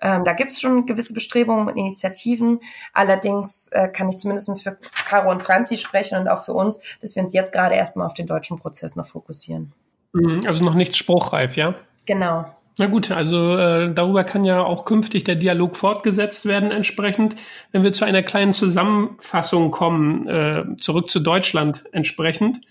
Ähm, 0.00 0.24
da 0.24 0.32
gibt 0.32 0.50
es 0.50 0.60
schon 0.60 0.86
gewisse 0.86 1.14
Bestrebungen 1.14 1.68
und 1.68 1.76
Initiativen. 1.76 2.60
Allerdings 2.92 3.68
äh, 3.68 3.88
kann 3.88 4.08
ich 4.08 4.18
zumindest 4.18 4.62
für 4.62 4.76
Caro 5.08 5.30
und 5.30 5.42
Franzi 5.42 5.76
sprechen 5.76 6.18
und 6.18 6.28
auch 6.28 6.44
für 6.44 6.54
uns, 6.54 6.80
dass 7.00 7.14
wir 7.14 7.22
uns 7.22 7.32
jetzt 7.32 7.52
gerade 7.52 7.76
erstmal 7.76 8.06
auf 8.06 8.14
den 8.14 8.26
deutschen 8.26 8.58
Prozess 8.58 8.96
noch 8.96 9.06
fokussieren. 9.06 9.72
Mhm, 10.12 10.44
also 10.46 10.64
noch 10.64 10.74
nichts 10.74 10.96
spruchreif, 10.96 11.56
ja? 11.56 11.76
Genau. 12.04 12.46
Na 12.78 12.86
gut, 12.86 13.10
also 13.10 13.56
äh, 13.56 13.92
darüber 13.92 14.24
kann 14.24 14.44
ja 14.44 14.62
auch 14.62 14.84
künftig 14.86 15.24
der 15.24 15.34
Dialog 15.34 15.76
fortgesetzt 15.76 16.46
werden 16.46 16.70
entsprechend. 16.70 17.36
Wenn 17.70 17.82
wir 17.82 17.92
zu 17.92 18.04
einer 18.04 18.22
kleinen 18.22 18.54
Zusammenfassung 18.54 19.70
kommen, 19.70 20.26
äh, 20.26 20.64
zurück 20.76 21.10
zu 21.10 21.20
Deutschland 21.20 21.84
entsprechend. 21.92 22.62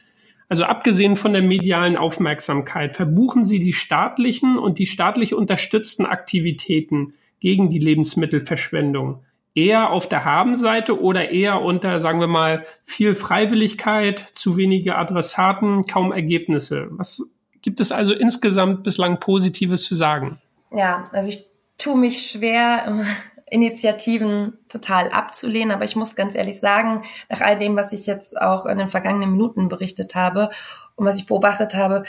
Also 0.49 0.63
abgesehen 0.63 1.15
von 1.15 1.33
der 1.33 1.43
medialen 1.43 1.97
Aufmerksamkeit, 1.97 2.95
verbuchen 2.95 3.45
Sie 3.45 3.59
die 3.59 3.73
staatlichen 3.73 4.57
und 4.57 4.79
die 4.79 4.87
staatlich 4.87 5.33
unterstützten 5.33 6.05
Aktivitäten 6.05 7.13
gegen 7.39 7.69
die 7.69 7.79
Lebensmittelverschwendung 7.79 9.23
eher 9.53 9.91
auf 9.91 10.07
der 10.07 10.25
Habenseite 10.25 11.01
oder 11.01 11.29
eher 11.31 11.61
unter, 11.61 11.99
sagen 11.99 12.19
wir 12.19 12.27
mal, 12.27 12.63
viel 12.85 13.15
Freiwilligkeit, 13.15 14.19
zu 14.33 14.57
wenige 14.57 14.97
Adressaten, 14.97 15.83
kaum 15.83 16.11
Ergebnisse? 16.11 16.87
Was 16.91 17.30
gibt 17.61 17.79
es 17.79 17.91
also 17.91 18.13
insgesamt 18.13 18.83
bislang 18.83 19.19
Positives 19.19 19.85
zu 19.85 19.95
sagen? 19.95 20.41
Ja, 20.71 21.09
also 21.11 21.29
ich 21.29 21.47
tue 21.77 21.97
mich 21.97 22.29
schwer, 22.29 23.05
Initiativen 23.51 24.57
total 24.69 25.09
abzulehnen, 25.09 25.71
aber 25.71 25.83
ich 25.83 25.97
muss 25.97 26.15
ganz 26.15 26.35
ehrlich 26.35 26.61
sagen, 26.61 27.03
nach 27.29 27.41
all 27.41 27.57
dem, 27.57 27.75
was 27.75 27.91
ich 27.91 28.07
jetzt 28.07 28.39
auch 28.39 28.65
in 28.65 28.77
den 28.77 28.87
vergangenen 28.87 29.31
Minuten 29.31 29.67
berichtet 29.67 30.15
habe 30.15 30.49
und 30.95 31.05
was 31.05 31.19
ich 31.19 31.25
beobachtet 31.25 31.75
habe, 31.75 32.03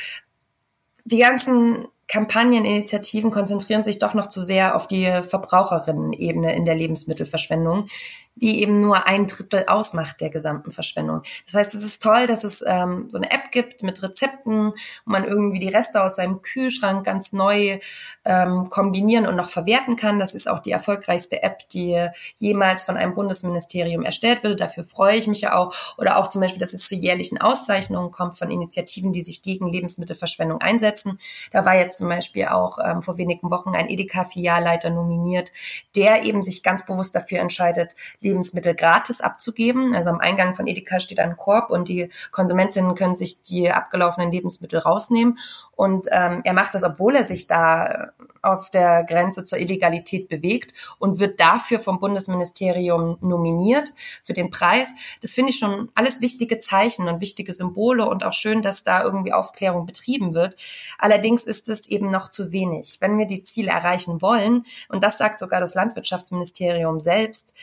die 1.04 1.18
ganzen 1.18 1.88
Kampagneninitiativen 2.06 3.30
konzentrieren 3.30 3.82
sich 3.82 3.98
doch 3.98 4.14
noch 4.14 4.28
zu 4.28 4.40
sehr 4.40 4.76
auf 4.76 4.86
die 4.86 5.22
Verbraucherinnen-Ebene 5.22 6.54
in 6.54 6.64
der 6.64 6.76
Lebensmittelverschwendung 6.76 7.88
die 8.34 8.62
eben 8.62 8.80
nur 8.80 9.06
ein 9.06 9.26
Drittel 9.26 9.66
ausmacht 9.66 10.20
der 10.20 10.30
gesamten 10.30 10.70
Verschwendung. 10.70 11.22
Das 11.44 11.54
heißt, 11.54 11.74
es 11.74 11.84
ist 11.84 12.02
toll, 12.02 12.26
dass 12.26 12.44
es 12.44 12.64
ähm, 12.66 13.06
so 13.08 13.18
eine 13.18 13.30
App 13.30 13.50
gibt 13.50 13.82
mit 13.82 14.02
Rezepten, 14.02 14.70
wo 15.04 15.10
man 15.10 15.24
irgendwie 15.24 15.58
die 15.58 15.68
Reste 15.68 16.02
aus 16.02 16.16
seinem 16.16 16.40
Kühlschrank 16.40 17.04
ganz 17.04 17.32
neu 17.32 17.78
ähm, 18.24 18.70
kombinieren 18.70 19.26
und 19.26 19.36
noch 19.36 19.50
verwerten 19.50 19.96
kann. 19.96 20.18
Das 20.18 20.34
ist 20.34 20.48
auch 20.48 20.60
die 20.60 20.70
erfolgreichste 20.70 21.42
App, 21.42 21.68
die 21.70 22.08
jemals 22.36 22.84
von 22.84 22.96
einem 22.96 23.14
Bundesministerium 23.14 24.02
erstellt 24.02 24.42
wurde. 24.44 24.56
Dafür 24.56 24.84
freue 24.84 25.16
ich 25.16 25.26
mich 25.26 25.42
ja 25.42 25.54
auch. 25.54 25.74
Oder 25.98 26.18
auch 26.18 26.28
zum 26.28 26.40
Beispiel, 26.40 26.60
dass 26.60 26.72
es 26.72 26.88
zu 26.88 26.94
jährlichen 26.94 27.40
Auszeichnungen 27.40 28.10
kommt 28.10 28.38
von 28.38 28.50
Initiativen, 28.50 29.12
die 29.12 29.22
sich 29.22 29.42
gegen 29.42 29.68
Lebensmittelverschwendung 29.68 30.60
einsetzen. 30.60 31.18
Da 31.50 31.64
war 31.64 31.76
jetzt 31.76 31.98
zum 31.98 32.08
Beispiel 32.08 32.46
auch 32.46 32.78
ähm, 32.82 33.02
vor 33.02 33.18
wenigen 33.18 33.50
Wochen 33.50 33.74
ein 33.74 33.88
Edeka-Filialleiter 33.88 34.90
nominiert, 34.90 35.52
der 35.96 36.24
eben 36.24 36.42
sich 36.42 36.62
ganz 36.62 36.86
bewusst 36.86 37.14
dafür 37.14 37.40
entscheidet, 37.40 37.94
Lebensmittel 38.22 38.74
gratis 38.74 39.20
abzugeben. 39.20 39.94
Also 39.94 40.10
am 40.10 40.20
Eingang 40.20 40.54
von 40.54 40.66
Edeka 40.66 41.00
steht 41.00 41.20
ein 41.20 41.36
Korb 41.36 41.70
und 41.70 41.88
die 41.88 42.10
Konsumentinnen 42.30 42.94
können 42.94 43.16
sich 43.16 43.42
die 43.42 43.70
abgelaufenen 43.70 44.32
Lebensmittel 44.32 44.78
rausnehmen. 44.78 45.38
Und 45.74 46.06
ähm, 46.10 46.42
er 46.44 46.52
macht 46.52 46.74
das, 46.74 46.84
obwohl 46.84 47.16
er 47.16 47.24
sich 47.24 47.46
da 47.46 48.12
auf 48.42 48.70
der 48.70 49.04
Grenze 49.04 49.44
zur 49.44 49.58
Illegalität 49.58 50.28
bewegt 50.28 50.74
und 50.98 51.20
wird 51.20 51.38
dafür 51.40 51.78
vom 51.78 52.00
Bundesministerium 52.00 53.16
nominiert 53.20 53.94
für 54.24 54.32
den 54.32 54.50
Preis. 54.50 54.92
Das 55.22 55.32
finde 55.32 55.50
ich 55.50 55.58
schon 55.58 55.90
alles 55.94 56.20
wichtige 56.20 56.58
Zeichen 56.58 57.08
und 57.08 57.20
wichtige 57.20 57.52
Symbole 57.52 58.08
und 58.08 58.24
auch 58.24 58.32
schön, 58.32 58.60
dass 58.62 58.84
da 58.84 59.02
irgendwie 59.02 59.32
Aufklärung 59.32 59.86
betrieben 59.86 60.34
wird. 60.34 60.56
Allerdings 60.98 61.44
ist 61.44 61.68
es 61.68 61.88
eben 61.88 62.10
noch 62.10 62.28
zu 62.28 62.52
wenig. 62.52 62.98
Wenn 63.00 63.16
wir 63.16 63.26
die 63.26 63.42
Ziele 63.42 63.70
erreichen 63.70 64.20
wollen, 64.20 64.66
und 64.88 65.04
das 65.04 65.18
sagt 65.18 65.38
sogar 65.38 65.60
das 65.60 65.74
Landwirtschaftsministerium 65.74 67.00
selbst, 67.00 67.54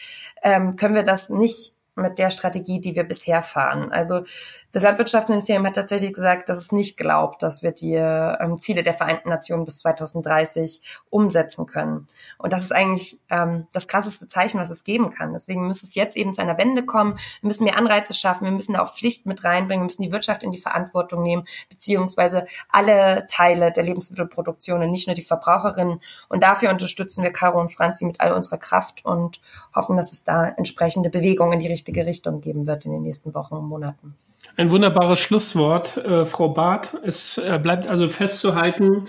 ähm, 0.41 0.77
können 0.77 0.95
wir 0.95 1.03
das 1.03 1.29
nicht 1.29 1.75
mit 1.99 2.19
der 2.19 2.29
Strategie, 2.29 2.79
die 2.79 2.95
wir 2.95 3.03
bisher 3.03 3.41
fahren. 3.41 3.91
Also 3.91 4.23
das 4.71 4.83
Landwirtschaftsministerium 4.83 5.65
hat 5.65 5.75
tatsächlich 5.75 6.13
gesagt, 6.13 6.47
dass 6.47 6.59
es 6.59 6.71
nicht 6.71 6.95
glaubt, 6.95 7.41
dass 7.41 7.63
wir 7.63 7.71
die 7.71 7.95
ähm, 7.95 8.59
Ziele 8.59 8.83
der 8.83 8.93
Vereinten 8.93 9.29
Nationen 9.29 9.65
bis 9.65 9.79
2030 9.79 10.81
umsetzen 11.09 11.65
können. 11.65 12.05
Und 12.37 12.53
das 12.53 12.61
ist 12.63 12.71
eigentlich 12.71 13.19
ähm, 13.31 13.65
das 13.73 13.87
krasseste 13.87 14.27
Zeichen, 14.27 14.59
was 14.59 14.69
es 14.69 14.83
geben 14.83 15.09
kann. 15.09 15.33
Deswegen 15.33 15.65
muss 15.65 15.81
es 15.81 15.95
jetzt 15.95 16.15
eben 16.15 16.35
zu 16.35 16.41
einer 16.43 16.59
Wende 16.59 16.85
kommen. 16.85 17.17
Wir 17.41 17.47
müssen 17.47 17.63
mehr 17.63 17.77
Anreize 17.77 18.13
schaffen. 18.13 18.45
Wir 18.45 18.51
müssen 18.51 18.75
auch 18.75 18.93
Pflicht 18.93 19.25
mit 19.25 19.43
reinbringen. 19.43 19.81
Wir 19.81 19.85
müssen 19.85 20.03
die 20.03 20.11
Wirtschaft 20.11 20.43
in 20.43 20.51
die 20.51 20.59
Verantwortung 20.59 21.23
nehmen, 21.23 21.45
beziehungsweise 21.69 22.45
alle 22.69 23.25
Teile 23.27 23.71
der 23.71 23.83
Lebensmittelproduktion 23.83 24.83
und 24.83 24.91
nicht 24.91 25.07
nur 25.07 25.15
die 25.15 25.23
Verbraucherinnen. 25.23 25.99
Und 26.27 26.43
dafür 26.43 26.69
unterstützen 26.69 27.23
wir 27.23 27.31
Caro 27.31 27.59
und 27.59 27.71
Franzi 27.71 28.05
mit 28.05 28.21
all 28.21 28.33
unserer 28.33 28.59
Kraft 28.59 29.03
und 29.03 29.41
hoffen, 29.73 29.97
dass 29.97 30.13
es 30.13 30.23
da 30.23 30.47
entsprechende 30.47 31.09
Bewegungen 31.09 31.53
in 31.53 31.59
die 31.59 31.67
richtige 31.67 31.88
Richtung 31.97 32.41
geben 32.41 32.67
wird 32.67 32.85
in 32.85 32.91
den 32.91 33.03
nächsten 33.03 33.33
Wochen 33.33 33.55
und 33.55 33.67
Monaten. 33.67 34.15
Ein 34.57 34.71
wunderbares 34.71 35.19
Schlusswort, 35.19 35.97
äh, 35.97 36.25
Frau 36.25 36.49
Barth. 36.49 36.97
Es 37.03 37.37
äh, 37.37 37.59
bleibt 37.61 37.89
also 37.89 38.07
festzuhalten, 38.09 39.07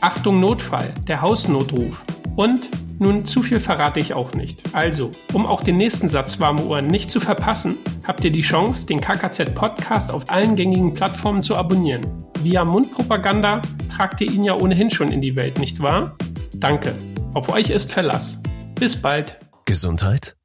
Achtung 0.00 0.40
Notfall, 0.40 0.94
der 1.06 1.20
Hausnotruf 1.20 2.02
und 2.36 2.70
nun, 3.00 3.24
zu 3.24 3.42
viel 3.42 3.60
verrate 3.60 3.98
ich 3.98 4.12
auch 4.12 4.34
nicht. 4.34 4.62
Also, 4.74 5.10
um 5.32 5.46
auch 5.46 5.62
den 5.62 5.78
nächsten 5.78 6.06
Satz 6.06 6.38
warme 6.38 6.64
Ohren 6.66 6.86
nicht 6.86 7.10
zu 7.10 7.18
verpassen, 7.18 7.78
habt 8.04 8.24
ihr 8.24 8.30
die 8.30 8.42
Chance, 8.42 8.86
den 8.86 9.00
KKZ 9.00 9.54
Podcast 9.54 10.10
auf 10.10 10.30
allen 10.30 10.54
gängigen 10.54 10.92
Plattformen 10.92 11.42
zu 11.42 11.56
abonnieren. 11.56 12.02
Via 12.42 12.64
Mundpropaganda 12.64 13.62
tragt 13.88 14.20
ihr 14.20 14.30
ihn 14.30 14.44
ja 14.44 14.54
ohnehin 14.54 14.90
schon 14.90 15.12
in 15.12 15.22
die 15.22 15.34
Welt, 15.34 15.58
nicht 15.58 15.80
wahr? 15.80 16.14
Danke. 16.56 16.94
Auf 17.32 17.48
euch 17.48 17.70
ist 17.70 17.90
Verlass. 17.90 18.42
Bis 18.78 19.00
bald. 19.00 19.38
Gesundheit? 19.64 20.36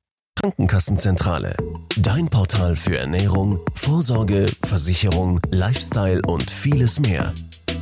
Krankenkassenzentrale. 0.41 1.56
Dein 1.97 2.30
Portal 2.30 2.76
für 2.76 2.97
Ernährung, 2.97 3.60
Vorsorge, 3.74 4.45
Versicherung, 4.64 5.39
Lifestyle 5.51 6.22
und 6.26 6.49
vieles 6.49 6.99
mehr. 6.99 7.34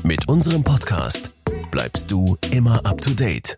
Mit 0.03 0.27
unserem 0.27 0.63
Podcast 0.63 1.31
bleibst 1.71 2.11
du 2.11 2.37
immer 2.51 2.85
up 2.85 3.01
to 3.01 3.11
date. 3.11 3.57